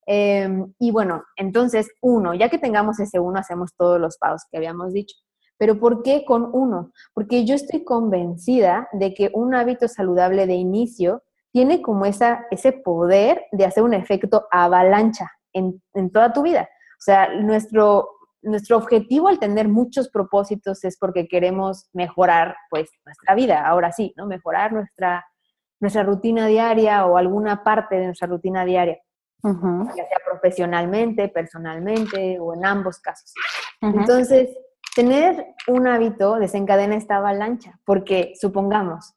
Em, 0.07 0.73
y 0.79 0.91
bueno, 0.91 1.23
entonces, 1.35 1.89
uno, 2.01 2.33
ya 2.33 2.49
que 2.49 2.57
tengamos 2.57 2.99
ese 2.99 3.19
uno, 3.19 3.39
hacemos 3.39 3.71
todos 3.77 3.99
los 3.99 4.17
pasos 4.17 4.47
que 4.51 4.57
habíamos 4.57 4.91
dicho. 4.93 5.15
Pero 5.61 5.79
¿por 5.79 6.01
qué 6.01 6.25
con 6.25 6.49
uno? 6.53 6.91
Porque 7.13 7.45
yo 7.45 7.53
estoy 7.53 7.83
convencida 7.83 8.89
de 8.93 9.13
que 9.13 9.29
un 9.31 9.53
hábito 9.53 9.87
saludable 9.87 10.47
de 10.47 10.55
inicio 10.55 11.21
tiene 11.51 11.83
como 11.83 12.07
esa, 12.07 12.47
ese 12.49 12.71
poder 12.71 13.45
de 13.51 13.65
hacer 13.65 13.83
un 13.83 13.93
efecto 13.93 14.47
avalancha 14.49 15.29
en, 15.53 15.79
en 15.93 16.09
toda 16.09 16.33
tu 16.33 16.41
vida. 16.41 16.63
O 16.63 17.03
sea, 17.03 17.35
nuestro, 17.35 18.09
nuestro 18.41 18.75
objetivo 18.75 19.27
al 19.27 19.37
tener 19.37 19.67
muchos 19.67 20.09
propósitos 20.09 20.83
es 20.83 20.97
porque 20.97 21.27
queremos 21.27 21.91
mejorar 21.93 22.55
pues 22.71 22.89
nuestra 23.05 23.35
vida, 23.35 23.63
ahora 23.63 23.91
sí, 23.91 24.15
¿no? 24.17 24.25
Mejorar 24.25 24.73
nuestra, 24.73 25.23
nuestra 25.79 26.01
rutina 26.01 26.47
diaria 26.47 27.05
o 27.05 27.17
alguna 27.17 27.63
parte 27.63 27.97
de 27.97 28.05
nuestra 28.05 28.27
rutina 28.27 28.65
diaria, 28.65 28.97
ya 29.43 30.07
sea 30.07 30.19
profesionalmente, 30.25 31.27
personalmente 31.27 32.39
o 32.39 32.55
en 32.55 32.65
ambos 32.65 32.99
casos. 32.99 33.31
Entonces, 33.79 34.49
tener 34.95 35.55
un 35.67 35.87
hábito 35.87 36.35
desencadena 36.35 36.95
esta 36.95 37.17
avalancha, 37.17 37.79
porque 37.85 38.33
supongamos, 38.39 39.13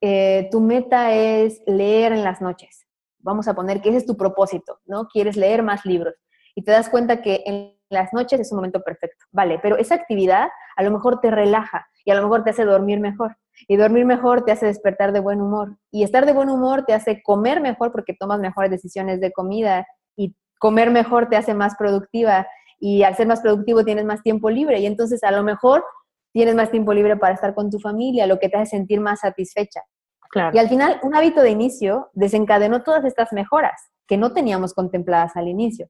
eh, 0.00 0.48
tu 0.50 0.60
meta 0.60 1.12
es 1.12 1.60
leer 1.66 2.12
en 2.12 2.24
las 2.24 2.40
noches. 2.40 2.86
Vamos 3.20 3.48
a 3.48 3.54
poner 3.54 3.80
que 3.80 3.90
ese 3.90 3.98
es 3.98 4.06
tu 4.06 4.16
propósito, 4.16 4.80
¿no? 4.86 5.08
Quieres 5.08 5.36
leer 5.36 5.62
más 5.62 5.84
libros 5.84 6.14
y 6.54 6.62
te 6.62 6.72
das 6.72 6.88
cuenta 6.88 7.20
que 7.20 7.42
en 7.46 7.76
las 7.90 8.12
noches 8.12 8.40
es 8.40 8.52
un 8.52 8.56
momento 8.56 8.82
perfecto, 8.82 9.24
vale, 9.32 9.58
pero 9.62 9.76
esa 9.76 9.94
actividad 9.94 10.48
a 10.76 10.82
lo 10.82 10.90
mejor 10.90 11.20
te 11.20 11.30
relaja 11.30 11.86
y 12.04 12.10
a 12.10 12.14
lo 12.14 12.22
mejor 12.22 12.44
te 12.44 12.50
hace 12.50 12.64
dormir 12.64 13.00
mejor. 13.00 13.36
Y 13.66 13.76
dormir 13.76 14.06
mejor 14.06 14.44
te 14.44 14.52
hace 14.52 14.64
despertar 14.64 15.12
de 15.12 15.20
buen 15.20 15.42
humor. 15.42 15.76
Y 15.90 16.04
estar 16.04 16.24
de 16.24 16.32
buen 16.32 16.48
humor 16.48 16.84
te 16.86 16.94
hace 16.94 17.22
comer 17.22 17.60
mejor 17.60 17.92
porque 17.92 18.14
tomas 18.18 18.40
mejores 18.40 18.70
decisiones 18.70 19.20
de 19.20 19.32
comida. 19.32 19.86
Y 20.16 20.34
comer 20.58 20.90
mejor 20.90 21.28
te 21.28 21.36
hace 21.36 21.52
más 21.52 21.74
productiva. 21.76 22.46
Y 22.78 23.02
al 23.02 23.16
ser 23.16 23.26
más 23.26 23.40
productivo 23.40 23.84
tienes 23.84 24.04
más 24.04 24.22
tiempo 24.22 24.50
libre. 24.50 24.80
Y 24.80 24.86
entonces 24.86 25.22
a 25.24 25.30
lo 25.30 25.42
mejor 25.42 25.84
tienes 26.32 26.54
más 26.54 26.70
tiempo 26.70 26.92
libre 26.92 27.16
para 27.16 27.34
estar 27.34 27.54
con 27.54 27.70
tu 27.70 27.78
familia, 27.78 28.26
lo 28.26 28.38
que 28.38 28.48
te 28.48 28.56
hace 28.56 28.76
sentir 28.76 29.00
más 29.00 29.20
satisfecha. 29.20 29.82
Claro. 30.30 30.54
Y 30.54 30.58
al 30.58 30.68
final, 30.68 31.00
un 31.02 31.14
hábito 31.14 31.40
de 31.40 31.50
inicio 31.50 32.10
desencadenó 32.12 32.82
todas 32.82 33.04
estas 33.04 33.32
mejoras 33.32 33.80
que 34.06 34.16
no 34.16 34.32
teníamos 34.32 34.74
contempladas 34.74 35.36
al 35.36 35.48
inicio. 35.48 35.88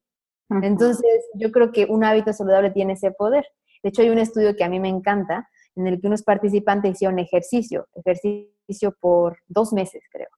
Entonces, 0.63 1.27
yo 1.35 1.53
creo 1.53 1.73
que 1.73 1.87
un 1.87 2.05
hábito 2.05 2.33
saludable 2.33 2.71
tiene 2.71 2.95
ese 2.95 3.11
poder. 3.11 3.45
De 3.83 3.91
hecho, 3.91 4.03
hay 4.03 4.11
un 4.11 4.19
estudio 4.19 4.57
que 4.57 4.65
a 4.65 4.69
mí 4.69 4.81
me 4.81 4.89
encanta, 4.89 5.49
en 5.77 5.87
el 5.87 6.01
que 6.01 6.07
unos 6.07 6.23
participantes 6.23 6.93
hicieron 6.93 7.19
ejercicio, 7.19 7.87
ejercicio 7.95 8.97
por 9.01 9.39
dos 9.47 9.73
meses, 9.73 10.03
creo. 10.11 10.29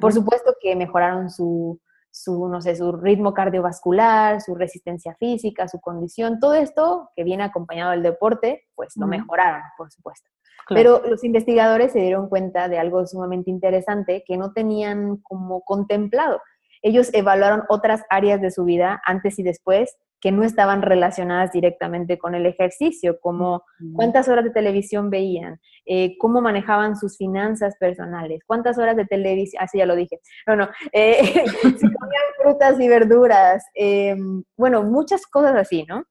Por 0.00 0.12
supuesto 0.12 0.54
que 0.60 0.74
mejoraron 0.76 1.30
su, 1.30 1.80
su, 2.10 2.48
no 2.48 2.60
sé, 2.60 2.76
su 2.76 2.92
ritmo 2.92 3.34
cardiovascular, 3.34 4.40
su 4.40 4.54
resistencia 4.54 5.14
física, 5.14 5.68
su 5.68 5.80
condición, 5.80 6.40
todo 6.40 6.54
esto 6.54 7.10
que 7.14 7.24
viene 7.24 7.44
acompañado 7.44 7.92
del 7.92 8.02
deporte, 8.02 8.64
pues 8.74 8.96
lo 8.96 9.06
mejoraron, 9.06 9.62
por 9.76 9.90
supuesto. 9.90 10.28
Pero 10.68 11.02
los 11.06 11.24
investigadores 11.24 11.92
se 11.92 12.00
dieron 12.00 12.28
cuenta 12.28 12.68
de 12.68 12.78
algo 12.78 13.04
sumamente 13.06 13.50
interesante 13.50 14.22
que 14.26 14.36
no 14.36 14.52
tenían 14.52 15.16
como 15.18 15.62
contemplado. 15.62 16.40
Ellos 16.82 17.10
evaluaron 17.12 17.64
otras 17.68 18.02
áreas 18.08 18.40
de 18.40 18.50
su 18.50 18.64
vida 18.64 19.00
antes 19.04 19.38
y 19.38 19.42
después 19.42 19.96
que 20.20 20.32
no 20.32 20.42
estaban 20.42 20.82
relacionadas 20.82 21.52
directamente 21.52 22.18
con 22.18 22.34
el 22.34 22.46
ejercicio, 22.46 23.18
como 23.20 23.64
cuántas 23.94 24.28
horas 24.28 24.44
de 24.44 24.50
televisión 24.50 25.10
veían, 25.10 25.60
eh, 25.86 26.16
cómo 26.18 26.40
manejaban 26.40 26.96
sus 26.96 27.16
finanzas 27.16 27.76
personales, 27.78 28.40
cuántas 28.46 28.78
horas 28.78 28.96
de 28.96 29.06
televisión, 29.06 29.62
así 29.62 29.78
ah, 29.78 29.82
ya 29.82 29.86
lo 29.86 29.96
dije, 29.96 30.20
no, 30.46 30.56
no, 30.56 30.68
eh, 30.92 31.44
si 31.62 31.92
comían 31.92 32.24
frutas 32.42 32.78
y 32.80 32.88
verduras, 32.88 33.64
eh, 33.74 34.16
bueno, 34.56 34.82
muchas 34.82 35.26
cosas 35.26 35.56
así, 35.56 35.84
¿no? 35.88 36.04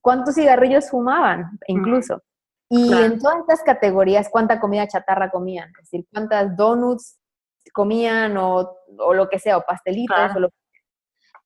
¿Cuántos 0.00 0.34
cigarrillos 0.34 0.90
fumaban 0.90 1.58
incluso? 1.66 2.22
Y 2.68 2.92
en 2.92 3.18
todas 3.20 3.38
estas 3.40 3.62
categorías, 3.62 4.28
¿cuánta 4.28 4.58
comida 4.58 4.88
chatarra 4.88 5.30
comían? 5.30 5.68
Es 5.80 5.90
decir, 5.90 6.06
¿cuántas 6.12 6.56
donuts 6.56 7.20
comían 7.72 8.36
o, 8.36 8.76
lo 9.14 9.28
que 9.28 9.38
sea, 9.38 9.58
o 9.58 9.62
pastelitos 9.62 10.34
o 10.34 10.40
lo 10.40 10.50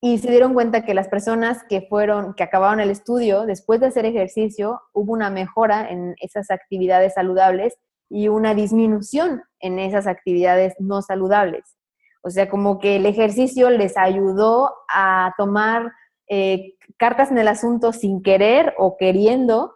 y 0.02 0.18
se 0.18 0.30
dieron 0.30 0.54
cuenta 0.54 0.84
que 0.84 0.94
las 0.94 1.08
personas 1.08 1.62
que 1.68 1.82
fueron, 1.82 2.32
que 2.34 2.42
acabaron 2.42 2.80
el 2.80 2.90
estudio, 2.90 3.44
después 3.44 3.80
de 3.80 3.86
hacer 3.86 4.06
ejercicio, 4.06 4.80
hubo 4.94 5.12
una 5.12 5.28
mejora 5.28 5.90
en 5.90 6.14
esas 6.20 6.50
actividades 6.50 7.14
saludables 7.14 7.76
y 8.08 8.28
una 8.28 8.54
disminución 8.54 9.42
en 9.60 9.78
esas 9.78 10.06
actividades 10.06 10.74
no 10.78 11.02
saludables. 11.02 11.76
O 12.22 12.30
sea, 12.30 12.48
como 12.48 12.78
que 12.78 12.96
el 12.96 13.04
ejercicio 13.04 13.68
les 13.68 13.96
ayudó 13.98 14.74
a 14.88 15.34
tomar 15.36 15.92
eh, 16.28 16.74
cartas 16.96 17.30
en 17.30 17.38
el 17.38 17.48
asunto 17.48 17.92
sin 17.92 18.22
querer 18.22 18.74
o 18.78 18.96
queriendo 18.96 19.74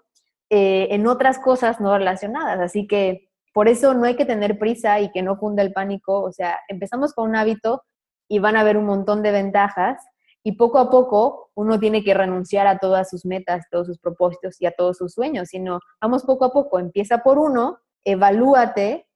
eh, 0.48 0.88
en 0.90 1.06
otras 1.06 1.38
cosas 1.38 1.80
no 1.80 1.96
relacionadas. 1.98 2.60
Así 2.60 2.86
que 2.86 3.28
por 3.52 3.68
eso 3.68 3.92
no 3.92 4.04
hay 4.04 4.16
que 4.16 4.24
tener 4.24 4.58
prisa 4.58 5.00
y 5.00 5.10
que 5.10 5.22
no 5.22 5.38
cunda 5.38 5.62
el 5.62 5.72
pánico. 5.72 6.22
O 6.22 6.32
sea, 6.32 6.58
empezamos 6.68 7.12
con 7.12 7.28
un 7.28 7.36
hábito 7.36 7.82
y 8.26 8.38
van 8.38 8.56
a 8.56 8.60
haber 8.60 8.78
un 8.78 8.86
montón 8.86 9.22
de 9.22 9.30
ventajas 9.30 10.02
y 10.46 10.52
poco 10.52 10.78
a 10.78 10.90
poco 10.90 11.50
uno 11.54 11.80
tiene 11.80 12.04
que 12.04 12.14
renunciar 12.14 12.66
a 12.66 12.78
todas 12.78 13.08
sus 13.08 13.24
metas, 13.24 13.64
todos 13.70 13.86
sus 13.86 13.98
propósitos 13.98 14.60
y 14.60 14.66
a 14.66 14.72
todos 14.72 14.98
sus 14.98 15.14
sueños, 15.14 15.48
sino 15.48 15.80
vamos 16.00 16.24
poco 16.24 16.44
a 16.44 16.52
poco, 16.52 16.78
empieza 16.78 17.18
por 17.18 17.38
uno, 17.38 17.78
evalúate, 18.04 19.06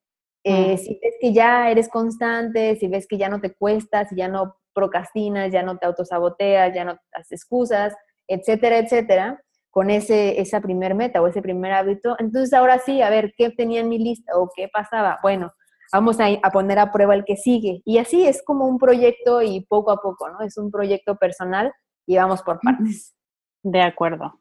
eh, 0.43 0.79
si 0.79 0.99
ves 1.03 1.15
que 1.21 1.35
ya 1.35 1.71
eres 1.71 1.91
constante, 1.91 2.77
si 2.77 2.89
ves 2.89 3.07
que 3.07 3.19
ya 3.19 3.29
no 3.29 3.41
te 3.41 3.53
cuesta, 3.53 4.07
si 4.07 4.17
ya 4.17 4.29
no 4.29 4.57
procrastinas, 4.73 5.53
ya 5.53 5.63
no 5.63 5.77
te 5.77 5.87
autosaboteas, 5.87 6.75
ya 6.75 6.85
no 6.85 6.99
haces 7.13 7.33
excusas, 7.33 7.95
etcétera, 8.27 8.79
etcétera, 8.79 9.43
con 9.71 9.91
ese, 9.91 10.41
esa 10.41 10.63
primer 10.63 10.95
meta 10.95 11.21
o 11.21 11.27
ese 11.27 11.43
primer 11.43 11.73
hábito. 11.73 12.17
Entonces 12.19 12.55
ahora 12.55 12.79
sí, 12.79 13.03
a 13.03 13.11
ver, 13.11 13.35
¿qué 13.37 13.51
tenía 13.51 13.81
en 13.81 13.91
mi 13.91 13.99
lista 13.99 14.33
o 14.37 14.51
qué 14.57 14.69
pasaba? 14.73 15.19
Bueno, 15.23 15.53
vamos 15.93 16.21
a, 16.21 16.27
a, 16.43 16.51
poner 16.51 16.79
a 16.79 16.93
prueba 16.93 17.15
el 17.15 17.25
que 17.25 17.37
sigue. 17.37 17.83
Y 17.85 17.99
así 17.99 18.27
es 18.27 18.43
como 18.43 18.67
un 18.67 18.79
proyecto 18.79 19.43
y 19.43 19.61
poco 19.67 19.91
a 19.91 20.01
poco, 20.01 20.29
¿no? 20.31 20.41
Es 20.43 20.59
un 20.59 20.71
proyecto 20.71 21.17
personal 21.17 21.73
y 22.07 22.17
vamos 22.17 22.43
por 22.43 22.61
partes. 22.61 23.15
De 23.63 23.83
acuerdo. 23.83 24.41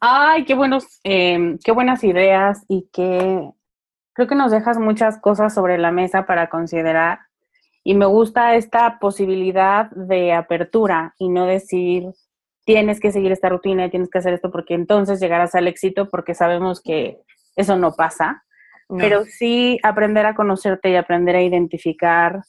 Ay, 0.00 0.44
qué 0.44 0.54
buenos, 0.54 0.86
em, 1.04 1.58
qué 1.64 1.72
buenas 1.72 2.04
ideas 2.04 2.64
y 2.68 2.88
que 2.92 3.50
creo 4.12 4.28
que 4.28 4.34
nos 4.34 4.50
dejas 4.50 4.78
muchas 4.78 5.18
cosas 5.20 5.54
sobre 5.54 5.78
la 5.78 5.90
mesa 5.90 6.26
para 6.26 6.48
considerar. 6.48 7.20
Y 7.82 7.94
me 7.94 8.06
gusta 8.06 8.56
esta 8.56 8.98
posibilidad 8.98 9.90
de 9.90 10.32
apertura 10.32 11.14
y 11.18 11.28
no 11.28 11.46
decir, 11.46 12.04
tienes 12.64 13.00
que 13.00 13.12
seguir 13.12 13.32
esta 13.32 13.48
rutina 13.48 13.86
y 13.86 13.90
tienes 13.90 14.10
que 14.10 14.18
hacer 14.18 14.34
esto 14.34 14.50
porque 14.50 14.74
entonces 14.74 15.20
llegarás 15.20 15.54
al 15.54 15.68
éxito 15.68 16.08
porque 16.08 16.34
sabemos 16.34 16.82
que 16.82 17.22
eso 17.54 17.76
no 17.76 17.92
pasa, 17.92 18.44
pero 18.88 19.24
sí 19.24 19.78
aprender 19.82 20.26
a 20.26 20.34
conocerte 20.34 20.90
y 20.90 20.96
aprender 20.96 21.36
a 21.36 21.42
identificar 21.42 22.42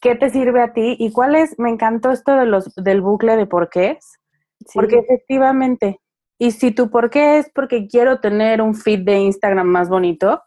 qué 0.00 0.16
te 0.16 0.30
sirve 0.30 0.62
a 0.62 0.72
ti 0.72 0.96
y 0.98 1.12
cuál 1.12 1.36
es, 1.36 1.58
me 1.58 1.70
encantó 1.70 2.10
esto 2.10 2.36
de 2.36 2.46
los, 2.46 2.74
del 2.74 3.00
bucle 3.00 3.36
de 3.36 3.46
por 3.46 3.70
qué 3.70 3.98
es, 3.98 4.18
porque 4.74 4.98
efectivamente, 4.98 6.00
y 6.38 6.50
si 6.50 6.72
tu 6.72 6.90
por 6.90 7.10
qué 7.10 7.38
es 7.38 7.50
porque 7.54 7.86
quiero 7.86 8.20
tener 8.20 8.62
un 8.62 8.74
feed 8.74 9.04
de 9.04 9.18
Instagram 9.18 9.66
más 9.66 9.88
bonito, 9.88 10.42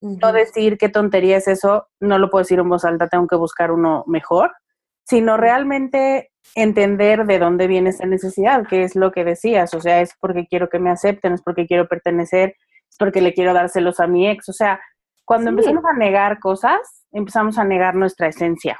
no 0.00 0.32
decir 0.32 0.78
qué 0.78 0.88
tontería 0.88 1.36
es 1.36 1.48
eso, 1.48 1.88
no 2.00 2.18
lo 2.18 2.28
puedo 2.28 2.42
decir 2.42 2.58
en 2.58 2.68
voz 2.68 2.84
alta, 2.84 3.08
tengo 3.08 3.26
que 3.26 3.36
buscar 3.36 3.70
uno 3.70 4.04
mejor, 4.06 4.52
sino 5.04 5.36
realmente 5.36 6.30
entender 6.54 7.24
de 7.26 7.38
dónde 7.38 7.66
viene 7.66 7.90
esa 7.90 8.06
necesidad, 8.06 8.66
que 8.66 8.82
es 8.82 8.96
lo 8.96 9.12
que 9.12 9.24
decías, 9.24 9.74
o 9.74 9.80
sea, 9.80 10.00
es 10.00 10.14
porque 10.20 10.46
quiero 10.46 10.68
que 10.68 10.78
me 10.80 10.90
acepten, 10.90 11.32
es 11.32 11.42
porque 11.42 11.66
quiero 11.66 11.86
pertenecer, 11.88 12.56
porque 13.02 13.20
le 13.20 13.34
quiero 13.34 13.52
dar 13.52 13.68
celos 13.68 13.98
a 13.98 14.06
mi 14.06 14.28
ex, 14.28 14.48
o 14.48 14.52
sea, 14.52 14.80
cuando 15.24 15.50
empezamos 15.50 15.84
a 15.84 15.92
negar 15.92 16.38
cosas, 16.38 17.04
empezamos 17.10 17.58
a 17.58 17.64
negar 17.64 17.96
nuestra 17.96 18.28
esencia. 18.28 18.78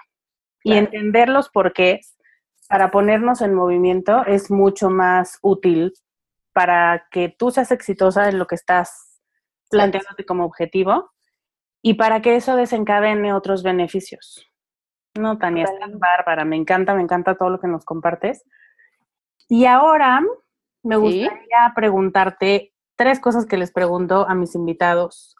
Y 0.64 0.74
entender 0.74 1.28
los 1.28 1.48
porqués 1.48 2.16
para 2.68 2.92
ponernos 2.92 3.40
en 3.40 3.52
movimiento 3.52 4.24
es 4.26 4.48
mucho 4.48 4.90
más 4.90 5.38
útil 5.42 5.92
para 6.52 7.06
que 7.10 7.34
tú 7.36 7.50
seas 7.50 7.72
exitosa 7.72 8.28
en 8.28 8.38
lo 8.38 8.46
que 8.46 8.54
estás 8.54 9.20
planteándote 9.70 10.24
como 10.24 10.44
objetivo 10.44 11.10
y 11.82 11.94
para 11.94 12.22
que 12.22 12.36
eso 12.36 12.54
desencadene 12.54 13.32
otros 13.32 13.62
beneficios. 13.62 14.48
No, 15.18 15.38
Tania, 15.38 15.64
estás 15.64 15.98
bárbara, 15.98 16.44
me 16.44 16.56
encanta, 16.56 16.94
me 16.94 17.02
encanta 17.02 17.34
todo 17.34 17.50
lo 17.50 17.60
que 17.60 17.68
nos 17.68 17.84
compartes. 17.84 18.44
Y 19.48 19.66
ahora 19.66 20.22
me 20.82 20.96
gustaría 20.96 21.72
preguntarte 21.74 22.71
tres 23.03 23.18
cosas 23.18 23.46
que 23.46 23.57
les 23.57 23.72
pregunto 23.72 24.28
a 24.28 24.34
mis 24.36 24.55
invitados, 24.55 25.34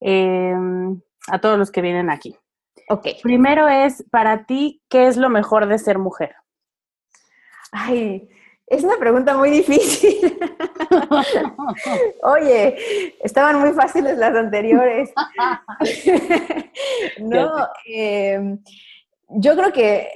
em, 0.00 1.00
a 1.28 1.40
todos 1.40 1.58
los 1.58 1.70
que 1.70 1.80
vienen 1.80 2.10
aquí. 2.10 2.36
Ok. 2.90 3.06
Primero 3.22 3.68
es, 3.68 4.04
para 4.10 4.44
ti, 4.44 4.82
¿qué 4.90 5.06
es 5.06 5.16
lo 5.16 5.30
mejor 5.30 5.66
de 5.66 5.78
ser 5.78 5.98
mujer? 5.98 6.34
Ay, 7.72 8.28
Es 8.66 8.84
una 8.84 8.98
pregunta 8.98 9.36
muy 9.36 9.50
difícil. 9.50 10.38
Oye, 12.22 13.16
estaban 13.24 13.58
muy 13.58 13.72
fáciles 13.72 14.16
las 14.16 14.32
anteriores. 14.32 15.10
no, 17.18 17.50
em, 17.86 18.62
yo 19.28 19.56
creo 19.56 19.72
que 19.72 20.08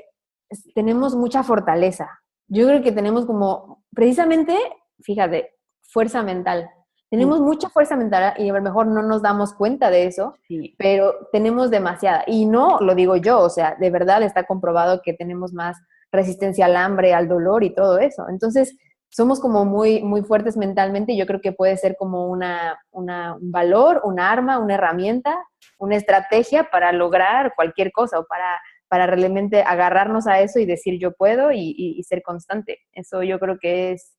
tenemos 0.74 1.16
mucha 1.16 1.43
fortaleza. 1.43 2.09
Yo 2.47 2.66
creo 2.68 2.82
que 2.82 2.93
tenemos 2.93 3.26
como, 3.26 3.82
precisamente, 3.93 4.57
fíjate, 5.03 5.55
fuerza 5.82 6.22
mental. 6.22 6.70
Tenemos 7.14 7.40
mucha 7.40 7.68
fuerza 7.68 7.96
mental 7.96 8.34
y 8.38 8.48
a 8.48 8.52
lo 8.52 8.60
mejor 8.60 8.88
no 8.88 9.00
nos 9.02 9.22
damos 9.22 9.54
cuenta 9.54 9.88
de 9.88 10.06
eso, 10.06 10.34
pero 10.76 11.28
tenemos 11.30 11.70
demasiada. 11.70 12.24
Y 12.26 12.44
no 12.44 12.80
lo 12.80 12.96
digo 12.96 13.14
yo, 13.14 13.40
o 13.40 13.50
sea, 13.50 13.76
de 13.78 13.88
verdad 13.90 14.22
está 14.24 14.44
comprobado 14.44 15.00
que 15.00 15.12
tenemos 15.12 15.52
más 15.52 15.76
resistencia 16.10 16.66
al 16.66 16.76
hambre, 16.76 17.14
al 17.14 17.28
dolor 17.28 17.62
y 17.62 17.72
todo 17.72 17.98
eso. 17.98 18.28
Entonces, 18.28 18.76
somos 19.14 19.38
como 19.38 19.64
muy, 19.64 20.02
muy 20.02 20.22
fuertes 20.22 20.56
mentalmente 20.56 21.12
y 21.12 21.16
yo 21.16 21.24
creo 21.24 21.40
que 21.40 21.52
puede 21.52 21.76
ser 21.76 21.94
como 21.96 22.26
una, 22.28 22.80
un 22.90 23.06
valor, 23.52 24.00
un 24.02 24.18
arma, 24.18 24.58
una 24.58 24.74
herramienta, 24.74 25.40
una 25.78 25.94
estrategia 25.94 26.64
para 26.64 26.90
lograr 26.90 27.52
cualquier 27.54 27.92
cosa 27.92 28.18
o 28.18 28.26
para, 28.26 28.60
para 28.88 29.06
realmente 29.06 29.62
agarrarnos 29.62 30.26
a 30.26 30.40
eso 30.40 30.58
y 30.58 30.66
decir 30.66 30.98
yo 30.98 31.12
puedo 31.12 31.52
y, 31.52 32.02
ser 32.02 32.22
constante. 32.22 32.80
Eso 32.92 33.22
yo 33.22 33.38
creo 33.38 33.58
que 33.60 33.92
es, 33.92 34.16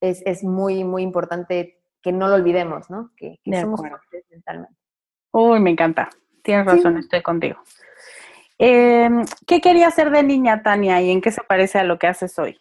es, 0.00 0.44
muy, 0.44 0.84
muy 0.84 1.02
importante 1.02 1.79
que 2.02 2.12
no 2.12 2.28
lo 2.28 2.34
olvidemos, 2.34 2.90
¿no? 2.90 3.10
Que, 3.16 3.38
somos 3.60 3.80
fuertes 3.80 4.24
mentalmente. 4.30 4.76
Uy, 5.32 5.60
me 5.60 5.70
encanta. 5.70 6.08
Tienes 6.42 6.66
razón, 6.66 6.98
estoy 6.98 7.22
contigo. 7.22 7.58
Em, 8.58 9.24
¿Qué 9.46 9.60
quería 9.60 9.88
hacer 9.88 10.10
de 10.10 10.22
niña, 10.22 10.62
Tania, 10.62 11.00
y 11.00 11.10
en 11.10 11.20
qué 11.20 11.30
se 11.30 11.42
parece 11.42 11.78
a 11.78 11.84
lo 11.84 11.98
que 11.98 12.06
haces 12.06 12.38
hoy? 12.38 12.58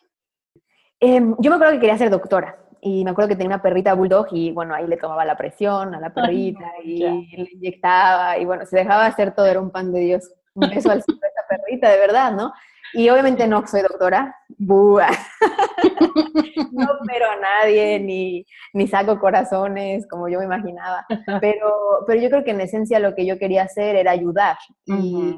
Em, 0.99 1.35
yo 1.39 1.49
me 1.49 1.55
acuerdo 1.55 1.73
que 1.73 1.79
quería 1.79 1.97
ser 1.97 2.09
doctora 2.09 2.57
y 2.81 3.03
me 3.03 3.11
acuerdo 3.11 3.29
que 3.29 3.35
tenía 3.35 3.55
una 3.55 3.61
perrita 3.61 3.93
bulldog 3.93 4.27
y 4.31 4.51
bueno, 4.51 4.73
ahí 4.73 4.87
le 4.87 4.97
tomaba 4.97 5.25
la 5.25 5.37
presión 5.37 5.93
a 5.93 5.99
la 5.99 6.13
perrita 6.13 6.65
y 6.83 6.99
le 6.99 7.49
inyectaba 7.51 8.37
y 8.37 8.45
bueno, 8.45 8.65
se 8.65 8.77
dejaba 8.77 9.05
hacer 9.05 9.33
todo, 9.33 9.45
era 9.45 9.59
un 9.59 9.71
pan 9.71 9.91
de 9.91 9.99
Dios. 10.01 10.31
Un 10.53 10.69
beso 10.69 10.91
al 10.91 11.03
cielo 11.03 11.19
esa 11.21 11.47
perrita, 11.47 11.89
de 11.89 11.99
verdad, 11.99 12.33
¿no? 12.33 12.53
Y 12.93 13.09
obviamente 13.09 13.47
no 13.47 13.65
soy 13.67 13.81
doctora, 13.81 14.35
¡búa! 14.57 15.07
no 16.71 16.87
pero 17.07 17.25
a 17.29 17.35
nadie, 17.35 17.99
ni, 17.99 18.45
ni 18.73 18.87
saco 18.87 19.19
corazones, 19.19 20.07
como 20.07 20.27
yo 20.27 20.39
me 20.39 20.45
imaginaba. 20.45 21.05
Pero, 21.41 22.03
pero 22.07 22.21
yo 22.21 22.29
creo 22.29 22.43
que 22.43 22.51
en 22.51 22.61
esencia 22.61 22.99
lo 22.99 23.15
que 23.15 23.25
yo 23.25 23.37
quería 23.37 23.63
hacer 23.63 23.95
era 23.95 24.11
ayudar. 24.11 24.57
Y, 24.85 25.35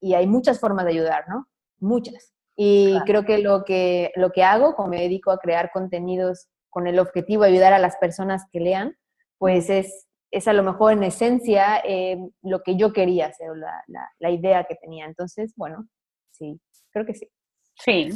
y 0.00 0.14
hay 0.14 0.26
muchas 0.26 0.60
formas 0.60 0.84
de 0.84 0.92
ayudar, 0.92 1.24
¿no? 1.28 1.46
Muchas. 1.80 2.32
Y 2.56 3.00
creo 3.04 3.24
que 3.24 3.38
lo, 3.38 3.64
que 3.64 4.12
lo 4.14 4.30
que 4.30 4.44
hago, 4.44 4.74
como 4.76 4.88
me 4.88 5.00
dedico 5.00 5.30
a 5.30 5.38
crear 5.38 5.70
contenidos 5.72 6.48
con 6.70 6.86
el 6.86 6.98
objetivo 6.98 7.42
de 7.42 7.50
ayudar 7.50 7.72
a 7.72 7.78
las 7.78 7.96
personas 7.96 8.44
que 8.52 8.60
lean, 8.60 8.96
pues 9.38 9.70
es, 9.70 10.06
es 10.30 10.48
a 10.48 10.52
lo 10.52 10.62
mejor 10.62 10.92
en 10.92 11.02
esencia 11.02 11.78
eh, 11.84 12.18
lo 12.42 12.62
que 12.62 12.76
yo 12.76 12.92
quería 12.92 13.26
hacer, 13.26 13.56
la, 13.56 13.84
la, 14.18 14.30
idea 14.30 14.64
que 14.64 14.76
tenía. 14.76 15.06
Entonces, 15.06 15.52
bueno, 15.56 15.86
sí, 16.32 16.60
creo 16.94 17.04
que 17.04 17.14
sí. 17.14 17.28
Sí. 17.74 18.10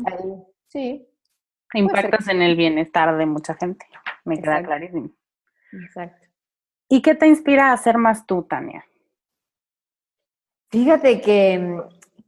sí. 0.68 1.06
Impactas 1.74 2.28
en 2.28 2.40
el 2.40 2.56
bienestar 2.56 3.18
de 3.18 3.26
mucha 3.26 3.54
gente, 3.54 3.84
me 4.24 4.40
queda 4.40 4.62
clarísimo. 4.62 5.10
Exacto. 5.72 6.26
¿Y 6.88 7.02
qué 7.02 7.14
te 7.14 7.26
inspira 7.26 7.68
a 7.68 7.72
hacer 7.74 7.98
más 7.98 8.24
tú, 8.24 8.44
Tania? 8.44 8.86
Fíjate 10.70 11.20
que, 11.20 11.82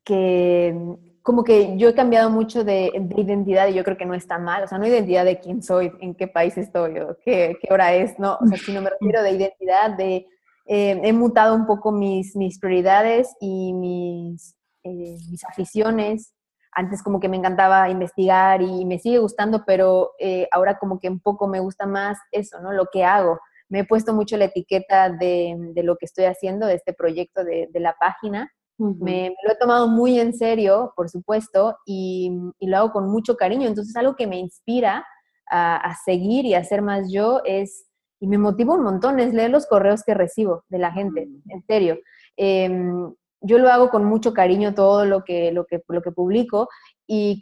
que 0.05 0.75
como 1.23 1.45
que 1.45 1.79
yo 1.79 1.89
he 1.89 1.95
cambiado 1.95 2.29
mucho 2.29 2.65
de, 2.65 2.91
identidad 3.17 3.69
y 3.69 3.75
yo 3.75 3.85
creo 3.85 3.97
que 3.97 4.05
no 4.05 4.15
está 4.15 4.39
mal, 4.39 4.65
o 4.65 4.67
sea, 4.67 4.77
no 4.77 4.87
identidad 4.87 5.25
de 5.25 5.39
quién 5.39 5.63
soy, 5.63 5.93
en 6.01 6.15
qué 6.15 6.27
país 6.27 6.59
estoy 6.59 6.99
o 6.99 7.17
qué, 7.25 7.57
qué 7.63 7.73
hora 7.73 7.95
es, 7.95 8.19
no, 8.19 8.37
o 8.41 8.47
sea, 8.47 8.59
sino 8.59 8.83
me 8.83 8.91
refiero 8.91 9.23
de 9.23 9.31
identidad, 9.31 9.97
de 9.97 10.27
eh, 10.67 11.01
he 11.03 11.13
mutado 11.13 11.55
un 11.55 11.67
poco 11.67 11.93
mis, 11.93 12.37
mis 12.37 12.59
prioridades 12.59 13.35
y 13.41 13.73
mis, 13.73 14.57
eh, 14.85 15.17
mis 15.31 15.45
aficiones. 15.45 16.35
Antes 16.73 17.03
como 17.03 17.21
que 17.21 17.29
me 17.29 17.37
encantaba 17.37 17.91
investigar 17.91 18.63
y 18.63 18.85
me 18.85 18.99
sigue 18.99 19.19
gustando, 19.19 19.65
pero 19.67 20.13
eh, 20.19 20.49
ahora 20.53 20.79
como 20.79 20.99
que 21.01 21.09
un 21.09 21.21
poco 21.21 21.49
me 21.49 21.61
gusta 21.61 21.87
más 21.87 22.19
eso, 22.31 22.61
¿no? 22.61 22.73
Lo 22.73 22.87
que 22.93 23.05
hago 23.05 23.41
me 23.71 23.81
he 23.81 23.85
puesto 23.85 24.13
mucho 24.13 24.37
la 24.37 24.47
etiqueta 24.47 25.09
de, 25.09 25.73
lo 25.77 25.97
que 25.97 26.05
estoy 26.05 26.25
haciendo, 26.25 26.67
de 26.67 26.75
este 26.75 26.93
proyecto 26.93 27.45
de, 27.45 27.69
la 27.75 27.95
página. 27.99 28.53
me, 28.77 29.35
lo 29.45 29.53
he 29.53 29.57
tomado 29.57 29.89
muy 29.89 30.19
en 30.19 30.35
serio, 30.35 30.93
por 30.97 31.09
supuesto, 31.09 31.79
y, 31.87 32.33
lo 32.61 32.77
hago 32.77 32.93
con 32.93 33.09
mucho 33.09 33.37
cariño. 33.37 33.69
Entonces, 33.69 33.97
algo 33.97 34.17
que 34.17 34.27
me 34.27 34.39
inspira 34.39 35.07
a, 35.49 35.95
seguir 36.05 36.45
y 36.45 36.55
a 36.55 36.65
ser 36.65 36.83
más 36.83 37.11
yo 37.13 37.41
es, 37.45 37.87
y 38.21 38.27
me 38.27 38.39
motiva 38.39 38.75
un 38.75 38.83
montón, 38.83 39.21
es 39.21 39.33
leer 39.33 39.51
los 39.51 39.67
correos 39.67 40.03
que 40.05 40.15
recibo 40.15 40.65
de 40.69 40.79
la 40.79 40.93
gente, 40.93 41.27
mm. 41.27 41.51
en 41.51 41.63
serio. 41.65 41.99
Em, 42.37 43.15
yo 43.41 43.59
lo 43.59 43.71
hago 43.71 43.91
con 43.91 44.05
mucho 44.05 44.33
cariño 44.33 44.75
todo 44.75 45.05
lo 45.05 45.25
que, 45.25 45.53
lo 45.53 45.65
que, 45.67 45.83
lo 45.89 46.03
que 46.03 46.13
publico 46.13 46.69
y 47.07 47.39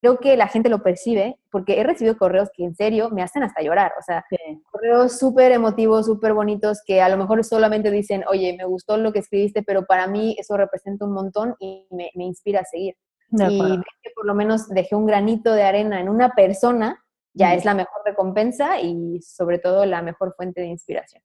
creo 0.00 0.18
que 0.18 0.36
la 0.36 0.48
gente 0.48 0.68
lo 0.68 0.82
percibe, 0.82 1.38
porque 1.50 1.78
he 1.78 1.84
recibido 1.84 2.16
correos 2.16 2.48
que 2.54 2.64
en 2.64 2.74
serio 2.74 3.10
me 3.10 3.22
hacen 3.22 3.42
hasta 3.42 3.62
llorar, 3.62 3.92
o 3.98 4.02
sea, 4.02 4.24
correos 4.70 5.18
súper 5.18 5.52
emotivos, 5.52 6.06
súper 6.06 6.32
bonitos, 6.32 6.80
que 6.84 7.02
a 7.02 7.08
lo 7.08 7.16
mejor 7.16 7.44
solamente 7.44 7.90
dicen, 7.90 8.24
oye, 8.28 8.54
me 8.56 8.64
gustó 8.64 8.96
lo 8.96 9.12
que 9.12 9.18
escribiste, 9.18 9.62
pero 9.62 9.84
para 9.84 10.06
mí 10.06 10.36
eso 10.38 10.56
representa 10.56 11.04
un 11.04 11.12
montón 11.12 11.54
y 11.58 11.86
me, 11.90 12.10
inspira 12.14 12.60
a 12.60 12.64
seguir. 12.64 12.96
y 13.30 13.80
que 14.02 14.10
por 14.14 14.26
lo 14.26 14.34
menos 14.34 14.68
dejé 14.68 14.94
un 14.94 15.06
granito 15.06 15.52
de 15.52 15.62
arena 15.62 16.00
en 16.00 16.08
una 16.08 16.30
persona, 16.30 17.04
ya 17.32 17.54
es 17.54 17.64
la 17.64 17.74
mejor 17.74 18.02
recompensa 18.04 18.80
y 18.80 19.20
sobre 19.22 19.58
todo 19.58 19.86
la 19.86 20.02
mejor 20.02 20.34
fuente 20.34 20.60
de 20.60 20.66
inspiración. 20.68 21.22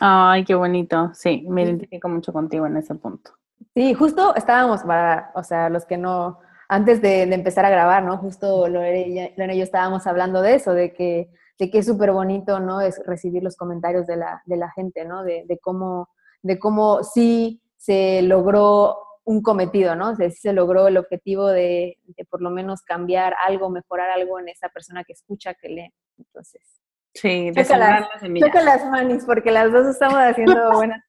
Ay, 0.00 0.44
qué 0.44 0.54
bonito. 0.54 1.10
Sí, 1.14 1.44
me 1.48 1.62
identifico 1.62 2.08
mucho 2.08 2.32
contigo 2.32 2.66
en 2.66 2.78
ese 2.78 2.94
punto. 2.94 3.32
Sí, 3.74 3.92
justo 3.92 4.34
estábamos 4.34 4.82
para, 4.82 5.30
o 5.34 5.42
sea, 5.42 5.68
los 5.68 5.84
que 5.84 5.98
no, 5.98 6.38
antes 6.68 7.02
de, 7.02 7.22
empezar 7.22 7.66
a 7.66 7.70
grabar, 7.70 8.02
¿no? 8.02 8.16
Justo 8.16 8.66
Lorena 8.66 9.54
y 9.54 9.58
yo 9.58 9.62
estábamos 9.62 10.06
hablando 10.06 10.40
de 10.40 10.54
eso, 10.54 10.72
de 10.72 10.94
que, 10.94 11.30
de 11.58 11.70
que 11.70 11.78
es 11.78 11.86
súper 11.86 12.12
bonito, 12.12 12.60
¿no? 12.60 12.80
Es 12.80 13.00
recibir 13.06 13.42
los 13.42 13.56
comentarios 13.56 14.06
de 14.06 14.16
la, 14.16 14.42
de 14.46 14.56
la 14.56 14.70
gente, 14.70 15.04
¿no? 15.04 15.22
De, 15.22 15.44
de, 15.46 15.58
cómo, 15.58 16.08
de 16.42 16.58
cómo 16.58 17.04
sí 17.04 17.60
se 17.76 18.22
logró 18.22 18.96
un 19.24 19.42
cometido, 19.42 19.94
¿no? 19.96 20.10
O 20.10 20.16
sea, 20.16 20.30
sí 20.30 20.38
se 20.38 20.54
logró 20.54 20.88
el 20.88 20.96
objetivo 20.96 21.48
de, 21.48 21.98
de, 22.04 22.24
por 22.24 22.40
lo 22.40 22.50
menos 22.50 22.80
cambiar 22.82 23.34
algo, 23.46 23.68
mejorar 23.68 24.10
algo 24.10 24.40
en 24.40 24.48
esa 24.48 24.70
persona 24.70 25.04
que 25.04 25.12
esca, 25.12 25.54
que 25.54 25.68
lee. 25.68 25.92
Entonces. 26.16 26.80
Sí, 27.14 27.50
de 27.50 27.64
las, 27.64 28.08
choca 28.38 28.62
las 28.62 28.86
manis, 28.86 29.24
porque 29.24 29.50
las 29.50 29.72
dos 29.72 29.86
estamos 29.86 30.18
haciendo 30.18 30.72
buenas. 30.74 31.02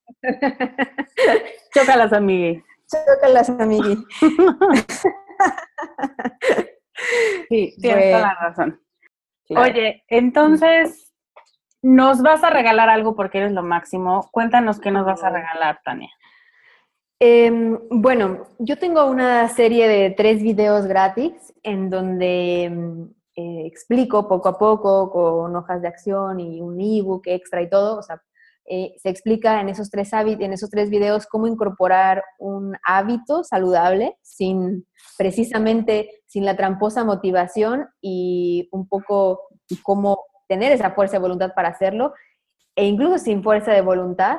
Chócalas, 1.73 2.11
amigui. 2.11 2.63
Chócalas, 2.89 3.49
amigui. 3.49 3.97
sí, 7.49 7.75
tienes 7.79 8.11
toda 8.11 8.21
la 8.21 8.33
razón. 8.33 8.81
Oye, 9.49 10.03
entonces, 10.07 11.13
nos 11.81 12.21
vas 12.21 12.43
a 12.43 12.49
regalar 12.49 12.89
algo 12.89 13.15
porque 13.15 13.39
eres 13.39 13.51
lo 13.51 13.63
máximo. 13.63 14.29
Cuéntanos 14.31 14.79
qué 14.79 14.91
nos 14.91 15.05
vas 15.05 15.23
a 15.23 15.29
regalar, 15.29 15.81
Tania. 15.83 16.09
Em, 17.19 17.77
bueno, 17.91 18.47
yo 18.57 18.79
tengo 18.79 19.05
una 19.05 19.47
serie 19.49 19.87
de 19.87 20.09
tres 20.09 20.41
videos 20.41 20.87
gratis 20.87 21.53
en 21.61 21.91
donde 21.91 22.63
em, 22.63 23.13
eh, 23.41 23.65
explico 23.65 24.27
poco 24.27 24.49
a 24.49 24.57
poco 24.59 25.09
con 25.09 25.55
hojas 25.55 25.81
de 25.81 25.87
acción 25.87 26.39
y 26.39 26.61
un 26.61 26.79
ebook 26.79 27.23
extra 27.25 27.61
y 27.61 27.69
todo. 27.69 27.97
O 27.97 28.03
sea, 28.03 28.21
eh, 28.65 28.93
se 28.97 29.09
explica 29.09 29.59
en 29.59 29.69
esos, 29.69 29.89
tres 29.89 30.13
en 30.13 30.53
esos 30.53 30.69
tres 30.69 30.89
videos 30.91 31.25
cómo 31.25 31.47
incorporar 31.47 32.23
un 32.37 32.77
hábito 32.85 33.43
saludable 33.43 34.17
sin 34.21 34.85
precisamente 35.17 36.21
sin 36.27 36.45
la 36.45 36.55
tramposa 36.55 37.03
motivación 37.03 37.87
y 37.99 38.69
un 38.71 38.87
poco 38.87 39.41
cómo 39.81 40.23
tener 40.47 40.71
esa 40.71 40.91
fuerza 40.91 41.13
de 41.13 41.21
voluntad 41.21 41.53
para 41.55 41.69
hacerlo 41.69 42.13
e 42.75 42.85
incluso 42.85 43.17
sin 43.17 43.41
fuerza 43.41 43.71
de 43.71 43.81
voluntad. 43.81 44.37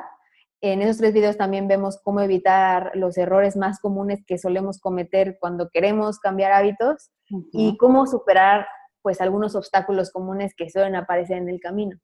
En 0.61 0.81
esos 0.81 0.97
tres 0.97 1.13
videos 1.13 1.35
también 1.35 1.67
vemos 1.67 1.99
cómo 2.01 2.21
evitar 2.21 2.91
los 2.93 3.17
errores 3.17 3.57
más 3.57 3.79
comunes 3.81 4.23
que 4.25 4.37
solemos 4.37 4.79
cometer 4.79 5.37
cuando 5.41 5.69
queremos 5.69 6.19
cambiar 6.19 6.53
hábitos 6.53 7.11
y 7.51 7.75
cómo 7.77 8.07
superar 8.07 8.65
pues 9.03 9.21
algunos 9.21 9.55
obstáculos 9.55 10.11
comunes 10.11 10.55
que 10.55 10.69
suelen 10.69 10.95
aparecer 10.95 11.37
en 11.37 11.49
el 11.49 11.59
camino. 11.59 11.99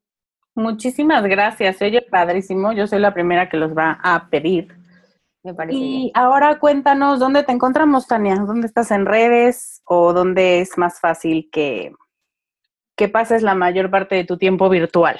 Muchísimas 0.54 1.24
gracias. 1.24 1.80
Oye, 1.82 2.02
padrísimo. 2.02 2.72
Yo 2.72 2.86
soy 2.86 3.00
la 3.00 3.14
primera 3.14 3.48
que 3.48 3.56
los 3.56 3.76
va 3.76 3.98
a 4.02 4.28
pedir. 4.30 4.76
Me 5.42 5.54
parece. 5.54 5.78
Y 5.78 6.12
ahora 6.14 6.58
cuéntanos 6.58 7.18
dónde 7.18 7.42
te 7.42 7.52
encontramos, 7.52 8.06
Tania. 8.06 8.36
¿Dónde 8.36 8.66
estás 8.66 8.90
en 8.90 9.06
redes 9.06 9.80
o 9.86 10.12
dónde 10.12 10.60
es 10.60 10.76
más 10.76 11.00
fácil 11.00 11.48
que, 11.50 11.92
que 12.96 13.08
pases 13.08 13.42
la 13.42 13.54
mayor 13.54 13.90
parte 13.90 14.16
de 14.16 14.24
tu 14.24 14.36
tiempo 14.36 14.68
virtual? 14.68 15.18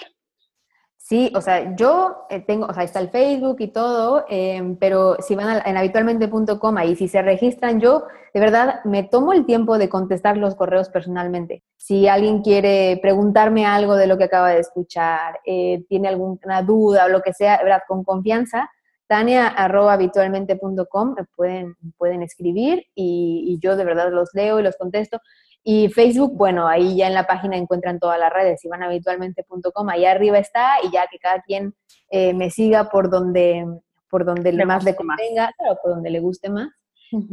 Sí, 1.10 1.32
o 1.34 1.40
sea, 1.40 1.74
yo 1.74 2.26
eh, 2.30 2.38
tengo, 2.38 2.66
o 2.66 2.72
sea, 2.72 2.84
está 2.84 3.00
el 3.00 3.10
Facebook 3.10 3.56
y 3.58 3.72
todo, 3.72 4.24
em, 4.28 4.76
pero 4.76 5.16
si 5.18 5.34
van 5.34 5.48
a, 5.48 5.58
en 5.68 5.76
habitualmente.com 5.76 6.76
ahí, 6.76 6.94
si 6.94 7.08
se 7.08 7.20
registran, 7.20 7.80
yo 7.80 8.04
de 8.32 8.38
verdad 8.38 8.76
me 8.84 9.02
tomo 9.02 9.32
el 9.32 9.44
tiempo 9.44 9.76
de 9.76 9.88
contestar 9.88 10.36
los 10.36 10.54
correos 10.54 10.88
personalmente. 10.88 11.64
Si 11.76 12.06
alguien 12.06 12.42
quiere 12.42 12.96
preguntarme 13.02 13.66
algo 13.66 13.96
de 13.96 14.06
lo 14.06 14.18
que 14.18 14.24
acaba 14.24 14.50
de 14.50 14.60
escuchar, 14.60 15.40
eh, 15.44 15.84
tiene 15.88 16.06
alguna 16.06 16.62
duda 16.62 17.06
o 17.06 17.08
lo 17.08 17.22
que 17.22 17.32
sea, 17.32 17.60
verdad, 17.60 17.82
con 17.88 18.04
confianza, 18.04 18.70
tania.habitualmente.com 19.08 21.14
me 21.16 21.24
pueden, 21.34 21.74
pueden 21.98 22.22
escribir 22.22 22.86
y, 22.94 23.46
y 23.48 23.58
yo 23.58 23.74
de 23.74 23.84
verdad 23.84 24.12
los 24.12 24.30
leo 24.32 24.60
y 24.60 24.62
los 24.62 24.76
contesto. 24.76 25.18
Y 25.62 25.88
Facebook, 25.88 26.32
bueno, 26.34 26.66
ahí 26.66 26.96
ya 26.96 27.06
en 27.06 27.14
la 27.14 27.26
página 27.26 27.56
encuentran 27.56 27.98
todas 27.98 28.18
las 28.18 28.32
redes, 28.32 28.60
si 28.60 28.68
van 28.68 28.82
a 28.82 28.86
habitualmente.com, 28.86 29.88
ahí 29.90 30.06
arriba 30.06 30.38
está 30.38 30.76
y 30.82 30.90
ya 30.90 31.06
que 31.06 31.18
cada 31.18 31.42
quien 31.42 31.74
eh, 32.10 32.32
me 32.32 32.50
siga 32.50 32.88
por 32.88 33.10
donde, 33.10 33.66
por 34.08 34.24
donde 34.24 34.52
le 34.52 34.64
más 34.64 34.84
le 34.84 34.96
convenga, 34.96 35.52
claro, 35.56 35.78
por 35.82 35.92
donde 35.92 36.10
le 36.10 36.20
guste 36.20 36.48
más. 36.48 36.68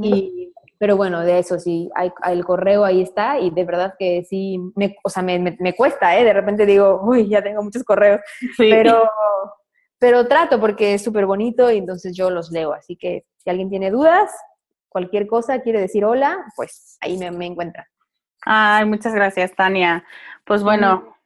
y, 0.01 0.51
pero 0.79 0.95
bueno, 0.95 1.21
de 1.21 1.39
eso 1.39 1.57
sí, 1.59 1.89
hay, 1.95 2.11
el 2.29 2.45
correo 2.45 2.83
ahí 2.83 3.01
está 3.01 3.39
y 3.39 3.49
de 3.49 3.63
verdad 3.63 3.95
que 3.97 4.23
sí, 4.23 4.59
me, 4.75 4.95
o 5.03 5.09
sea, 5.09 5.23
me, 5.23 5.57
me, 5.59 5.73
cuesta, 5.73 6.17
¿eh? 6.17 6.23
De 6.23 6.33
repente 6.33 6.65
digo, 6.65 7.01
uy, 7.03 7.27
ya 7.27 7.41
tengo 7.41 7.63
muchos 7.63 7.83
correos, 7.83 8.21
pero, 8.57 9.09
pero 9.97 10.27
trato 10.27 10.59
porque 10.59 10.93
es 10.93 11.03
súper 11.03 11.25
bonito 11.25 11.71
y 11.71 11.77
entonces 11.77 12.15
yo 12.15 12.29
los 12.29 12.51
leo. 12.51 12.73
Así 12.73 12.95
que 12.95 13.25
si 13.37 13.49
alguien 13.49 13.69
tiene 13.69 13.89
dudas, 13.89 14.31
cualquier 14.87 15.25
cosa, 15.25 15.61
quiere 15.61 15.79
decir 15.79 16.05
hola, 16.05 16.45
pues 16.55 16.97
ahí 17.01 17.17
me, 17.17 17.31
me 17.31 17.47
encuentra. 17.47 17.87
Ay, 18.49 18.85
muchas 18.85 19.13
gracias, 19.13 19.53
Tania. 19.55 20.05
Pues 20.45 20.63
bueno, 20.63 21.17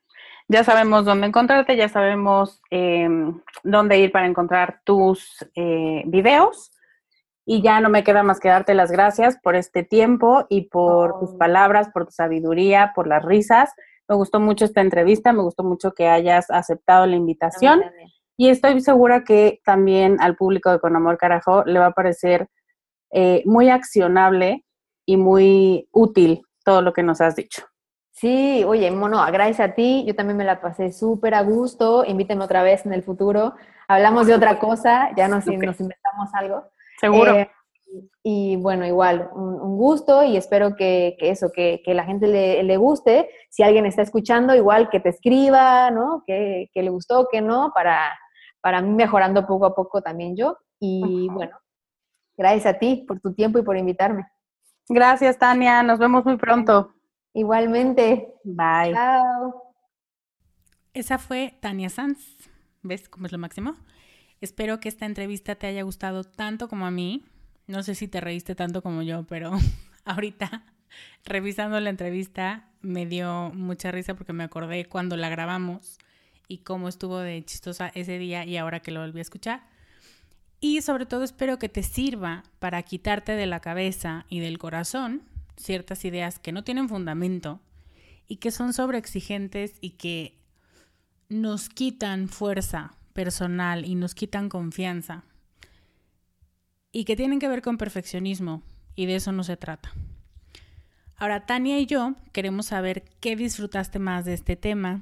ya 0.48 0.64
sabemos 0.64 1.06
dónde 1.06 1.28
encontrarte, 1.28 1.78
ya 1.78 1.88
sabemos 1.88 2.60
em, 2.72 3.40
dónde 3.64 4.00
ir 4.00 4.12
para 4.12 4.26
encontrar 4.26 4.82
tus 4.84 5.48
eh, 5.54 6.02
videos. 6.08 6.72
Y 7.46 7.62
ya 7.62 7.80
no 7.80 7.90
me 7.90 8.04
queda 8.04 8.24
más 8.24 8.40
que 8.40 8.50
darte 8.50 8.74
las 8.74 8.92
gracias 8.92 9.38
por 9.38 9.56
este 9.56 9.84
tiempo 9.84 10.48
y 10.50 10.62
por 10.70 11.20
tus 11.20 11.36
palabras, 11.36 11.90
por 11.94 12.06
tu 12.06 12.12
sabiduría, 12.12 12.92
por 12.96 13.06
las 13.06 13.24
risas. 13.24 13.72
Me 14.08 14.16
gustó 14.16 14.40
mucho 14.40 14.66
esta 14.66 14.82
entrevista, 14.82 15.32
me 15.32 15.44
gustó 15.44 15.64
mucho 15.64 15.94
que 15.94 16.08
hayas 16.08 16.50
aceptado 16.50 17.06
la 17.06 17.18
invitación. 17.18 17.84
Y 18.36 18.50
estoy 18.50 18.82
segura 18.82 19.24
que 19.24 19.62
también 19.64 20.18
al 20.22 20.36
público 20.36 20.72
de 20.72 20.80
Con 20.80 20.96
Amor 20.96 21.20
Carajo 21.20 21.64
le 21.66 21.78
va 21.78 21.88
a 21.88 21.92
parecer 21.92 22.48
eh, 23.12 23.44
muy 23.46 23.70
accionable 23.70 24.66
y 25.06 25.18
muy 25.18 25.88
útil 25.92 26.42
todo 26.64 26.82
lo 26.82 26.94
que 26.94 27.04
nos 27.04 27.22
has 27.22 27.36
dicho. 27.36 27.64
Sí, 28.12 28.64
oye, 28.66 28.92
Mono, 28.92 29.26
gracias 29.32 29.60
a 29.60 29.74
ti, 29.74 30.04
yo 30.06 30.16
también 30.16 30.38
me 30.38 30.44
la 30.44 30.62
pasé 30.62 30.92
súper 30.92 31.34
a 31.34 31.42
gusto, 31.42 32.06
invíteme 32.06 32.44
otra 32.44 32.62
vez 32.62 32.86
en 32.86 32.94
el 32.94 33.04
futuro, 33.04 33.56
hablamos 33.88 34.28
de 34.28 34.36
otra 34.36 34.60
cosa, 34.60 35.10
ya 35.16 35.28
nos, 35.28 35.46
nos 35.48 35.80
inventamos 35.80 36.30
algo. 36.34 36.64
Seguro. 37.00 37.36
Eh, 37.36 37.50
y 38.24 38.56
bueno, 38.58 38.86
igual, 38.86 39.30
un, 39.34 39.78
gusto 39.78 40.24
y 40.24 40.38
espero 40.38 40.76
que, 40.76 41.18
eso, 41.20 41.52
que, 41.52 41.82
que, 41.84 41.94
la 41.94 42.04
gente 42.04 42.28
le, 42.28 42.64
le, 42.64 42.78
guste. 42.78 43.30
Si 43.50 43.64
alguien 43.64 43.86
está 43.86 44.02
escuchando, 44.04 44.56
igual 44.56 44.90
que 44.90 45.00
te 45.00 45.10
escriba, 45.10 45.90
¿no? 45.92 46.24
Que, 46.26 46.70
que 46.74 46.84
le 46.84 46.90
gustó, 46.90 47.28
que 47.30 47.42
no, 47.42 47.72
para, 47.74 48.18
para 48.62 48.82
mí 48.82 48.94
mejorando 48.94 49.46
poco 49.46 49.66
a 49.66 49.76
poco 49.76 50.02
también 50.02 50.38
yo. 50.38 50.58
Y 50.80 51.28
bueno, 51.30 51.58
gracias 52.38 52.76
a 52.76 52.80
ti 52.80 53.04
por 53.08 53.20
tu 53.20 53.34
tiempo 53.34 53.60
y 53.60 53.64
por 53.64 53.76
invitarme. 53.76 54.26
Gracias, 54.94 55.40
Tania. 55.40 55.84
Nos 55.84 56.00
vemos 56.00 56.26
muy 56.26 56.36
pronto. 56.36 56.94
Igualmente. 57.34 58.34
Bye. 58.44 58.92
Chao. 58.92 59.74
Esa 60.94 61.18
fue 61.18 61.58
Tania 61.62 61.90
Sanz. 61.90 62.20
¿Ves 62.82 63.08
cómo 63.08 63.26
es 63.26 63.32
lo 63.32 63.38
máximo? 63.38 63.78
Espero 64.42 64.82
que 64.82 64.90
esta 64.90 65.06
entrevista 65.06 65.56
te 65.56 65.68
haya 65.68 65.84
gustado 65.84 66.26
tanto 66.26 66.68
como 66.68 66.86
a 66.86 66.92
mí. 66.92 67.24
No 67.68 67.84
sé 67.84 67.96
si 67.96 68.10
te 68.10 68.20
reíste 68.20 68.54
tanto 68.54 68.84
como 68.84 69.02
yo, 69.02 69.24
pero 69.24 69.54
ahorita, 70.04 70.66
revisando 71.24 71.80
la 71.80 71.90
entrevista, 71.90 72.68
me 72.82 73.06
dio 73.06 73.50
mucha 73.54 73.92
risa 73.92 74.16
porque 74.16 74.34
me 74.34 74.44
acordé 74.44 74.90
cuando 74.90 75.16
la 75.16 75.30
grabamos 75.30 76.00
y 76.50 76.64
cómo 76.64 76.90
estuvo 76.90 77.20
de 77.20 77.46
chistosa 77.46 77.94
ese 77.96 78.18
día 78.18 78.44
y 78.44 78.58
ahora 78.58 78.82
que 78.82 78.92
lo 78.92 79.00
volví 79.00 79.20
a 79.20 79.22
escuchar. 79.22 79.71
Y 80.64 80.82
sobre 80.84 81.08
todo 81.08 81.24
espero 81.24 81.58
que 81.58 81.70
te 81.70 81.82
sirva 81.82 82.44
para 82.60 82.84
quitarte 82.84 83.32
de 83.34 83.48
la 83.48 83.60
cabeza 83.60 84.26
y 84.30 84.40
del 84.40 84.60
corazón 84.60 85.24
ciertas 85.58 86.06
ideas 86.06 86.38
que 86.38 86.52
no 86.52 86.64
tienen 86.64 86.88
fundamento 86.88 87.60
y 88.28 88.38
que 88.38 88.52
son 88.52 88.72
sobreexigentes 88.72 89.74
y 89.82 89.92
que 89.92 90.38
nos 91.30 91.68
quitan 91.68 92.30
fuerza 92.30 92.94
personal 93.14 93.86
y 93.86 93.96
nos 93.96 94.14
quitan 94.14 94.50
confianza 94.50 95.24
y 96.92 97.06
que 97.06 97.16
tienen 97.16 97.40
que 97.40 97.48
ver 97.48 97.64
con 97.64 97.78
perfeccionismo 97.78 98.62
y 98.96 99.08
de 99.08 99.16
eso 99.16 99.32
no 99.32 99.44
se 99.44 99.58
trata. 99.58 99.92
Ahora, 101.16 101.46
Tania 101.46 101.80
y 101.80 101.88
yo 101.88 102.16
queremos 102.34 102.68
saber 102.68 103.04
qué 103.20 103.36
disfrutaste 103.36 104.00
más 104.00 104.26
de 104.26 104.34
este 104.34 104.56
tema, 104.56 105.02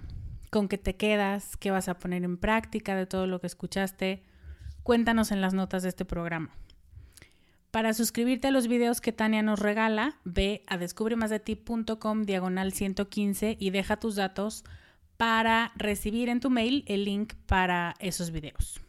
con 0.51 0.67
qué 0.67 0.77
te 0.77 0.95
quedas, 0.95 1.57
qué 1.57 1.71
vas 1.71 1.89
a 1.89 1.97
poner 1.97 2.23
en 2.23 2.37
práctica 2.37 2.95
de 2.95 3.05
todo 3.05 3.27
lo 3.27 3.39
que 3.39 3.47
escuchaste 3.47 4.23
Cuéntanos 4.89 5.31
en 5.31 5.39
las 5.39 5.53
notas 5.53 5.83
de 5.83 5.89
este 5.89 6.03
programa. 6.03 6.49
Para 7.69 7.93
suscribirte 7.93 8.47
a 8.47 8.51
los 8.51 8.67
videos 8.67 9.01
que 9.01 9.11
Tania 9.11 9.43
nos 9.43 9.59
regala, 9.59 10.17
ve 10.23 10.63
a 10.65 10.79
descubremasdeti.com 10.79 12.23
diagonal 12.23 12.73
115 12.73 13.55
y 13.59 13.69
deja 13.69 13.97
tus 13.97 14.15
datos 14.15 14.63
para 15.15 15.73
recibir 15.75 16.27
en 16.27 16.39
tu 16.39 16.49
mail 16.49 16.85
el 16.87 17.05
link 17.05 17.35
para 17.45 17.93
esos 17.99 18.31
videos. 18.31 18.81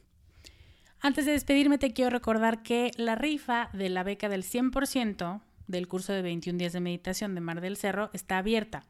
Antes 1.00 1.26
de 1.26 1.32
despedirme 1.32 1.76
te 1.76 1.92
quiero 1.92 2.08
recordar 2.08 2.62
que 2.62 2.92
la 2.96 3.14
rifa 3.14 3.68
de 3.74 3.90
la 3.90 4.02
beca 4.02 4.30
del 4.30 4.42
100% 4.42 5.42
del 5.66 5.86
curso 5.86 6.14
de 6.14 6.22
21 6.22 6.56
días 6.58 6.72
de 6.72 6.80
meditación 6.80 7.34
de 7.34 7.42
Mar 7.42 7.60
del 7.60 7.76
Cerro 7.76 8.08
está 8.14 8.38
abierta. 8.38 8.84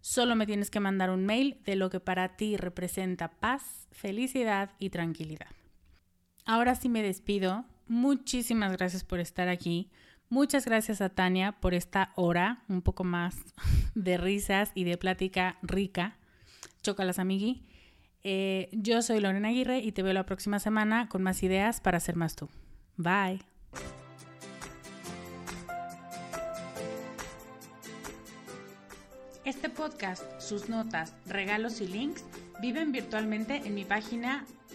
Solo 0.00 0.36
me 0.36 0.46
tienes 0.46 0.70
que 0.70 0.80
mandar 0.80 1.10
un 1.10 1.26
mail 1.26 1.60
de 1.66 1.76
lo 1.76 1.90
que 1.90 2.00
para 2.00 2.38
ti 2.38 2.56
representa 2.56 3.28
paz, 3.28 3.88
felicidad 3.90 4.70
y 4.78 4.88
tranquilidad. 4.88 5.55
Ahora 6.46 6.76
sí 6.76 6.88
me 6.88 7.02
despido. 7.02 7.64
Muchísimas 7.88 8.70
gracias 8.72 9.02
por 9.02 9.18
estar 9.18 9.48
aquí. 9.48 9.90
Muchas 10.28 10.64
gracias 10.64 11.00
a 11.00 11.08
Tania 11.08 11.52
por 11.52 11.74
esta 11.74 12.12
hora, 12.14 12.62
un 12.68 12.82
poco 12.82 13.02
más 13.02 13.36
de 13.96 14.16
risas 14.16 14.70
y 14.74 14.84
de 14.84 14.96
plática 14.96 15.58
rica. 15.62 16.16
Chócalas, 16.82 17.18
amigui. 17.18 17.64
Eh, 18.22 18.68
yo 18.72 19.02
soy 19.02 19.20
Lorena 19.20 19.48
Aguirre 19.48 19.80
y 19.80 19.90
te 19.90 20.02
veo 20.02 20.12
la 20.12 20.24
próxima 20.24 20.60
semana 20.60 21.08
con 21.08 21.22
más 21.22 21.42
ideas 21.42 21.80
para 21.80 21.98
ser 21.98 22.14
más 22.14 22.36
tú. 22.36 22.48
Bye. 22.96 23.40
Este 29.44 29.68
podcast, 29.68 30.24
sus 30.40 30.68
notas, 30.68 31.12
regalos 31.26 31.80
y 31.80 31.88
links 31.88 32.24
viven 32.60 32.90
virtualmente 32.90 33.62
en 33.64 33.74
mi 33.74 33.84
página 33.84 34.44